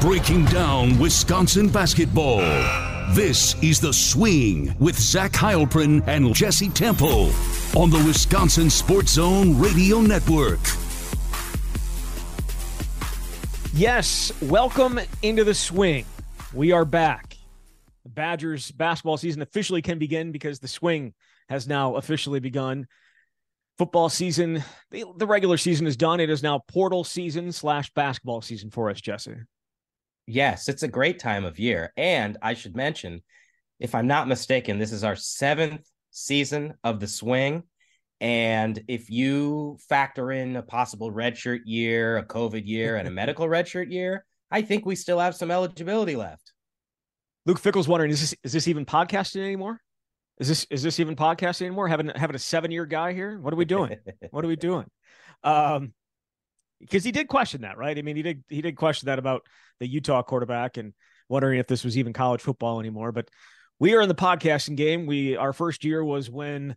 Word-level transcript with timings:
breaking 0.00 0.46
down 0.46 0.98
Wisconsin 0.98 1.68
basketball. 1.68 2.38
This 3.10 3.54
is 3.62 3.80
The 3.80 3.92
Swing 3.92 4.74
with 4.78 4.98
Zach 4.98 5.32
Heilprin 5.32 6.02
and 6.06 6.34
Jesse 6.34 6.70
Temple 6.70 7.30
on 7.76 7.90
the 7.90 8.02
Wisconsin 8.06 8.70
Sports 8.70 9.12
Zone 9.12 9.60
Radio 9.60 10.00
Network. 10.00 10.58
Yes, 13.74 14.32
welcome 14.40 14.98
into 15.20 15.44
The 15.44 15.54
Swing. 15.54 16.06
We 16.54 16.72
are 16.72 16.86
back. 16.86 17.36
The 18.04 18.10
Badgers 18.10 18.70
basketball 18.70 19.18
season 19.18 19.42
officially 19.42 19.82
can 19.82 19.98
begin 19.98 20.32
because 20.32 20.60
the 20.60 20.68
swing 20.68 21.12
has 21.50 21.68
now 21.68 21.96
officially 21.96 22.40
begun 22.40 22.86
football 23.76 24.08
season, 24.08 24.64
the, 24.90 25.04
the 25.18 25.26
regular 25.26 25.58
season 25.58 25.86
is 25.86 25.98
done. 25.98 26.20
It 26.20 26.30
is 26.30 26.42
now 26.42 26.58
portal 26.68 27.04
season 27.04 27.52
slash 27.52 27.92
basketball 27.92 28.40
season 28.40 28.70
for 28.70 28.88
us, 28.88 28.98
Jesse. 28.98 29.36
Yes, 30.30 30.68
it's 30.68 30.84
a 30.84 30.88
great 30.88 31.18
time 31.18 31.44
of 31.44 31.58
year. 31.58 31.92
And 31.96 32.38
I 32.40 32.54
should 32.54 32.76
mention, 32.76 33.22
if 33.80 33.96
I'm 33.96 34.06
not 34.06 34.28
mistaken, 34.28 34.78
this 34.78 34.92
is 34.92 35.02
our 35.02 35.16
seventh 35.16 35.84
season 36.12 36.74
of 36.84 37.00
the 37.00 37.08
swing. 37.08 37.64
And 38.20 38.80
if 38.86 39.10
you 39.10 39.78
factor 39.88 40.30
in 40.30 40.54
a 40.54 40.62
possible 40.62 41.10
redshirt 41.10 41.60
year, 41.64 42.18
a 42.18 42.24
COVID 42.24 42.64
year, 42.64 42.96
and 42.96 43.08
a 43.08 43.10
medical 43.22 43.46
redshirt 43.46 43.90
year, 43.90 44.24
I 44.52 44.62
think 44.62 44.86
we 44.86 44.94
still 44.94 45.18
have 45.18 45.34
some 45.34 45.50
eligibility 45.50 46.14
left. 46.14 46.52
Luke 47.44 47.58
Fickell's 47.58 47.88
wondering, 47.88 48.12
is 48.12 48.20
this 48.20 48.34
is 48.44 48.52
this 48.52 48.68
even 48.68 48.86
podcasting 48.86 49.42
anymore? 49.42 49.80
Is 50.38 50.46
this 50.46 50.64
is 50.70 50.82
this 50.84 51.00
even 51.00 51.16
podcasting 51.16 51.66
anymore? 51.66 51.88
Having 51.88 52.12
having 52.14 52.36
a 52.36 52.40
seven 52.40 52.70
year 52.70 52.86
guy 52.86 53.14
here? 53.14 53.40
What 53.40 53.52
are 53.52 53.56
we 53.56 53.64
doing? 53.64 53.96
what 54.30 54.44
are 54.44 54.48
we 54.48 54.56
doing? 54.56 54.86
Um, 55.42 55.92
because 56.80 57.04
he 57.04 57.12
did 57.12 57.28
question 57.28 57.62
that, 57.62 57.78
right? 57.78 57.96
I 57.96 58.02
mean, 58.02 58.16
he 58.16 58.22
did 58.22 58.44
he 58.48 58.62
did 58.62 58.76
question 58.76 59.06
that 59.06 59.18
about 59.18 59.46
the 59.78 59.86
Utah 59.86 60.22
quarterback 60.22 60.76
and 60.76 60.92
wondering 61.28 61.58
if 61.58 61.66
this 61.66 61.84
was 61.84 61.96
even 61.96 62.12
college 62.12 62.40
football 62.40 62.80
anymore. 62.80 63.12
But 63.12 63.28
we 63.78 63.94
are 63.94 64.00
in 64.00 64.08
the 64.08 64.14
podcasting 64.14 64.76
game. 64.76 65.06
We 65.06 65.36
our 65.36 65.52
first 65.52 65.84
year 65.84 66.04
was 66.04 66.30
when 66.30 66.76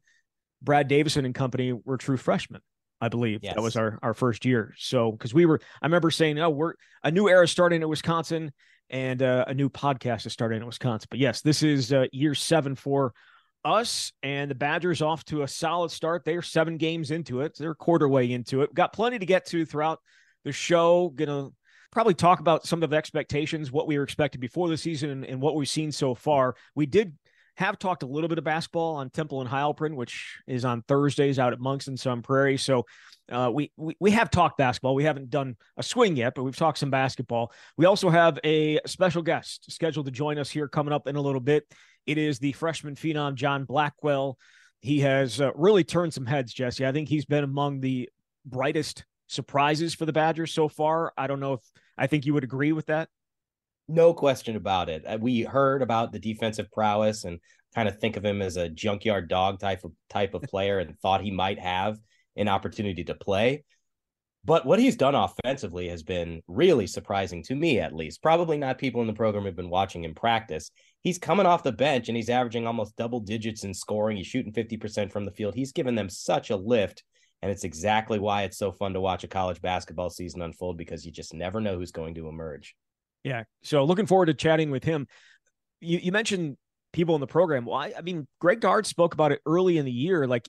Brad 0.62 0.88
Davison 0.88 1.26
and 1.26 1.36
company 1.36 1.74
were 1.74 1.98
true 1.98 2.18
freshmen. 2.18 2.62
I 3.02 3.10
believe 3.10 3.42
yes. 3.44 3.56
that 3.56 3.62
was 3.62 3.76
our 3.76 4.00
our 4.02 4.14
first 4.14 4.46
year. 4.46 4.74
So 4.78 5.12
because 5.12 5.34
we 5.34 5.46
were, 5.46 5.60
I 5.82 5.86
remember 5.86 6.10
saying, 6.10 6.40
"Oh, 6.40 6.50
we're 6.50 6.74
a 7.04 7.12
new 7.12 7.28
era 7.28 7.48
starting 7.48 7.82
in 7.82 7.90
Wisconsin, 7.90 8.54
and 8.90 9.22
uh, 9.22 9.46
a 9.48 9.54
new 9.54 9.70
podcast 9.70 10.26
is 10.26 10.32
starting 10.32 10.62
in 10.62 10.66
Wisconsin." 10.66 11.08
But 11.10 11.20
yes, 11.20 11.42
this 11.42 11.64
is 11.64 11.92
uh, 11.92 12.06
year 12.14 12.34
seven 12.34 12.76
for 12.76 13.14
us 13.66 14.12
and 14.22 14.50
the 14.52 14.56
Badgers 14.56 15.02
off 15.02 15.24
to 15.26 15.44
a 15.44 15.48
solid 15.48 15.92
start. 15.92 16.24
They're 16.26 16.42
seven 16.42 16.78
games 16.78 17.12
into 17.12 17.42
it. 17.42 17.58
They're 17.58 17.76
quarter 17.76 18.08
way 18.08 18.32
into 18.32 18.62
it. 18.62 18.74
Got 18.74 18.94
plenty 18.94 19.20
to 19.20 19.26
get 19.26 19.46
to 19.48 19.66
throughout 19.66 20.00
the 20.44 20.52
show. 20.52 21.10
Gonna 21.16 21.50
probably 21.92 22.14
talk 22.14 22.40
about 22.40 22.66
some 22.66 22.84
of 22.84 22.90
the 22.90 22.96
expectations, 22.96 23.72
what 23.72 23.88
we 23.88 23.98
were 23.98 24.04
expecting 24.04 24.42
before 24.42 24.68
the 24.68 24.78
season, 24.78 25.10
and, 25.12 25.26
and, 25.26 25.42
what 25.42 25.56
we've 25.56 25.70
seen 25.70 25.92
so 25.92 26.16
far. 26.16 26.56
We 26.76 26.86
did 26.86 27.14
have 27.58 27.78
talked 27.78 28.04
a 28.04 28.08
little 28.08 28.28
bit 28.28 28.38
of 28.38 28.44
basketball 28.44 28.96
on 28.96 29.10
Temple 29.10 29.42
and 29.42 29.50
Heilprin, 29.50 29.96
which 29.96 30.40
is 30.48 30.66
on 30.66 30.82
Thursdays 30.88 31.38
out 31.40 31.54
at 31.54 31.60
Monks 31.60 31.88
and 31.88 32.00
Sun 32.00 32.22
Prairie. 32.24 32.58
So 32.58 32.86
uh, 33.32 33.52
we, 33.54 33.72
we 33.78 33.96
we 34.00 34.12
have 34.12 34.30
talked 34.30 34.58
basketball. 34.58 34.96
We 34.96 35.04
haven't 35.04 35.30
done 35.30 35.56
a 35.78 35.84
swing 35.84 36.16
yet, 36.16 36.34
but 36.36 36.44
we've 36.44 36.56
talked 36.56 36.78
some 36.78 36.90
basketball. 36.90 37.52
We 37.78 37.86
also 37.86 38.10
have 38.10 38.40
a 38.44 38.80
special 38.86 39.22
guest 39.22 39.72
scheduled 39.72 40.08
to 40.08 40.12
join 40.12 40.38
us 40.38 40.50
here 40.50 40.68
coming 40.68 40.94
up 40.94 41.08
in 41.08 41.16
a 41.16 41.22
little 41.22 41.42
bit. 41.42 41.66
It 42.06 42.18
is 42.18 42.40
the 42.40 42.52
freshman 42.54 42.96
phenom, 42.96 43.36
John 43.36 43.66
Blackwell. 43.66 44.38
He 44.82 45.00
has 45.00 45.40
uh, 45.40 45.52
really 45.56 45.86
turned 45.86 46.14
some 46.14 46.26
heads, 46.26 46.54
Jesse. 46.54 46.86
I 46.86 46.92
think 46.92 47.08
he's 47.08 47.26
been 47.26 47.46
among 47.46 47.80
the 47.80 48.10
brightest 48.46 49.06
surprises 49.28 49.94
for 49.94 50.06
the 50.06 50.12
Badgers 50.12 50.52
so 50.52 50.68
far. 50.68 51.14
I 51.18 51.28
don't 51.28 51.40
know 51.40 51.54
if 51.54 51.62
I 51.98 52.08
think 52.08 52.26
you 52.26 52.34
would 52.34 52.44
agree 52.44 52.74
with 52.74 52.88
that. 52.88 53.08
No 53.88 54.14
question 54.14 54.56
about 54.56 54.90
it. 54.90 55.04
Uh, 55.06 55.18
we 55.20 55.42
heard 55.42 55.82
about 55.82 56.12
the 56.12 56.20
defensive 56.20 56.72
prowess 56.72 57.26
and 57.26 57.40
kind 57.76 57.90
of 57.90 58.00
think 58.00 58.18
of 58.18 58.24
him 58.24 58.42
as 58.42 58.58
a 58.58 58.70
junkyard 58.70 59.28
dog 59.28 59.60
type 59.60 59.84
of 59.84 59.92
type 60.10 60.34
of 60.34 60.44
player 60.44 60.80
and 60.80 60.98
thought 61.00 61.22
he 61.22 61.32
might 61.32 61.60
have 61.60 61.98
an 62.36 62.48
opportunity 62.48 63.04
to 63.04 63.16
play. 63.16 63.64
But 64.46 64.66
what 64.66 64.80
he's 64.80 64.98
done 64.98 65.16
offensively 65.16 65.88
has 65.88 66.04
been 66.04 66.42
really 66.48 66.86
surprising 66.86 67.44
to 67.44 67.56
me, 67.56 67.80
at 67.80 67.96
least. 67.96 68.22
Probably 68.22 68.58
not 68.58 68.78
people 68.78 69.00
in 69.00 69.08
the 69.08 69.14
program 69.14 69.46
have 69.46 69.56
been 69.56 69.70
watching 69.70 70.04
him 70.04 70.14
practice. 70.14 70.70
He's 71.02 71.18
coming 71.18 71.46
off 71.46 71.64
the 71.64 71.72
bench 71.72 72.10
and 72.10 72.18
he's 72.18 72.30
averaging 72.30 72.68
almost 72.68 72.98
double 72.98 73.22
digits 73.22 73.64
in 73.64 73.74
scoring. 73.74 74.18
He's 74.18 74.28
shooting 74.28 74.52
50% 74.52 75.14
from 75.14 75.24
the 75.24 75.32
field. 75.32 75.56
He's 75.56 75.72
given 75.72 75.96
them 75.96 76.10
such 76.10 76.50
a 76.50 76.58
lift. 76.58 77.04
And 77.42 77.52
it's 77.52 77.64
exactly 77.64 78.20
why 78.20 78.44
it's 78.44 78.58
so 78.58 78.72
fun 78.72 78.94
to 78.94 79.02
watch 79.02 79.24
a 79.24 79.30
college 79.30 79.62
basketball 79.62 80.10
season 80.10 80.42
unfold 80.42 80.78
because 80.78 81.06
you 81.06 81.12
just 81.12 81.34
never 81.34 81.62
know 81.62 81.78
who's 81.78 81.92
going 81.92 82.16
to 82.16 82.28
emerge. 82.28 82.76
Yeah. 83.24 83.44
So 83.64 83.84
looking 83.86 84.06
forward 84.06 84.28
to 84.28 84.34
chatting 84.34 84.72
with 84.72 84.84
him. 84.84 85.08
You, 85.80 86.00
you 86.00 86.12
mentioned 86.12 86.58
people 86.92 87.16
in 87.16 87.22
the 87.22 87.28
program. 87.28 87.66
Well, 87.66 87.78
I, 87.78 87.94
I 87.98 88.02
mean, 88.02 88.28
Greg 88.40 88.62
Gard 88.62 88.86
spoke 88.86 89.14
about 89.14 89.32
it 89.32 89.42
early 89.46 89.78
in 89.78 89.86
the 89.86 89.92
year. 89.92 90.28
Like 90.28 90.48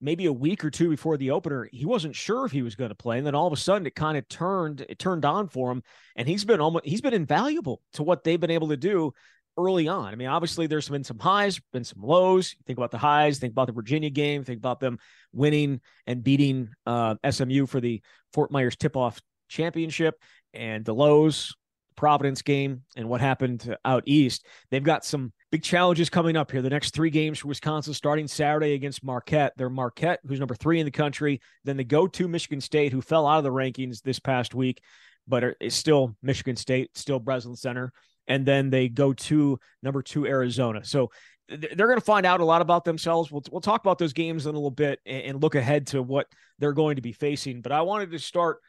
maybe 0.00 0.26
a 0.26 0.32
week 0.32 0.64
or 0.64 0.70
two 0.70 0.88
before 0.88 1.16
the 1.16 1.30
opener, 1.32 1.68
he 1.72 1.84
wasn't 1.84 2.16
sure 2.16 2.46
if 2.46 2.52
he 2.52 2.62
was 2.62 2.74
going 2.74 2.90
to 2.90 2.94
play, 2.94 3.18
and 3.18 3.26
then 3.26 3.34
all 3.34 3.46
of 3.46 3.52
a 3.52 3.56
sudden 3.56 3.86
it 3.86 3.94
kind 3.94 4.16
of 4.16 4.28
turned 4.28 4.84
it 4.88 4.98
turned 4.98 5.24
on 5.24 5.48
for 5.48 5.70
him, 5.70 5.82
and 6.16 6.28
he's 6.28 6.44
been 6.44 6.60
almost 6.60 6.84
he's 6.84 7.00
been 7.00 7.14
invaluable 7.14 7.82
to 7.94 8.02
what 8.02 8.24
they've 8.24 8.40
been 8.40 8.50
able 8.50 8.68
to 8.68 8.76
do 8.76 9.12
early 9.58 9.88
on. 9.88 10.12
I 10.12 10.14
mean, 10.14 10.28
obviously 10.28 10.66
there's 10.66 10.88
been 10.88 11.04
some 11.04 11.18
highs, 11.18 11.60
been 11.72 11.84
some 11.84 12.02
lows. 12.02 12.54
Think 12.66 12.78
about 12.78 12.92
the 12.92 12.98
highs, 12.98 13.38
think 13.38 13.52
about 13.52 13.66
the 13.66 13.72
Virginia 13.72 14.10
game, 14.10 14.44
think 14.44 14.58
about 14.58 14.80
them 14.80 14.98
winning 15.32 15.80
and 16.06 16.22
beating 16.22 16.70
uh, 16.86 17.16
SMU 17.28 17.66
for 17.66 17.80
the 17.80 18.00
Fort 18.32 18.50
Myers 18.50 18.76
tip-off 18.76 19.20
championship, 19.48 20.14
and 20.54 20.84
the 20.84 20.94
lows, 20.94 21.54
Providence 22.00 22.40
game, 22.40 22.80
and 22.96 23.10
what 23.10 23.20
happened 23.20 23.76
out 23.84 24.02
east. 24.06 24.46
They've 24.70 24.82
got 24.82 25.04
some 25.04 25.34
big 25.52 25.62
challenges 25.62 26.08
coming 26.08 26.34
up 26.34 26.50
here. 26.50 26.62
The 26.62 26.70
next 26.70 26.94
three 26.94 27.10
games 27.10 27.40
for 27.40 27.48
Wisconsin 27.48 27.92
starting 27.92 28.26
Saturday 28.26 28.72
against 28.72 29.04
Marquette. 29.04 29.52
They're 29.58 29.68
Marquette, 29.68 30.20
who's 30.26 30.38
number 30.38 30.54
three 30.54 30.80
in 30.80 30.86
the 30.86 30.90
country. 30.90 31.42
Then 31.64 31.76
they 31.76 31.84
go 31.84 32.06
to 32.06 32.26
Michigan 32.26 32.62
State, 32.62 32.90
who 32.90 33.02
fell 33.02 33.26
out 33.26 33.36
of 33.36 33.44
the 33.44 33.50
rankings 33.50 34.00
this 34.00 34.18
past 34.18 34.54
week, 34.54 34.80
but 35.28 35.44
is 35.60 35.74
still 35.74 36.16
Michigan 36.22 36.56
State, 36.56 36.96
still 36.96 37.18
Breslin 37.18 37.54
Center. 37.54 37.92
And 38.26 38.46
then 38.46 38.70
they 38.70 38.88
go 38.88 39.12
to 39.12 39.60
number 39.82 40.00
two 40.00 40.26
Arizona. 40.26 40.82
So 40.86 41.10
they're 41.50 41.86
going 41.86 41.98
to 41.98 42.04
find 42.04 42.24
out 42.24 42.40
a 42.40 42.46
lot 42.46 42.62
about 42.62 42.86
themselves. 42.86 43.30
We'll, 43.30 43.44
we'll 43.52 43.60
talk 43.60 43.82
about 43.82 43.98
those 43.98 44.14
games 44.14 44.46
in 44.46 44.54
a 44.54 44.58
little 44.58 44.70
bit 44.70 45.00
and 45.04 45.42
look 45.42 45.54
ahead 45.54 45.88
to 45.88 46.00
what 46.00 46.28
they're 46.58 46.72
going 46.72 46.96
to 46.96 47.02
be 47.02 47.12
facing. 47.12 47.60
But 47.60 47.72
I 47.72 47.82
wanted 47.82 48.10
to 48.12 48.18
start 48.18 48.60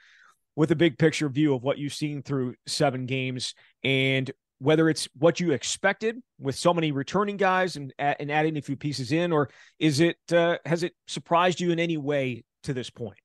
with 0.56 0.72
a 0.72 0.76
big 0.76 0.98
picture 0.98 1.30
view 1.30 1.54
of 1.54 1.64
what 1.64 1.78
you've 1.78 1.94
seen 1.94 2.22
through 2.22 2.56
seven 2.68 3.06
games 3.06 3.54
and 3.84 4.32
whether 4.62 4.90
it's 4.90 5.10
what 5.18 5.40
you 5.40 5.52
expected 5.52 6.18
with 6.40 6.56
so 6.56 6.72
many 6.72 6.92
returning 6.92 7.36
guys 7.36 7.78
and 7.78 7.92
and 7.98 8.32
adding 8.32 8.58
a 8.58 8.62
few 8.62 8.76
pieces 8.76 9.12
in, 9.12 9.32
or 9.32 9.50
is 9.80 10.00
it 10.00 10.18
uh, 10.32 10.58
has 10.66 10.84
it 10.84 10.94
surprised 11.08 11.60
you 11.60 11.72
in 11.72 11.80
any 11.80 11.98
way 11.98 12.44
to 12.64 12.74
this 12.74 12.90
point? 12.90 13.18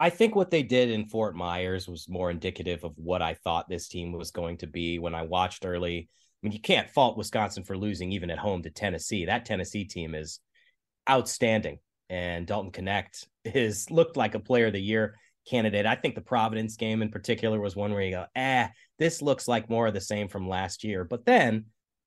I 0.00 0.08
think 0.08 0.34
what 0.34 0.50
they 0.50 0.62
did 0.62 0.90
in 0.90 1.04
Fort 1.04 1.36
Myers 1.36 1.86
was 1.86 2.08
more 2.08 2.30
indicative 2.30 2.82
of 2.82 2.96
what 2.96 3.20
I 3.20 3.34
thought 3.34 3.68
this 3.68 3.88
team 3.88 4.12
was 4.12 4.30
going 4.30 4.56
to 4.58 4.66
be 4.66 4.98
when 4.98 5.14
I 5.14 5.22
watched 5.22 5.66
early. 5.66 6.08
I 6.08 6.38
mean, 6.42 6.52
you 6.52 6.60
can't 6.60 6.90
fault 6.90 7.18
Wisconsin 7.18 7.64
for 7.64 7.76
losing 7.76 8.12
even 8.12 8.30
at 8.30 8.38
home 8.38 8.62
to 8.62 8.70
Tennessee. 8.70 9.26
That 9.26 9.44
Tennessee 9.44 9.84
team 9.84 10.14
is 10.14 10.40
outstanding, 11.08 11.78
and 12.08 12.46
Dalton 12.46 12.72
Knecht 12.72 13.26
has 13.52 13.90
looked 13.90 14.16
like 14.16 14.34
a 14.34 14.40
player 14.40 14.68
of 14.68 14.72
the 14.72 14.80
year 14.80 15.16
candidate. 15.48 15.86
I 15.86 15.94
think 15.94 16.14
the 16.14 16.20
Providence 16.20 16.76
game 16.76 17.02
in 17.02 17.10
particular 17.10 17.60
was 17.60 17.76
one 17.76 17.92
where 17.92 18.02
you 18.02 18.12
go, 18.12 18.26
ah, 18.36 18.70
this 18.98 19.22
looks 19.22 19.48
like 19.48 19.70
more 19.70 19.86
of 19.86 19.94
the 19.94 20.00
same 20.00 20.28
from 20.28 20.48
last 20.48 20.84
year. 20.84 21.04
But 21.04 21.24
then 21.24 21.66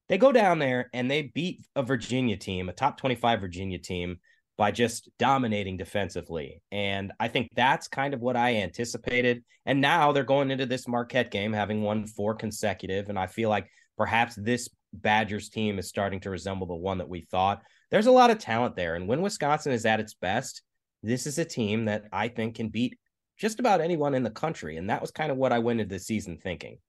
they 0.09 0.17
go 0.17 0.31
down 0.31 0.59
there 0.59 0.89
and 0.93 1.09
they 1.09 1.23
beat 1.33 1.65
a 1.75 1.83
Virginia 1.83 2.37
team, 2.37 2.69
a 2.69 2.73
top 2.73 2.97
25 2.97 3.41
Virginia 3.41 3.77
team, 3.77 4.17
by 4.57 4.71
just 4.71 5.09
dominating 5.19 5.77
defensively. 5.77 6.61
And 6.71 7.11
I 7.19 7.27
think 7.27 7.49
that's 7.55 7.87
kind 7.87 8.13
of 8.13 8.21
what 8.21 8.35
I 8.35 8.55
anticipated. 8.55 9.43
And 9.65 9.81
now 9.81 10.11
they're 10.11 10.23
going 10.23 10.49
into 10.49 10.65
this 10.65 10.87
Marquette 10.87 11.29
game 11.29 11.53
having 11.53 11.83
won 11.83 12.07
four 12.07 12.33
consecutive. 12.33 13.09
And 13.09 13.19
I 13.19 13.27
feel 13.27 13.49
like 13.49 13.69
perhaps 13.97 14.35
this 14.35 14.67
Badgers 14.93 15.49
team 15.49 15.77
is 15.77 15.87
starting 15.87 16.19
to 16.21 16.29
resemble 16.29 16.65
the 16.65 16.75
one 16.75 16.97
that 16.97 17.09
we 17.09 17.21
thought. 17.29 17.61
There's 17.91 18.07
a 18.07 18.11
lot 18.11 18.31
of 18.31 18.39
talent 18.39 18.75
there. 18.75 18.95
And 18.95 19.07
when 19.07 19.21
Wisconsin 19.21 19.73
is 19.73 19.85
at 19.85 19.99
its 19.99 20.15
best, 20.15 20.63
this 21.03 21.27
is 21.27 21.37
a 21.37 21.45
team 21.45 21.85
that 21.85 22.05
I 22.11 22.27
think 22.27 22.55
can 22.55 22.69
beat 22.69 22.97
just 23.37 23.59
about 23.59 23.81
anyone 23.81 24.13
in 24.13 24.23
the 24.23 24.29
country. 24.29 24.77
And 24.77 24.89
that 24.89 25.01
was 25.01 25.11
kind 25.11 25.31
of 25.31 25.37
what 25.37 25.53
I 25.53 25.59
went 25.59 25.79
into 25.79 25.95
the 25.95 25.99
season 25.99 26.37
thinking. 26.37 26.79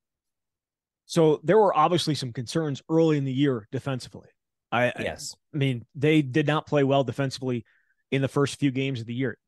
So 1.06 1.40
there 1.42 1.58
were 1.58 1.76
obviously 1.76 2.14
some 2.14 2.32
concerns 2.32 2.82
early 2.90 3.16
in 3.16 3.24
the 3.24 3.32
year 3.32 3.66
defensively. 3.72 4.28
I 4.70 4.92
yes. 4.98 5.34
I, 5.54 5.56
I 5.56 5.58
mean, 5.58 5.86
they 5.94 6.20
did 6.20 6.46
not 6.46 6.66
play 6.66 6.84
well 6.84 7.04
defensively 7.04 7.64
in 8.10 8.20
the 8.22 8.28
first 8.28 8.58
few 8.58 8.70
games 8.70 9.00
of 9.00 9.06
the 9.06 9.14
year. 9.14 9.38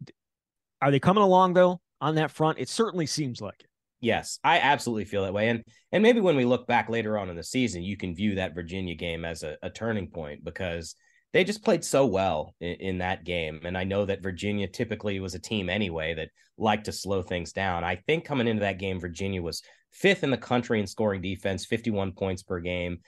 Are 0.81 0.91
they 0.91 1.01
coming 1.01 1.23
along 1.23 1.55
though 1.55 1.81
on 2.01 2.15
that 2.15 2.31
front? 2.31 2.59
It 2.59 2.69
certainly 2.69 3.07
seems 3.07 3.41
like 3.41 3.61
it. 3.61 3.67
Yes, 4.03 4.39
I 4.43 4.61
absolutely 4.61 5.05
feel 5.05 5.25
that 5.25 5.35
way. 5.35 5.51
And 5.51 5.63
and 5.93 6.03
maybe 6.03 6.21
when 6.21 6.37
we 6.37 6.47
look 6.47 6.67
back 6.67 6.89
later 6.89 7.19
on 7.19 7.29
in 7.29 7.37
the 7.37 7.45
season, 7.45 7.83
you 7.83 7.99
can 7.99 8.15
view 8.15 8.37
that 8.37 8.55
Virginia 8.55 8.95
game 8.95 9.27
as 9.27 9.43
a, 9.43 9.59
a 9.63 9.69
turning 9.69 10.09
point 10.09 10.43
because 10.43 10.95
they 11.33 11.45
just 11.45 11.65
played 11.65 11.85
so 11.85 12.07
well 12.07 12.55
in, 12.61 12.75
in, 12.75 12.99
that 12.99 13.25
game. 13.25 13.61
And 13.65 13.79
I 13.79 13.85
know 13.85 14.05
that 14.05 14.23
Virginia 14.23 14.67
typically 14.67 15.21
was 15.21 15.35
a 15.35 15.39
team 15.39 15.69
anyway 15.69 16.15
that 16.15 16.31
liked 16.59 16.87
to 16.87 16.93
slow 16.93 17.23
things 17.23 17.53
down. 17.53 17.85
I 17.85 17.97
think 17.97 18.25
coming 18.25 18.49
into 18.49 18.61
that 18.61 18.79
game, 18.79 18.99
Virginia 18.99 19.41
was 19.41 19.63
fifth 19.93 20.25
in 20.25 20.31
the 20.31 20.37
country 20.37 20.81
in 20.81 20.87
scoring 20.87 21.23
defense, 21.23 21.65
51 21.65 22.13
points 22.13 22.43
per 22.43 22.61
game, 22.61 22.99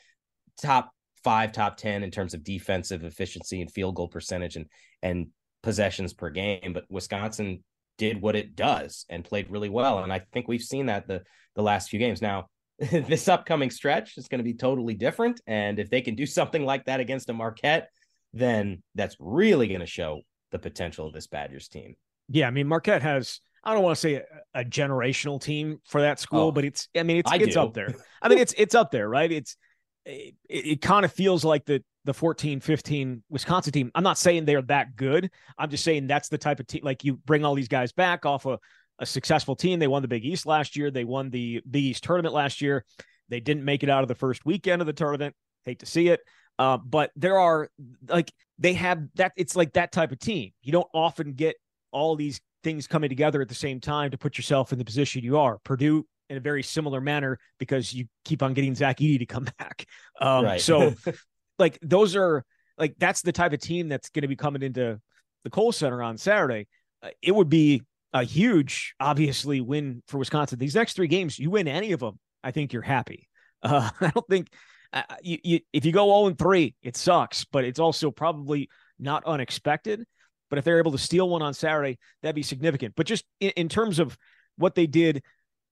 top 0.60 0.90
five, 1.24 1.52
top 1.52 1.76
10 1.76 2.02
in 2.02 2.10
terms 2.10 2.34
of 2.34 2.44
defensive 2.44 3.04
efficiency 3.04 3.60
and 3.60 3.70
field 3.70 3.96
goal 3.96 4.08
percentage 4.08 4.56
and, 4.56 4.66
and 5.02 5.28
possessions 5.62 6.12
per 6.12 6.30
game. 6.30 6.72
But 6.72 6.84
Wisconsin 6.88 7.62
did 7.98 8.20
what 8.20 8.36
it 8.36 8.56
does 8.56 9.04
and 9.08 9.24
played 9.24 9.50
really 9.50 9.68
well. 9.68 10.02
And 10.02 10.12
I 10.12 10.20
think 10.32 10.48
we've 10.48 10.62
seen 10.62 10.86
that 10.86 11.06
the, 11.06 11.22
the 11.54 11.62
last 11.62 11.90
few 11.90 11.98
games. 11.98 12.22
Now, 12.22 12.46
this 12.78 13.28
upcoming 13.28 13.70
stretch 13.70 14.16
is 14.16 14.28
going 14.28 14.38
to 14.38 14.44
be 14.44 14.54
totally 14.54 14.94
different. 14.94 15.40
And 15.46 15.78
if 15.78 15.90
they 15.90 16.00
can 16.00 16.14
do 16.14 16.26
something 16.26 16.64
like 16.64 16.86
that 16.86 17.00
against 17.00 17.30
a 17.30 17.32
Marquette, 17.32 17.88
then 18.32 18.82
that's 18.94 19.16
really 19.18 19.68
going 19.68 19.80
to 19.80 19.86
show 19.86 20.20
the 20.50 20.58
potential 20.58 21.06
of 21.06 21.12
this 21.12 21.26
Badgers 21.26 21.68
team. 21.68 21.94
Yeah, 22.28 22.48
I 22.48 22.50
mean 22.50 22.68
Marquette 22.68 23.02
has 23.02 23.40
I 23.64 23.74
don't 23.74 23.82
want 23.82 23.96
to 23.96 24.00
say 24.00 24.14
a, 24.14 24.60
a 24.60 24.64
generational 24.64 25.40
team 25.40 25.80
for 25.86 26.00
that 26.00 26.18
school, 26.18 26.48
oh, 26.48 26.52
but 26.52 26.64
it's 26.64 26.88
I 26.96 27.02
mean 27.02 27.18
it's 27.18 27.30
I 27.30 27.36
it's 27.36 27.54
do. 27.54 27.60
up 27.60 27.74
there. 27.74 27.94
I 28.22 28.28
mean 28.28 28.38
it's 28.38 28.54
it's 28.56 28.74
up 28.74 28.90
there, 28.90 29.08
right? 29.08 29.30
It's 29.30 29.56
it, 30.04 30.34
it 30.48 30.80
kind 30.80 31.04
of 31.04 31.12
feels 31.12 31.44
like 31.44 31.64
the 31.64 31.82
the 32.04 32.14
14 32.14 32.60
15 32.60 33.22
Wisconsin 33.28 33.72
team. 33.72 33.90
I'm 33.94 34.02
not 34.02 34.18
saying 34.18 34.44
they're 34.44 34.62
that 34.62 34.96
good. 34.96 35.30
I'm 35.58 35.70
just 35.70 35.84
saying 35.84 36.06
that's 36.06 36.28
the 36.28 36.38
type 36.38 36.60
of 36.60 36.66
team 36.66 36.82
like 36.84 37.04
you 37.04 37.14
bring 37.14 37.44
all 37.44 37.54
these 37.54 37.68
guys 37.68 37.92
back 37.92 38.26
off 38.26 38.46
a, 38.46 38.58
a 38.98 39.06
successful 39.06 39.54
team. 39.54 39.78
They 39.78 39.86
won 39.86 40.02
the 40.02 40.08
Big 40.08 40.24
East 40.24 40.46
last 40.46 40.76
year. 40.76 40.90
They 40.90 41.04
won 41.04 41.30
the 41.30 41.62
Big 41.68 41.84
East 41.84 42.02
tournament 42.02 42.34
last 42.34 42.60
year. 42.60 42.84
They 43.28 43.40
didn't 43.40 43.64
make 43.64 43.82
it 43.82 43.88
out 43.88 44.02
of 44.02 44.08
the 44.08 44.14
first 44.14 44.44
weekend 44.44 44.82
of 44.82 44.86
the 44.86 44.92
tournament. 44.92 45.34
Hate 45.64 45.78
to 45.78 45.86
see 45.86 46.08
it. 46.08 46.20
Uh, 46.58 46.78
but 46.78 47.10
there 47.16 47.38
are 47.38 47.68
like 48.08 48.32
they 48.58 48.74
have 48.74 49.02
that. 49.14 49.32
It's 49.36 49.56
like 49.56 49.72
that 49.74 49.92
type 49.92 50.12
of 50.12 50.18
team. 50.18 50.52
You 50.62 50.72
don't 50.72 50.88
often 50.94 51.32
get 51.32 51.56
all 51.90 52.16
these 52.16 52.40
things 52.62 52.86
coming 52.86 53.08
together 53.08 53.42
at 53.42 53.48
the 53.48 53.54
same 53.54 53.80
time 53.80 54.10
to 54.10 54.18
put 54.18 54.38
yourself 54.38 54.72
in 54.72 54.78
the 54.78 54.84
position 54.84 55.24
you 55.24 55.38
are. 55.38 55.58
Purdue 55.64 56.06
in 56.28 56.36
a 56.36 56.40
very 56.40 56.62
similar 56.62 57.00
manner 57.00 57.38
because 57.58 57.92
you 57.92 58.06
keep 58.24 58.42
on 58.42 58.54
getting 58.54 58.74
Zach 58.74 58.98
Edey 58.98 59.18
to 59.18 59.26
come 59.26 59.44
back. 59.58 59.86
Um, 60.20 60.44
right. 60.44 60.60
so, 60.60 60.94
like 61.58 61.78
those 61.82 62.16
are 62.16 62.44
like 62.78 62.94
that's 62.98 63.22
the 63.22 63.32
type 63.32 63.52
of 63.52 63.60
team 63.60 63.88
that's 63.88 64.10
going 64.10 64.22
to 64.22 64.28
be 64.28 64.36
coming 64.36 64.62
into 64.62 65.00
the 65.44 65.50
Kohl 65.50 65.72
Center 65.72 66.02
on 66.02 66.16
Saturday. 66.16 66.68
Uh, 67.02 67.10
it 67.20 67.34
would 67.34 67.48
be 67.48 67.82
a 68.12 68.24
huge, 68.24 68.94
obviously, 69.00 69.60
win 69.60 70.02
for 70.06 70.18
Wisconsin. 70.18 70.58
These 70.58 70.74
next 70.74 70.94
three 70.94 71.08
games, 71.08 71.38
you 71.38 71.50
win 71.50 71.66
any 71.66 71.92
of 71.92 72.00
them, 72.00 72.18
I 72.44 72.50
think 72.50 72.72
you're 72.72 72.82
happy. 72.82 73.28
Uh, 73.62 73.90
I 74.00 74.10
don't 74.10 74.26
think 74.28 74.48
uh, 74.92 75.02
you, 75.22 75.38
you, 75.42 75.60
if 75.72 75.84
you 75.84 75.92
go 75.92 76.06
0 76.06 76.26
and 76.28 76.38
3, 76.38 76.74
it 76.82 76.96
sucks, 76.96 77.44
but 77.44 77.64
it's 77.64 77.78
also 77.78 78.10
probably 78.10 78.68
not 78.98 79.24
unexpected. 79.24 80.04
But 80.50 80.58
if 80.58 80.64
they're 80.64 80.78
able 80.78 80.92
to 80.92 80.98
steal 80.98 81.28
one 81.28 81.40
on 81.40 81.54
Saturday, 81.54 81.98
that'd 82.22 82.34
be 82.34 82.42
significant. 82.42 82.94
But 82.94 83.06
just 83.06 83.24
in, 83.40 83.50
in 83.50 83.68
terms 83.68 83.98
of 83.98 84.16
what 84.56 84.74
they 84.74 84.86
did 84.86 85.22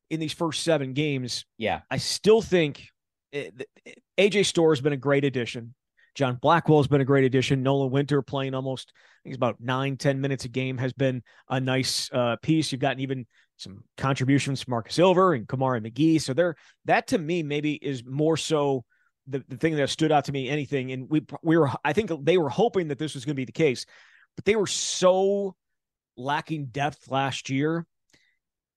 in 0.09 0.21
these 0.21 0.33
first 0.33 0.63
seven 0.63 0.95
games, 0.95 1.45
yeah, 1.59 1.81
I 1.91 1.99
still 1.99 2.41
think 2.41 2.87
it, 3.31 3.67
it, 3.85 4.03
AJ 4.19 4.47
Storr 4.47 4.73
has 4.73 4.81
been 4.81 4.95
a 4.95 4.99
great 4.99 5.25
addition. 5.25 5.75
John 6.15 6.37
Blackwell 6.37 6.79
has 6.79 6.89
been 6.89 7.01
a 7.01 7.05
great 7.05 7.25
addition. 7.25 7.63
Nolan 7.63 7.91
Winter 7.91 8.23
playing 8.23 8.55
almost, 8.55 8.93
I 8.95 9.23
think 9.23 9.35
it's 9.35 9.37
about 9.37 9.61
nine, 9.61 9.97
10 9.97 10.21
minutes 10.21 10.45
a 10.45 10.49
game 10.49 10.79
has 10.79 10.93
been 10.93 11.23
a 11.49 11.61
nice 11.61 12.11
uh, 12.13 12.37
piece. 12.43 12.73
You've 12.73 12.81
gotten 12.81 13.01
even 13.01 13.27
some 13.59 13.85
contributions 13.97 14.63
from 14.63 14.73
Markus 14.73 14.97
Ilver 14.97 15.37
and 15.37 15.47
Kamari 15.47 15.87
McGee. 15.87 16.21
So 16.21 16.33
there, 16.33 16.57
that 16.87 17.09
to 17.09 17.19
me 17.19 17.43
maybe 17.43 17.75
is 17.75 18.03
more 18.05 18.37
so 18.37 18.85
the, 19.31 19.45
the 19.49 19.57
thing 19.57 19.77
that 19.77 19.89
stood 19.89 20.13
out 20.13 20.25
to 20.27 20.33
me 20.33 20.49
anything 20.49 20.93
and 20.93 21.09
we 21.09 21.25
we 21.43 21.57
were 21.57 21.71
i 21.85 21.93
think 21.93 22.11
they 22.25 22.37
were 22.37 22.49
hoping 22.49 22.89
that 22.89 22.99
this 22.99 23.15
was 23.15 23.25
going 23.25 23.35
to 23.35 23.41
be 23.41 23.45
the 23.45 23.53
case 23.53 23.87
but 24.37 24.45
they 24.45 24.57
were 24.57 24.67
so 24.67 25.55
lacking 26.17 26.67
depth 26.67 27.11
last 27.11 27.49
year 27.49 27.87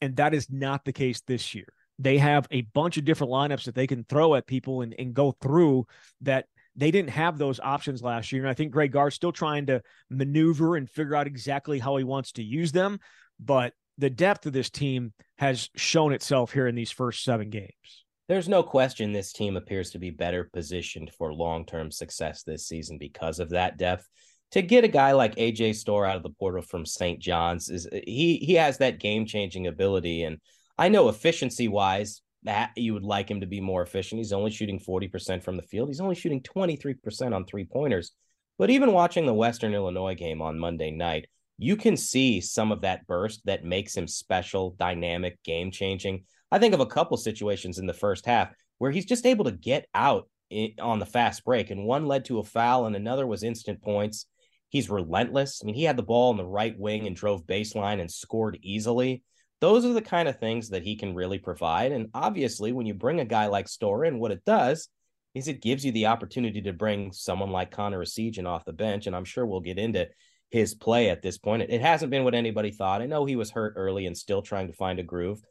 and 0.03 0.17
that 0.17 0.33
is 0.33 0.49
not 0.51 0.83
the 0.83 0.91
case 0.91 1.21
this 1.21 1.55
year. 1.55 1.67
They 1.97 2.17
have 2.17 2.45
a 2.51 2.63
bunch 2.73 2.97
of 2.97 3.05
different 3.05 3.31
lineups 3.31 3.63
that 3.63 3.75
they 3.75 3.87
can 3.87 4.03
throw 4.03 4.35
at 4.35 4.45
people 4.45 4.81
and, 4.81 4.93
and 4.99 5.13
go 5.13 5.31
through 5.31 5.87
that 6.21 6.47
they 6.75 6.91
didn't 6.91 7.11
have 7.11 7.37
those 7.37 7.61
options 7.61 8.01
last 8.01 8.31
year 8.31 8.41
and 8.41 8.49
i 8.49 8.53
think 8.55 8.71
greg 8.71 8.91
gard's 8.91 9.15
still 9.15 9.31
trying 9.31 9.67
to 9.67 9.79
maneuver 10.09 10.75
and 10.75 10.89
figure 10.89 11.15
out 11.15 11.27
exactly 11.27 11.77
how 11.77 11.95
he 11.97 12.03
wants 12.03 12.31
to 12.31 12.41
use 12.41 12.71
them 12.71 12.99
but 13.39 13.73
the 13.99 14.09
depth 14.09 14.47
of 14.47 14.53
this 14.53 14.71
team 14.71 15.13
has 15.37 15.69
shown 15.75 16.13
itself 16.13 16.51
here 16.51 16.65
in 16.65 16.73
these 16.73 16.89
first 16.89 17.23
seven 17.23 17.51
games 17.51 18.02
there's 18.27 18.47
no 18.47 18.63
question 18.63 19.11
this 19.11 19.33
team 19.33 19.57
appears 19.57 19.91
to 19.91 19.99
be 19.99 20.09
better 20.09 20.49
positioned 20.53 21.11
for 21.17 21.33
long 21.33 21.65
term 21.65 21.91
success 21.91 22.43
this 22.43 22.67
season 22.67 22.97
because 22.97 23.39
of 23.39 23.49
that 23.49 23.77
depth. 23.77 24.07
To 24.51 24.61
get 24.61 24.83
a 24.83 24.89
guy 24.89 25.13
like 25.13 25.35
AJ 25.35 25.75
Storr 25.75 26.05
out 26.05 26.15
of 26.15 26.23
the 26.23 26.29
portal 26.29 26.61
from 26.61 26.85
St. 26.85 27.19
John's 27.19 27.69
is 27.69 27.87
he 27.91 28.37
he 28.37 28.53
has 28.53 28.77
that 28.77 28.99
game 28.99 29.25
changing 29.25 29.67
ability, 29.67 30.23
and 30.23 30.37
I 30.77 30.89
know 30.89 31.09
efficiency 31.09 31.67
wise 31.67 32.21
that 32.43 32.71
you 32.75 32.93
would 32.93 33.03
like 33.03 33.29
him 33.29 33.41
to 33.41 33.47
be 33.47 33.61
more 33.61 33.81
efficient. 33.81 34.19
He's 34.19 34.33
only 34.33 34.51
shooting 34.51 34.79
40% 34.79 35.43
from 35.43 35.55
the 35.55 35.63
field. 35.63 35.87
He's 35.87 36.01
only 36.01 36.15
shooting 36.15 36.41
23% 36.41 37.33
on 37.33 37.45
three 37.45 37.65
pointers. 37.65 38.11
But 38.57 38.69
even 38.69 38.91
watching 38.91 39.25
the 39.25 39.33
Western 39.33 39.73
Illinois 39.73 40.15
game 40.15 40.41
on 40.41 40.59
Monday 40.59 40.91
night, 40.91 41.27
you 41.57 41.75
can 41.75 41.95
see 41.95 42.41
some 42.41 42.71
of 42.71 42.81
that 42.81 43.07
burst 43.07 43.45
that 43.45 43.63
makes 43.63 43.95
him 43.95 44.07
special, 44.07 44.75
dynamic, 44.77 45.41
game 45.43 45.71
changing. 45.71 46.25
I 46.53 46.59
think 46.59 46.75
of 46.75 46.81
a 46.81 46.85
couple 46.85 47.17
situations 47.17 47.79
in 47.79 47.87
the 47.87 47.95
first 47.95 48.27
half 48.27 48.53
where 48.77 48.91
he's 48.91 49.07
just 49.07 49.25
able 49.25 49.45
to 49.45 49.51
get 49.51 49.87
out 49.95 50.29
on 50.79 50.99
the 50.99 51.05
fast 51.05 51.43
break, 51.43 51.71
and 51.71 51.83
one 51.83 52.05
led 52.05 52.25
to 52.25 52.37
a 52.37 52.43
foul, 52.43 52.85
and 52.85 52.95
another 52.95 53.25
was 53.25 53.41
instant 53.41 53.81
points. 53.81 54.27
He's 54.69 54.87
relentless. 54.87 55.61
I 55.63 55.65
mean, 55.65 55.73
he 55.73 55.83
had 55.83 55.97
the 55.97 56.03
ball 56.03 56.29
on 56.29 56.37
the 56.37 56.45
right 56.45 56.77
wing 56.77 57.07
and 57.07 57.15
drove 57.15 57.47
baseline 57.47 57.99
and 57.99 58.11
scored 58.11 58.59
easily. 58.61 59.23
Those 59.61 59.83
are 59.83 59.93
the 59.93 60.01
kind 60.01 60.29
of 60.29 60.39
things 60.39 60.69
that 60.69 60.83
he 60.83 60.95
can 60.95 61.15
really 61.15 61.39
provide. 61.39 61.91
And 61.91 62.09
obviously, 62.13 62.71
when 62.71 62.85
you 62.85 62.93
bring 62.93 63.19
a 63.19 63.25
guy 63.25 63.47
like 63.47 63.67
Storr 63.67 64.05
in, 64.05 64.19
what 64.19 64.31
it 64.31 64.45
does 64.45 64.89
is 65.33 65.47
it 65.47 65.59
gives 65.59 65.83
you 65.83 65.91
the 65.91 66.05
opportunity 66.05 66.61
to 66.61 66.71
bring 66.71 67.11
someone 67.13 67.49
like 67.49 67.71
Connor 67.71 68.03
Essegian 68.03 68.45
off 68.45 68.63
the 68.63 68.73
bench. 68.73 69.07
And 69.07 69.15
I'm 69.15 69.25
sure 69.25 69.43
we'll 69.43 69.59
get 69.59 69.79
into 69.79 70.07
his 70.51 70.75
play 70.75 71.09
at 71.09 71.23
this 71.23 71.39
point. 71.39 71.63
It 71.63 71.81
hasn't 71.81 72.11
been 72.11 72.23
what 72.23 72.35
anybody 72.35 72.69
thought. 72.69 73.01
I 73.01 73.07
know 73.07 73.25
he 73.25 73.35
was 73.35 73.49
hurt 73.49 73.73
early 73.75 74.05
and 74.05 74.15
still 74.15 74.43
trying 74.43 74.67
to 74.67 74.73
find 74.73 74.99
a 74.99 75.03
groove, 75.03 75.41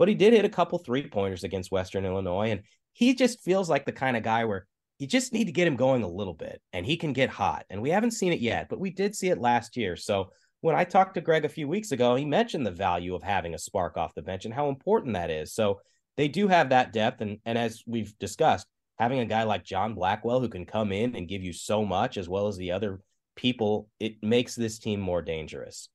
but 0.00 0.08
he 0.08 0.14
did 0.14 0.32
hit 0.32 0.46
a 0.46 0.48
couple 0.48 0.78
three 0.78 1.06
pointers 1.06 1.44
against 1.44 1.70
Western 1.70 2.06
Illinois. 2.06 2.52
And 2.52 2.62
he 2.94 3.14
just 3.14 3.42
feels 3.42 3.68
like 3.68 3.84
the 3.84 3.92
kind 3.92 4.16
of 4.16 4.22
guy 4.22 4.46
where 4.46 4.66
you 4.98 5.06
just 5.06 5.34
need 5.34 5.44
to 5.44 5.52
get 5.52 5.66
him 5.66 5.76
going 5.76 6.02
a 6.02 6.08
little 6.08 6.32
bit 6.32 6.62
and 6.72 6.86
he 6.86 6.96
can 6.96 7.12
get 7.12 7.28
hot. 7.28 7.66
And 7.68 7.82
we 7.82 7.90
haven't 7.90 8.12
seen 8.12 8.32
it 8.32 8.40
yet, 8.40 8.68
but 8.70 8.80
we 8.80 8.90
did 8.90 9.14
see 9.14 9.28
it 9.28 9.38
last 9.38 9.76
year. 9.76 9.96
So 9.96 10.30
when 10.62 10.74
I 10.74 10.84
talked 10.84 11.14
to 11.14 11.20
Greg 11.20 11.44
a 11.44 11.50
few 11.50 11.68
weeks 11.68 11.92
ago, 11.92 12.14
he 12.14 12.24
mentioned 12.24 12.64
the 12.64 12.70
value 12.70 13.14
of 13.14 13.22
having 13.22 13.52
a 13.52 13.58
spark 13.58 13.98
off 13.98 14.14
the 14.14 14.22
bench 14.22 14.46
and 14.46 14.54
how 14.54 14.70
important 14.70 15.12
that 15.12 15.30
is. 15.30 15.52
So 15.52 15.80
they 16.16 16.28
do 16.28 16.48
have 16.48 16.70
that 16.70 16.94
depth. 16.94 17.20
And, 17.20 17.36
and 17.44 17.58
as 17.58 17.82
we've 17.86 18.18
discussed, 18.18 18.66
having 18.98 19.18
a 19.18 19.26
guy 19.26 19.42
like 19.42 19.64
John 19.64 19.92
Blackwell 19.92 20.40
who 20.40 20.48
can 20.48 20.64
come 20.64 20.92
in 20.92 21.14
and 21.14 21.28
give 21.28 21.42
you 21.42 21.52
so 21.52 21.84
much, 21.84 22.16
as 22.16 22.26
well 22.26 22.48
as 22.48 22.56
the 22.56 22.72
other 22.72 23.02
people, 23.36 23.90
it 24.00 24.22
makes 24.22 24.54
this 24.54 24.78
team 24.78 24.98
more 24.98 25.20
dangerous. 25.20 25.90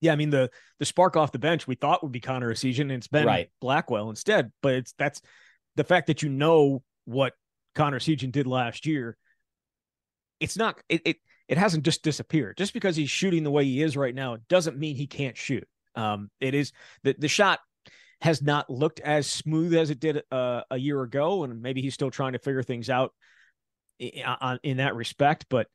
Yeah, 0.00 0.12
I 0.12 0.16
mean 0.16 0.30
the 0.30 0.50
the 0.78 0.84
spark 0.84 1.16
off 1.16 1.32
the 1.32 1.38
bench 1.38 1.66
we 1.66 1.74
thought 1.74 2.02
would 2.02 2.12
be 2.12 2.20
Connor 2.20 2.52
Essegian, 2.52 2.82
and 2.82 2.92
it's 2.92 3.08
been 3.08 3.26
right. 3.26 3.50
Blackwell 3.60 4.10
instead. 4.10 4.52
But 4.62 4.74
it's 4.74 4.94
that's 4.98 5.22
the 5.76 5.84
fact 5.84 6.08
that 6.08 6.22
you 6.22 6.28
know 6.28 6.82
what 7.04 7.32
Connor 7.74 7.98
Essegian 7.98 8.32
did 8.32 8.46
last 8.46 8.86
year. 8.86 9.16
It's 10.40 10.56
not 10.56 10.80
it, 10.88 11.02
it 11.04 11.16
it 11.48 11.58
hasn't 11.58 11.84
just 11.84 12.02
disappeared. 12.02 12.56
Just 12.56 12.74
because 12.74 12.96
he's 12.96 13.10
shooting 13.10 13.42
the 13.42 13.50
way 13.50 13.64
he 13.64 13.82
is 13.82 13.96
right 13.96 14.14
now, 14.14 14.36
doesn't 14.48 14.78
mean 14.78 14.96
he 14.96 15.06
can't 15.06 15.36
shoot. 15.36 15.66
Um, 15.94 16.30
it 16.40 16.54
is 16.54 16.72
the 17.02 17.14
the 17.18 17.28
shot 17.28 17.60
has 18.20 18.42
not 18.42 18.68
looked 18.70 19.00
as 19.00 19.26
smooth 19.26 19.74
as 19.74 19.90
it 19.90 20.00
did 20.00 20.22
uh, 20.30 20.62
a 20.70 20.76
year 20.76 21.02
ago, 21.02 21.44
and 21.44 21.62
maybe 21.62 21.82
he's 21.82 21.94
still 21.94 22.10
trying 22.10 22.32
to 22.32 22.38
figure 22.38 22.62
things 22.62 22.90
out 22.90 23.12
in, 23.98 24.22
in 24.62 24.76
that 24.78 24.94
respect. 24.94 25.46
But 25.48 25.68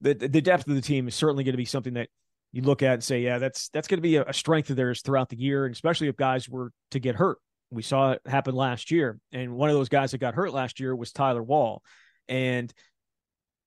the 0.00 0.14
the 0.14 0.40
depth 0.40 0.68
of 0.68 0.74
the 0.74 0.80
team 0.80 1.08
is 1.08 1.14
certainly 1.14 1.44
going 1.44 1.52
to 1.52 1.58
be 1.58 1.64
something 1.64 1.94
that 1.94 2.08
you 2.52 2.62
look 2.62 2.82
at 2.82 2.94
and 2.94 3.04
say, 3.04 3.20
yeah, 3.20 3.38
that's 3.38 3.70
that's 3.70 3.88
going 3.88 3.98
to 3.98 4.02
be 4.02 4.16
a, 4.16 4.32
strength 4.32 4.68
of 4.70 4.76
theirs 4.76 5.00
throughout 5.00 5.30
the 5.30 5.38
year, 5.38 5.64
and 5.64 5.74
especially 5.74 6.08
if 6.08 6.16
guys 6.16 6.48
were 6.48 6.70
to 6.90 7.00
get 7.00 7.14
hurt. 7.14 7.38
We 7.70 7.82
saw 7.82 8.12
it 8.12 8.20
happen 8.26 8.54
last 8.54 8.90
year, 8.90 9.18
and 9.32 9.54
one 9.54 9.70
of 9.70 9.74
those 9.74 9.88
guys 9.88 10.10
that 10.10 10.18
got 10.18 10.34
hurt 10.34 10.52
last 10.52 10.78
year 10.78 10.94
was 10.94 11.12
Tyler 11.12 11.42
Wahl, 11.42 11.82
and 12.28 12.72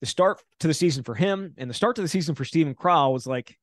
the 0.01 0.05
start 0.05 0.39
to 0.59 0.67
the 0.67 0.73
season 0.73 1.03
for 1.03 1.15
him 1.15 1.55
and 1.57 1.67
the 1.69 1.73
start 1.73 1.95
to 1.95 2.03
the 2.03 2.07
season 2.07 2.35
for 2.35 2.45
Steven 2.45 2.75
Crowl 2.75 3.11
was 3.11 3.25
like, 3.25 3.57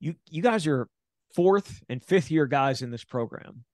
you 0.00 0.16
you 0.28 0.42
guys 0.42 0.66
are 0.66 0.88
fourth 1.36 1.80
and 1.88 2.02
fifth 2.02 2.30
year 2.30 2.46
guys 2.46 2.82
in 2.82 2.90
this 2.90 3.04
program, 3.04 3.64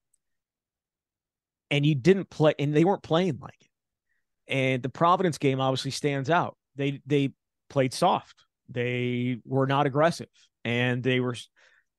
and 1.71 1.83
you 1.83 1.95
didn't 1.95 2.29
play, 2.29 2.53
and 2.59 2.75
they 2.75 2.85
weren't 2.85 3.03
playing 3.03 3.39
like 3.41 3.57
it. 3.59 4.53
And 4.53 4.83
the 4.83 4.89
Providence 4.89 5.39
game 5.39 5.59
obviously 5.59 5.91
stands 5.91 6.29
out. 6.29 6.55
They 6.75 7.01
they 7.07 7.31
played 7.71 7.95
soft 7.95 8.45
they 8.69 9.37
were 9.45 9.67
not 9.67 9.85
aggressive, 9.87 10.29
and 10.63 11.03
they 11.03 11.19
were. 11.19 11.35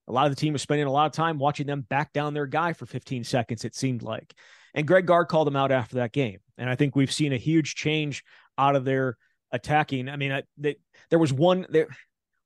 A 0.09 0.13
lot 0.13 0.27
of 0.27 0.33
the 0.33 0.41
team 0.41 0.53
was 0.53 0.63
spending 0.63 0.89
a 0.89 0.93
lot 0.93 1.07
of 1.07 1.13
time 1.13 1.39
watching 1.39 1.69
them 1.69 1.83
back 1.83 2.13
down 2.13 2.35
their 2.35 2.47
guy 2.47 2.73
for 2.73 2.85
15 2.85 3.23
seconds. 3.23 3.65
It 3.65 3.77
seemed 3.77 4.03
like, 4.03 4.35
and 4.75 4.85
Greg 4.85 5.07
Gard 5.07 5.29
called 5.29 5.47
them 5.47 5.55
out 5.55 5.71
after 5.71 5.97
that 5.97 6.13
game, 6.13 6.39
and 6.59 6.69
I 6.69 6.75
think 6.75 6.97
we've 6.97 7.13
seen 7.13 7.33
a 7.33 7.37
huge 7.37 7.77
change 7.77 8.25
out 8.59 8.75
of 8.75 8.85
their 8.85 9.17
attacking. 9.53 10.09
I 10.09 10.17
mean, 10.17 10.33
I, 10.33 10.43
they, 10.57 10.77
there 11.11 11.19
was 11.19 11.33
one 11.33 11.67
there 11.71 11.89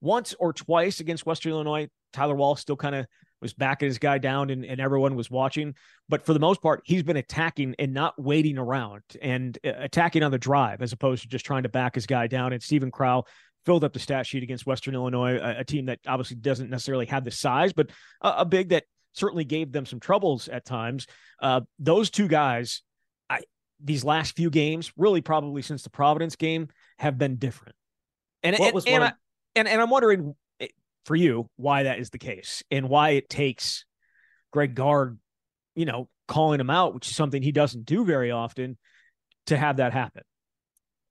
once 0.00 0.34
or 0.38 0.52
twice 0.52 1.00
against 1.00 1.26
Western 1.26 1.52
Illinois. 1.52 1.88
Tyler 2.12 2.34
Wahl 2.34 2.56
still 2.56 2.76
kind 2.76 2.94
of 2.94 3.06
was 3.40 3.52
backing 3.52 3.86
his 3.86 3.98
guy 3.98 4.18
down 4.18 4.50
and, 4.50 4.64
and 4.64 4.80
everyone 4.80 5.16
was 5.16 5.30
watching. 5.30 5.74
But 6.08 6.24
for 6.24 6.32
the 6.32 6.40
most 6.40 6.62
part, 6.62 6.82
he's 6.84 7.02
been 7.02 7.16
attacking 7.16 7.74
and 7.78 7.92
not 7.92 8.20
waiting 8.20 8.56
around 8.56 9.02
and 9.20 9.58
uh, 9.64 9.72
attacking 9.76 10.22
on 10.22 10.30
the 10.30 10.38
drive 10.38 10.80
as 10.80 10.92
opposed 10.92 11.22
to 11.22 11.28
just 11.28 11.44
trying 11.44 11.64
to 11.64 11.68
back 11.68 11.94
his 11.94 12.06
guy 12.06 12.26
down. 12.26 12.52
And 12.52 12.62
Steven 12.62 12.90
Crowl 12.90 13.26
filled 13.64 13.84
up 13.84 13.92
the 13.92 13.98
stat 13.98 14.26
sheet 14.26 14.42
against 14.42 14.66
Western 14.66 14.94
Illinois, 14.94 15.36
a, 15.38 15.60
a 15.60 15.64
team 15.64 15.86
that 15.86 16.00
obviously 16.06 16.36
doesn't 16.36 16.70
necessarily 16.70 17.06
have 17.06 17.24
the 17.24 17.30
size, 17.30 17.72
but 17.72 17.90
a, 18.20 18.34
a, 18.38 18.44
big 18.44 18.70
that 18.70 18.84
certainly 19.12 19.44
gave 19.44 19.72
them 19.72 19.86
some 19.86 20.00
troubles 20.00 20.48
at 20.48 20.64
times. 20.64 21.06
Uh, 21.40 21.62
those 21.78 22.10
two 22.10 22.28
guys, 22.28 22.82
I, 23.30 23.40
these 23.82 24.04
last 24.04 24.36
few 24.36 24.50
games, 24.50 24.92
really 24.96 25.20
probably 25.20 25.62
since 25.62 25.82
the 25.82 25.90
Providence 25.90 26.36
game, 26.36 26.68
have 26.98 27.18
been 27.18 27.36
different. 27.36 27.76
And 28.42 28.56
what 28.58 28.66
and, 28.66 28.74
was 28.74 28.84
and, 28.84 29.02
of- 29.02 29.10
I, 29.10 29.12
and, 29.56 29.68
and 29.68 29.80
I'm 29.80 29.90
wondering 29.90 30.34
eh, 30.60 30.68
for 31.06 31.16
you 31.16 31.48
why 31.56 31.84
that 31.84 31.98
is 31.98 32.10
the 32.10 32.18
case 32.18 32.62
and 32.70 32.88
why 32.88 33.10
it 33.10 33.28
takes 33.28 33.84
Greg 34.52 34.74
Gard, 34.74 35.18
you 35.74 35.86
know, 35.86 36.08
calling 36.28 36.60
him 36.60 36.70
out, 36.70 36.94
which 36.94 37.08
is 37.08 37.16
something 37.16 37.42
he 37.42 37.52
doesn't 37.52 37.84
do 37.84 38.04
very 38.04 38.30
often, 38.30 38.76
to 39.46 39.56
have 39.56 39.76
that 39.78 39.92
happen. 39.92 40.22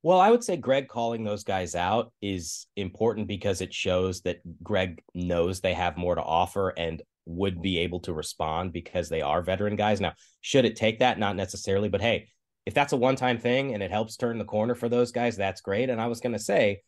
Well, 0.04 0.20
I 0.20 0.30
would 0.30 0.44
say 0.44 0.58
Greg 0.58 0.90
calling 0.90 1.24
those 1.24 1.46
guys 1.46 1.76
out 1.76 2.12
is 2.22 2.68
important 2.76 3.26
because 3.26 3.62
it 3.62 3.74
shows 3.74 4.22
that 4.22 4.42
Greg 4.62 5.02
knows 5.14 5.62
they 5.62 5.74
have 5.74 5.96
more 5.96 6.16
to 6.16 6.22
offer 6.22 6.74
and 6.78 7.02
would 7.26 7.62
be 7.62 7.80
able 7.80 8.02
to 8.02 8.14
respond 8.14 8.74
because 8.74 9.08
they 9.08 9.22
are 9.22 9.42
veteran 9.42 9.78
guys. 9.78 10.02
Now, 10.02 10.14
should 10.42 10.66
it 10.66 10.76
take 10.76 11.00
that? 11.00 11.20
Not 11.20 11.38
necessarily, 11.38 11.88
but 11.88 12.02
hey, 12.02 12.28
if 12.66 12.74
that's 12.74 12.92
a 12.92 12.98
one 12.98 13.16
time 13.16 13.38
thing 13.38 13.74
and 13.74 13.82
it 13.82 13.92
helps 13.92 14.18
turn 14.18 14.38
the 14.38 14.46
corner 14.46 14.76
for 14.76 14.90
those 14.90 15.14
guys, 15.14 15.38
that's 15.38 15.62
great. 15.62 15.90
And 15.90 16.02
I 16.02 16.08
was 16.08 16.20
going 16.20 16.34
to 16.34 16.40
say, 16.40 16.82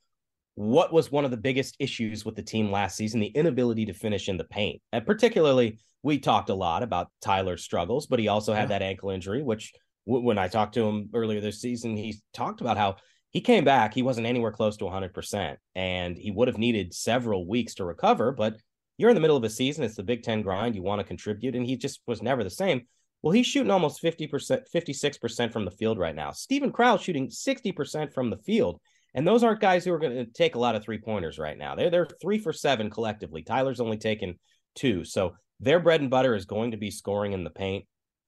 what 0.55 0.91
was 0.91 1.09
one 1.09 1.23
of 1.23 1.31
the 1.31 1.37
biggest 1.37 1.77
issues 1.79 2.25
with 2.25 2.35
the 2.35 2.41
team 2.41 2.69
last 2.69 2.97
season? 2.97 3.21
The 3.21 3.27
inability 3.27 3.85
to 3.85 3.93
finish 3.93 4.27
in 4.27 4.35
the 4.35 4.43
paint. 4.43 4.81
And 4.91 5.05
particularly, 5.05 5.79
we 6.03 6.19
talked 6.19 6.49
a 6.49 6.55
lot 6.55 6.83
about 6.83 7.11
Tyler's 7.21 7.63
struggles, 7.63 8.07
but 8.07 8.19
he 8.19 8.27
also 8.27 8.53
had 8.53 8.63
yeah. 8.63 8.79
that 8.79 8.81
ankle 8.81 9.09
injury, 9.09 9.41
which 9.41 9.73
when 10.05 10.37
I 10.37 10.47
talked 10.47 10.75
to 10.75 10.85
him 10.85 11.09
earlier 11.13 11.41
this 11.41 11.61
season, 11.61 11.97
he 11.97 12.15
talked 12.33 12.61
about 12.61 12.77
how 12.77 12.97
he 13.31 13.41
came 13.41 13.65
back. 13.65 13.93
He 13.93 14.03
wasn't 14.03 14.27
anywhere 14.27 14.51
close 14.51 14.77
to 14.77 14.85
100%, 14.85 15.57
and 15.75 16.17
he 16.17 16.31
would 16.31 16.47
have 16.47 16.57
needed 16.57 16.93
several 16.93 17.47
weeks 17.47 17.75
to 17.75 17.85
recover. 17.85 18.31
But 18.31 18.57
you're 18.97 19.09
in 19.09 19.15
the 19.15 19.21
middle 19.21 19.37
of 19.37 19.43
a 19.43 19.49
season. 19.49 19.83
It's 19.83 19.95
the 19.95 20.03
Big 20.03 20.23
Ten 20.23 20.41
grind. 20.41 20.75
You 20.75 20.83
want 20.83 20.99
to 20.99 21.07
contribute, 21.07 21.55
and 21.55 21.65
he 21.65 21.75
just 21.75 22.01
was 22.07 22.21
never 22.21 22.43
the 22.43 22.49
same. 22.49 22.83
Well, 23.21 23.31
he's 23.33 23.47
shooting 23.47 23.71
almost 23.71 24.03
50%, 24.03 24.61
56% 24.73 25.51
from 25.51 25.65
the 25.65 25.71
field 25.71 25.97
right 25.97 26.15
now. 26.15 26.31
Steven 26.31 26.71
Crowl 26.71 26.99
shooting 26.99 27.27
60% 27.27 28.13
from 28.13 28.29
the 28.29 28.37
field. 28.37 28.79
And 29.15 29.27
those 29.27 29.43
aren't 29.43 29.61
guys 29.61 29.83
who 29.83 29.93
are 29.93 29.99
going 29.99 30.13
to 30.15 30.25
take 30.25 30.55
a 30.55 30.59
lot 30.59 30.75
of 30.75 30.83
three 30.83 30.99
pointers 30.99 31.39
right 31.39 31.57
now. 31.57 31.73
They're, 31.73 31.89
they're 31.89 32.07
three 32.21 32.37
for 32.37 32.53
seven 32.53 32.89
collectively. 32.89 33.41
Tyler's 33.41 33.79
only 33.79 33.97
taken 33.97 34.37
two. 34.75 35.05
So 35.05 35.37
their 35.59 35.79
bread 35.79 36.01
and 36.01 36.09
butter 36.09 36.35
is 36.35 36.45
going 36.45 36.71
to 36.71 36.77
be 36.77 36.91
scoring 36.91 37.33
in 37.33 37.43
the 37.43 37.49
paint. 37.49 37.85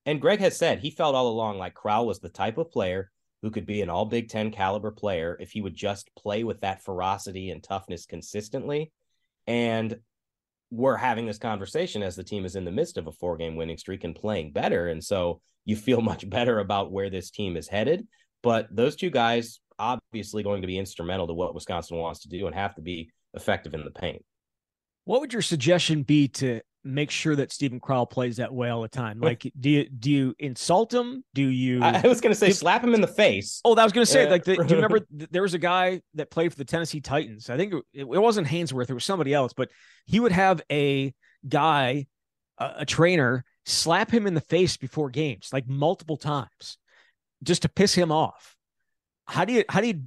And 0.07 0.21
Greg 0.21 0.39
has 0.39 0.57
said 0.57 0.79
he 0.79 0.89
felt 0.89 1.15
all 1.15 1.27
along 1.27 1.57
like 1.57 1.73
Crowl 1.73 2.07
was 2.07 2.19
the 2.19 2.29
type 2.29 2.57
of 2.57 2.71
player 2.71 3.11
who 3.41 3.51
could 3.51 3.65
be 3.65 3.81
an 3.81 3.89
all 3.89 4.05
Big 4.05 4.29
Ten 4.29 4.51
caliber 4.51 4.89
player 4.89 5.37
if 5.39 5.51
he 5.51 5.61
would 5.61 5.75
just 5.75 6.09
play 6.15 6.45
with 6.45 6.61
that 6.61 6.81
ferocity 6.81 7.51
and 7.51 7.61
toughness 7.61 8.05
consistently. 8.05 8.93
And 9.45 9.99
we're 10.71 10.95
having 10.95 11.25
this 11.25 11.37
conversation 11.37 12.01
as 12.01 12.15
the 12.15 12.23
team 12.23 12.45
is 12.45 12.55
in 12.55 12.63
the 12.63 12.71
midst 12.71 12.97
of 12.97 13.07
a 13.07 13.11
four 13.11 13.35
game 13.35 13.57
winning 13.57 13.77
streak 13.77 14.05
and 14.05 14.15
playing 14.15 14.53
better. 14.53 14.87
And 14.87 15.03
so 15.03 15.41
you 15.65 15.75
feel 15.75 16.01
much 16.11 16.27
better 16.27 16.59
about 16.59 16.91
where 16.91 17.09
this 17.09 17.29
team 17.29 17.57
is 17.57 17.67
headed. 17.67 18.07
But 18.41 18.73
those 18.73 18.95
two 18.95 19.09
guys 19.09 19.59
obviously 19.77 20.41
going 20.41 20.61
to 20.61 20.67
be 20.67 20.79
instrumental 20.79 21.27
to 21.27 21.33
what 21.33 21.53
Wisconsin 21.53 21.97
wants 21.97 22.21
to 22.21 22.29
do 22.29 22.47
and 22.47 22.55
have 22.55 22.75
to 22.75 22.81
be 22.81 23.11
effective 23.33 23.73
in 23.73 23.83
the 23.83 23.91
paint. 23.91 24.23
What 25.03 25.19
would 25.19 25.33
your 25.33 25.41
suggestion 25.41 26.03
be 26.03 26.29
to 26.29 26.61
make 26.87 27.11
sure 27.11 27.35
that 27.35 27.51
Steven 27.51 27.79
Crowl 27.79 28.05
plays 28.05 28.37
that 28.37 28.53
way 28.53 28.69
all 28.69 28.81
the 28.81 28.87
time? 28.87 29.19
Like, 29.19 29.51
do 29.59 29.69
you 29.69 29.89
do 29.89 30.11
you 30.11 30.35
insult 30.39 30.93
him? 30.93 31.23
Do 31.33 31.41
you? 31.41 31.81
I 31.81 32.01
was 32.07 32.21
going 32.21 32.31
to 32.31 32.39
say, 32.39 32.47
do, 32.47 32.53
slap 32.53 32.83
him 32.83 32.93
in 32.93 33.01
the 33.01 33.07
face. 33.07 33.61
Oh, 33.65 33.75
that 33.75 33.83
was 33.83 33.93
going 33.93 34.05
to 34.05 34.11
say, 34.11 34.29
like, 34.29 34.43
the, 34.43 34.55
do 34.55 34.63
you 34.63 34.75
remember 34.81 34.99
there 35.09 35.41
was 35.41 35.53
a 35.53 35.59
guy 35.59 36.01
that 36.15 36.31
played 36.31 36.51
for 36.51 36.57
the 36.57 36.65
Tennessee 36.65 37.01
Titans? 37.01 37.49
I 37.49 37.57
think 37.57 37.73
it, 37.73 37.83
it 38.01 38.05
wasn't 38.05 38.47
Haynesworth; 38.47 38.89
it 38.89 38.93
was 38.93 39.05
somebody 39.05 39.33
else, 39.33 39.53
but 39.53 39.69
he 40.05 40.19
would 40.19 40.31
have 40.31 40.61
a 40.71 41.13
guy, 41.47 42.07
a, 42.57 42.73
a 42.77 42.85
trainer, 42.85 43.43
slap 43.65 44.11
him 44.11 44.27
in 44.27 44.33
the 44.33 44.41
face 44.41 44.77
before 44.77 45.09
games, 45.09 45.49
like 45.51 45.67
multiple 45.67 46.17
times, 46.17 46.77
just 47.43 47.63
to 47.63 47.69
piss 47.69 47.93
him 47.93 48.11
off. 48.11 48.55
How 49.25 49.45
do 49.45 49.53
you? 49.53 49.63
How 49.69 49.81
do 49.81 49.87
you? 49.87 50.01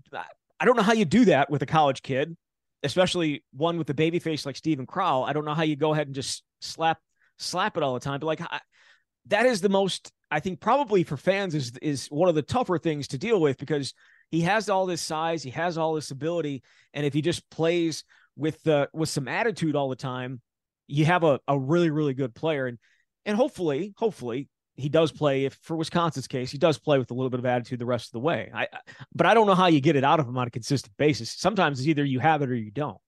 I 0.58 0.64
don't 0.64 0.76
know 0.76 0.82
how 0.82 0.92
you 0.92 1.04
do 1.04 1.26
that 1.26 1.50
with 1.50 1.62
a 1.62 1.66
college 1.66 2.02
kid 2.02 2.36
especially 2.82 3.44
one 3.52 3.78
with 3.78 3.86
the 3.86 3.94
baby 3.94 4.18
face 4.18 4.46
like 4.46 4.56
Steven 4.56 4.86
Crowl. 4.86 5.24
I 5.24 5.32
don't 5.32 5.44
know 5.44 5.54
how 5.54 5.62
you 5.62 5.76
go 5.76 5.92
ahead 5.92 6.06
and 6.06 6.14
just 6.14 6.42
slap 6.60 6.98
slap 7.38 7.76
it 7.76 7.82
all 7.82 7.94
the 7.94 8.00
time, 8.00 8.20
but 8.20 8.26
like 8.26 8.40
I, 8.40 8.60
that 9.26 9.46
is 9.46 9.60
the 9.60 9.68
most 9.68 10.12
I 10.30 10.40
think 10.40 10.60
probably 10.60 11.02
for 11.02 11.16
fans 11.16 11.54
is 11.54 11.72
is 11.82 12.06
one 12.08 12.28
of 12.28 12.34
the 12.34 12.42
tougher 12.42 12.78
things 12.78 13.08
to 13.08 13.18
deal 13.18 13.40
with 13.40 13.58
because 13.58 13.94
he 14.30 14.42
has 14.42 14.68
all 14.68 14.86
this 14.86 15.02
size, 15.02 15.42
he 15.42 15.50
has 15.50 15.76
all 15.76 15.94
this 15.94 16.10
ability, 16.10 16.62
and 16.94 17.04
if 17.04 17.12
he 17.12 17.22
just 17.22 17.48
plays 17.50 18.04
with 18.36 18.62
the 18.62 18.88
with 18.92 19.08
some 19.08 19.28
attitude 19.28 19.74
all 19.74 19.88
the 19.88 19.96
time, 19.96 20.40
you 20.86 21.04
have 21.04 21.24
a, 21.24 21.40
a 21.48 21.58
really 21.58 21.90
really 21.90 22.14
good 22.14 22.34
player 22.34 22.66
and 22.66 22.78
and 23.26 23.36
hopefully 23.36 23.94
hopefully 23.96 24.48
he 24.76 24.88
does 24.88 25.12
play 25.12 25.44
if 25.44 25.58
for 25.62 25.76
Wisconsin's 25.76 26.26
case 26.26 26.50
he 26.50 26.58
does 26.58 26.78
play 26.78 26.98
with 26.98 27.10
a 27.10 27.14
little 27.14 27.30
bit 27.30 27.40
of 27.40 27.46
attitude 27.46 27.78
the 27.78 27.86
rest 27.86 28.08
of 28.08 28.12
the 28.12 28.20
way. 28.20 28.50
I 28.54 28.68
but 29.14 29.26
I 29.26 29.34
don't 29.34 29.46
know 29.46 29.54
how 29.54 29.66
you 29.66 29.80
get 29.80 29.96
it 29.96 30.04
out 30.04 30.20
of 30.20 30.28
him 30.28 30.38
on 30.38 30.46
a 30.46 30.50
consistent 30.50 30.96
basis. 30.96 31.32
Sometimes 31.32 31.80
it's 31.80 31.88
either 31.88 32.04
you 32.04 32.20
have 32.20 32.42
it 32.42 32.50
or 32.50 32.54
you 32.54 32.70
don't. 32.70 32.98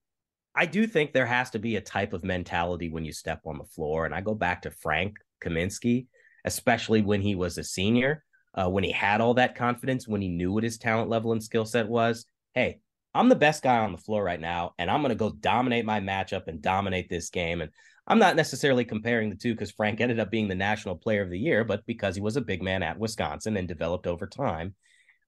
I 0.54 0.66
do 0.66 0.86
think 0.86 1.12
there 1.12 1.26
has 1.26 1.50
to 1.50 1.58
be 1.58 1.76
a 1.76 1.80
type 1.80 2.12
of 2.12 2.24
mentality 2.24 2.90
when 2.90 3.04
you 3.04 3.12
step 3.12 3.40
on 3.46 3.58
the 3.58 3.64
floor. 3.64 4.04
And 4.04 4.14
I 4.14 4.20
go 4.20 4.34
back 4.34 4.62
to 4.62 4.70
Frank 4.70 5.16
Kaminsky, 5.42 6.06
especially 6.44 7.02
when 7.02 7.22
he 7.22 7.34
was 7.34 7.56
a 7.56 7.64
senior, 7.64 8.24
uh, 8.54 8.68
when 8.68 8.84
he 8.84 8.92
had 8.92 9.20
all 9.20 9.34
that 9.34 9.54
confidence, 9.54 10.06
when 10.06 10.20
he 10.20 10.28
knew 10.28 10.52
what 10.52 10.64
his 10.64 10.78
talent 10.78 11.08
level 11.08 11.32
and 11.32 11.42
skill 11.42 11.64
set 11.64 11.88
was. 11.88 12.26
Hey, 12.54 12.80
I'm 13.14 13.28
the 13.28 13.34
best 13.34 13.62
guy 13.62 13.78
on 13.78 13.92
the 13.92 13.98
floor 13.98 14.22
right 14.22 14.40
now, 14.40 14.74
and 14.78 14.90
I'm 14.90 15.00
going 15.00 15.10
to 15.10 15.14
go 15.14 15.30
dominate 15.30 15.84
my 15.84 16.00
matchup 16.00 16.48
and 16.48 16.60
dominate 16.62 17.08
this 17.08 17.30
game. 17.30 17.60
And 17.60 17.70
I'm 18.06 18.18
not 18.18 18.36
necessarily 18.36 18.84
comparing 18.84 19.30
the 19.30 19.36
two 19.36 19.54
because 19.54 19.70
Frank 19.70 20.00
ended 20.00 20.18
up 20.18 20.30
being 20.30 20.48
the 20.48 20.54
national 20.54 20.96
player 20.96 21.22
of 21.22 21.30
the 21.30 21.38
year, 21.38 21.64
but 21.64 21.86
because 21.86 22.14
he 22.14 22.20
was 22.20 22.36
a 22.36 22.42
big 22.42 22.62
man 22.62 22.82
at 22.82 22.98
Wisconsin 22.98 23.56
and 23.56 23.68
developed 23.68 24.06
over 24.06 24.26
time, 24.26 24.74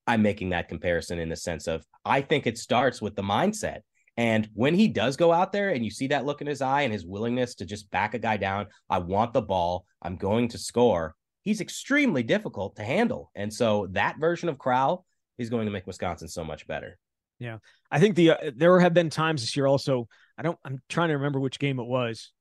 I'm 0.07 0.23
making 0.23 0.50
that 0.50 0.69
comparison 0.69 1.19
in 1.19 1.28
the 1.28 1.37
sense 1.37 1.66
of 1.66 1.87
I 2.04 2.21
think 2.21 2.47
it 2.47 2.59
starts 2.59 3.00
with 3.00 3.16
the 3.16 3.23
mindset. 3.23 3.81
And 4.16 4.49
when 4.54 4.75
he 4.75 4.88
does 4.88 5.16
go 5.16 5.33
out 5.33 5.52
there 5.52 5.71
and 5.71 5.85
you 5.85 5.90
see 5.90 6.09
that 6.09 6.25
look 6.25 6.40
in 6.40 6.47
his 6.47 6.62
eye 6.62 6.83
and 6.83 6.92
his 6.92 7.04
willingness 7.04 7.56
to 7.56 7.66
just 7.66 7.90
back 7.90 8.14
a 8.14 8.18
guy 8.18 8.37
down, 8.37 8.66
I 8.88 8.99
want 8.99 9.33
the 9.33 9.42
ball, 9.42 9.87
I'm 10.02 10.16
going 10.16 10.49
to 10.49 10.59
score, 10.59 11.16
he's 11.42 11.61
extremely 11.61 12.23
difficult 12.23 12.76
to 12.76 12.85
handle. 12.85 13.30
And 13.35 13.52
so 13.52 13.88
that 13.90 14.18
version 14.18 14.49
of 14.49 14.59
Crowl 14.59 15.04
is 15.38 15.50
going 15.50 15.66
to 15.66 15.73
make 15.73 15.87
Wisconsin 15.87 16.28
so 16.28 16.44
much 16.44 16.66
better. 16.66 16.99
Yeah. 17.38 17.59
I 17.90 17.99
think 17.99 18.14
the 18.14 18.30
uh, 18.30 18.50
there 18.56 18.78
have 18.80 18.94
been 18.94 19.11
times 19.11 19.42
this 19.42 19.56
year 19.56 19.66
also, 19.66 20.09
I 20.38 20.42
don't 20.42 20.59
I'm 20.64 20.80
trying 20.88 21.09
to 21.09 21.14
remember 21.14 21.40
which 21.40 21.59
game 21.59 21.78
it 21.80 21.87
was. 21.87 22.33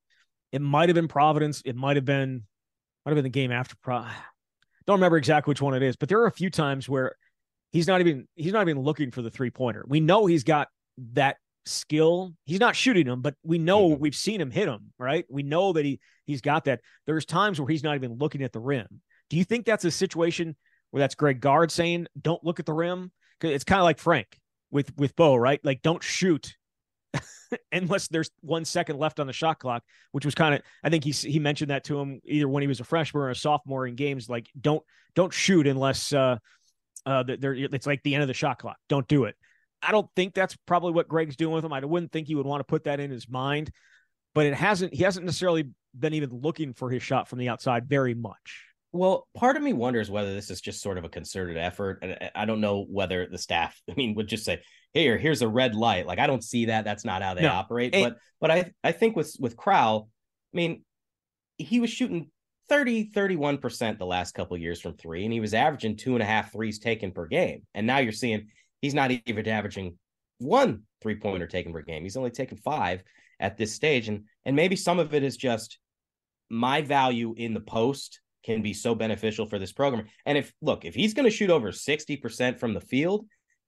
It 0.52 0.62
might 0.62 0.90
have 0.90 0.96
been 0.96 1.08
Providence, 1.08 1.62
it 1.66 1.76
might 1.76 1.96
have 1.96 2.06
been 2.06 2.44
might 3.06 3.12
have 3.12 3.16
been 3.16 3.24
the 3.24 3.30
game 3.30 3.52
after 3.52 3.76
Pro. 3.82 4.06
Don't 4.86 4.98
remember 4.98 5.18
exactly 5.18 5.52
which 5.52 5.62
one 5.62 5.74
it 5.74 5.82
is, 5.82 5.96
but 5.96 6.10
there 6.10 6.20
are 6.20 6.28
a 6.28 6.32
few 6.32 6.50
times 6.50 6.90
where 6.90 7.16
he's 7.72 7.88
not 7.88 8.02
even 8.02 8.28
he's 8.36 8.52
not 8.52 8.68
even 8.68 8.82
looking 8.82 9.12
for 9.12 9.22
the 9.22 9.32
three 9.32 9.50
pointer. 9.50 9.84
We 9.88 10.00
know 10.00 10.26
he's 10.26 10.44
got 10.44 10.68
that 11.14 11.38
skill. 11.66 12.34
He's 12.46 12.60
not 12.60 12.76
shooting 12.76 13.06
them, 13.06 13.22
but 13.22 13.36
we 13.44 13.58
know 13.58 13.90
mm-hmm. 13.90 14.02
we've 14.02 14.16
seen 14.16 14.42
him 14.42 14.52
hit 14.52 14.66
them, 14.66 14.92
right? 14.98 15.26
We 15.30 15.44
know 15.44 15.74
that 15.74 15.86
he 15.86 16.00
he's 16.26 16.42
got 16.42 16.66
that. 16.66 16.82
There's 17.06 17.26
times 17.26 17.60
where 17.60 17.68
he's 17.68 17.84
not 17.84 17.96
even 17.96 18.18
looking 18.18 18.44
at 18.44 18.52
the 18.52 18.60
rim. 18.60 18.88
Do 19.30 19.38
you 19.38 19.44
think 19.44 19.66
that's 19.66 19.86
a 19.86 19.92
situation 19.92 20.56
where 20.92 21.02
that's 21.02 21.16
Greg 21.16 21.40
Gard 21.40 21.72
saying, 21.72 22.08
"Don't 22.22 22.44
look 22.44 22.60
at 22.60 22.66
the 22.66 22.74
rim"? 22.74 23.12
Because 23.40 23.56
it's 23.56 23.64
kind 23.64 23.80
of 23.80 23.86
like 23.86 24.00
Frank 24.00 24.40
with 24.72 24.96
with 24.98 25.16
Bo, 25.16 25.36
right? 25.36 25.60
Like 25.64 25.82
don't 25.82 26.04
shoot 26.04 26.56
unless 27.72 28.08
there's 28.08 28.30
one 28.42 28.66
second 28.66 28.98
left 28.98 29.20
on 29.20 29.28
the 29.28 29.34
shot 29.34 29.60
clock, 29.60 29.84
which 30.12 30.26
was 30.26 30.36
kind 30.36 30.56
of 30.56 30.62
I 30.84 30.90
think 30.90 31.04
he 31.04 31.12
he 31.12 31.40
mentioned 31.40 31.72
that 31.72 31.86
to 31.86 32.00
him 32.00 32.20
either 32.26 32.48
when 32.48 32.62
he 32.62 32.68
was 32.68 32.80
a 32.80 32.84
freshman 32.84 33.24
or 33.24 33.30
a 33.30 33.36
sophomore 33.36 33.88
in 33.88 33.96
games. 33.96 34.30
Like 34.30 34.50
don't 34.60 34.84
don't 35.16 35.32
shoot 35.32 35.68
unless 35.68 36.12
uh 36.12 36.38
uh 37.06 37.24
there 37.24 37.54
it's 37.54 37.88
like 37.88 38.02
the 38.04 38.16
end 38.16 38.24
of 38.24 38.28
the 38.28 38.34
shot 38.34 38.60
clock. 38.60 38.78
Don't 38.90 39.08
do 39.08 39.26
it. 39.26 39.36
I 39.86 39.92
don't 39.92 40.10
think 40.16 40.34
that's 40.34 40.56
probably 40.66 40.92
what 40.92 41.08
Greg's 41.08 41.36
doing 41.36 41.54
with 41.54 41.66
him. 41.66 41.74
I 41.74 41.84
wouldn't 41.84 42.12
think 42.12 42.28
he 42.28 42.36
would 42.36 42.46
want 42.46 42.62
to 42.62 42.66
put 42.66 42.86
that 42.86 43.00
in 43.00 43.12
his 43.12 43.30
mind, 43.30 43.72
but 44.34 44.46
it 44.46 44.54
hasn't. 44.54 44.94
He 44.94 45.04
hasn't 45.04 45.26
necessarily 45.26 45.70
been 45.98 46.14
even 46.14 46.30
looking 46.32 46.74
for 46.74 46.90
his 46.90 47.04
shot 47.04 47.28
from 47.28 47.40
the 47.40 47.50
outside 47.50 47.88
very 47.88 48.14
much. 48.14 48.66
Well, 48.92 49.28
part 49.36 49.58
of 49.58 49.64
me 49.64 49.74
wonders 49.74 50.12
whether 50.12 50.34
this 50.34 50.52
is 50.52 50.62
just 50.62 50.82
sort 50.82 50.98
of 50.98 51.04
a 51.04 51.10
concerted 51.10 51.58
effort, 51.58 52.00
and 52.02 52.32
I 52.36 52.46
don't 52.46 52.62
know 52.62 52.86
whether 52.88 53.28
the 53.28 53.38
staff, 53.38 53.80
I 53.90 53.94
mean, 53.96 54.16
would 54.16 54.28
just 54.28 54.46
say, 54.46 54.62
"Here, 54.94 55.18
here's 55.18 55.42
a 55.42 55.48
red 55.48 55.76
light." 55.76 56.06
Like 56.06 56.20
I 56.20 56.28
don't 56.28 56.44
see 56.44 56.66
that. 56.66 56.86
That's 56.86 57.06
not 57.06 57.22
how 57.22 57.34
they 57.34 57.42
no. 57.42 57.50
operate. 57.50 57.96
And, 57.96 58.04
but 58.12 58.18
but 58.40 58.52
I 58.52 58.72
I 58.84 58.92
think 58.92 59.16
with 59.16 59.36
with 59.40 59.58
Crowl, 59.58 60.10
I 60.54 60.58
mean, 60.58 60.84
he 61.58 61.80
was 61.80 61.90
shooting 61.90 62.30
30 62.70 63.12
31% 63.12 63.98
the 63.98 64.06
last 64.06 64.34
couple 64.34 64.58
years 64.58 64.80
from 64.80 64.96
three 64.96 65.26
and 65.26 65.34
he 65.34 65.40
was 65.40 65.54
averaging 65.54 65.98
two 65.98 66.14
and 66.14 66.24
a 66.24 66.26
half 66.26 66.54
threes 66.54 66.80
taken 66.80 67.12
per 67.12 67.28
game 67.28 67.64
and 67.74 67.86
now 67.86 67.98
you're 67.98 68.12
seeing 68.12 68.48
he's 68.84 68.94
not 68.94 69.12
even 69.26 69.48
averaging 69.48 69.98
one 70.40 70.82
three 71.02 71.16
pointer 71.16 71.48
taken 71.48 71.72
per 71.72 71.82
game. 71.82 72.04
He's 72.04 72.18
only 72.18 72.30
taken 72.30 72.58
five 72.58 73.02
at 73.40 73.58
this 73.58 73.74
stage. 73.74 74.10
And 74.10 74.26
and 74.46 74.56
maybe 74.56 74.76
some 74.76 75.00
of 75.00 75.14
it 75.14 75.24
is 75.24 75.38
just 75.38 75.80
my 76.50 76.82
value 76.82 77.34
in 77.36 77.54
the 77.54 77.62
post 77.62 78.20
can 78.46 78.62
be 78.62 78.74
so 78.74 78.94
beneficial 78.94 79.48
for 79.48 79.58
this 79.58 79.72
program. 79.72 80.06
And 80.26 80.38
if 80.38 80.54
look, 80.62 80.84
if 80.84 80.94
he's 80.94 81.14
going 81.14 81.24
to 81.24 81.36
shoot 81.36 81.50
over 81.50 81.72
60% 81.72 82.60
from 82.60 82.74
the 82.74 82.82
field, 82.82 83.26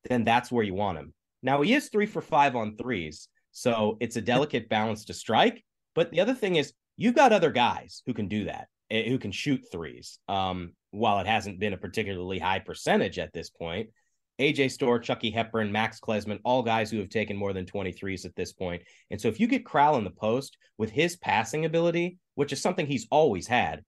then 0.10 0.26
that's 0.26 0.52
where 0.52 0.66
you 0.66 0.74
want 0.74 0.98
him. 0.98 1.14
Now 1.42 1.62
he 1.62 1.74
is 1.74 1.88
three 1.88 2.06
for 2.06 2.22
five 2.22 2.58
on 2.58 2.76
threes. 2.76 3.30
So 3.54 3.96
it's 4.02 4.18
a 4.18 4.22
delicate 4.22 4.68
balance 4.68 5.06
to 5.06 5.14
strike. 5.14 5.64
But 5.96 6.12
the 6.12 6.20
other 6.20 6.36
thing 6.36 6.58
is 6.58 6.74
you've 6.98 7.16
got 7.16 7.32
other 7.32 7.52
guys 7.52 8.04
who 8.06 8.14
can 8.14 8.28
do 8.28 8.44
that, 8.46 8.68
eh, 8.92 9.08
who 9.08 9.18
can 9.18 9.32
shoot 9.32 9.62
threes. 9.72 10.20
Um, 10.28 10.74
while 10.92 11.20
it 11.20 11.28
hasn't 11.28 11.60
been 11.60 11.74
a 11.74 11.78
particularly 11.78 12.40
high 12.40 12.60
percentage 12.60 13.18
at 13.18 13.32
this 13.32 13.50
point, 13.50 13.90
AJ 14.40 14.72
Storr, 14.72 15.00
Chucky 15.00 15.32
Hepburn, 15.32 15.72
Max 15.72 16.00
Klesmit, 16.00 16.40
all 16.44 16.62
guys 16.62 16.92
who 16.92 17.00
have 17.00 17.10
taken 17.10 17.38
more 17.38 17.54
than 17.54 17.66
23s 17.66 18.26
at 18.26 18.36
this 18.36 18.52
point. 18.52 18.84
And 19.12 19.20
so 19.20 19.28
if 19.28 19.40
you 19.40 19.48
get 19.48 19.66
Crowl 19.66 19.98
in 19.98 20.04
the 20.04 20.12
post 20.12 20.58
with 20.78 20.90
his 20.90 21.16
passing 21.16 21.66
ability, 21.66 22.18
which 22.36 22.52
is 22.52 22.62
something 22.62 22.86
he's 22.86 23.08
always 23.10 23.48
had, 23.48 23.84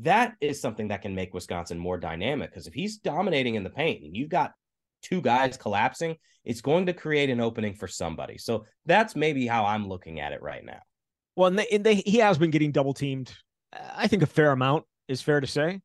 that 0.00 0.34
is 0.40 0.60
something 0.60 0.88
that 0.88 1.02
can 1.02 1.14
make 1.14 1.32
Wisconsin 1.32 1.78
more 1.78 1.98
dynamic. 1.98 2.50
Because 2.50 2.66
if 2.66 2.74
he's 2.74 2.98
dominating 2.98 3.54
in 3.54 3.62
the 3.62 3.70
paint 3.70 4.02
and 4.04 4.16
you've 4.16 4.28
got 4.28 4.52
two 5.02 5.20
guys 5.20 5.56
collapsing, 5.56 6.16
it's 6.44 6.60
going 6.60 6.86
to 6.86 6.92
create 6.92 7.30
an 7.30 7.40
opening 7.40 7.74
for 7.74 7.86
somebody. 7.86 8.36
So 8.38 8.64
that's 8.86 9.14
maybe 9.14 9.46
how 9.46 9.64
I'm 9.64 9.88
looking 9.88 10.20
at 10.20 10.32
it 10.32 10.42
right 10.42 10.64
now. 10.64 10.80
Well, 11.36 11.48
and, 11.48 11.58
they, 11.58 11.66
and 11.70 11.84
they, 11.84 11.96
he 11.96 12.18
has 12.18 12.38
been 12.38 12.50
getting 12.50 12.72
double 12.72 12.94
teamed. 12.94 13.32
Uh, 13.72 13.78
I 13.94 14.08
think 14.08 14.22
a 14.22 14.26
fair 14.26 14.50
amount 14.50 14.84
is 15.08 15.22
fair 15.22 15.40
to 15.40 15.46
say. 15.46 15.80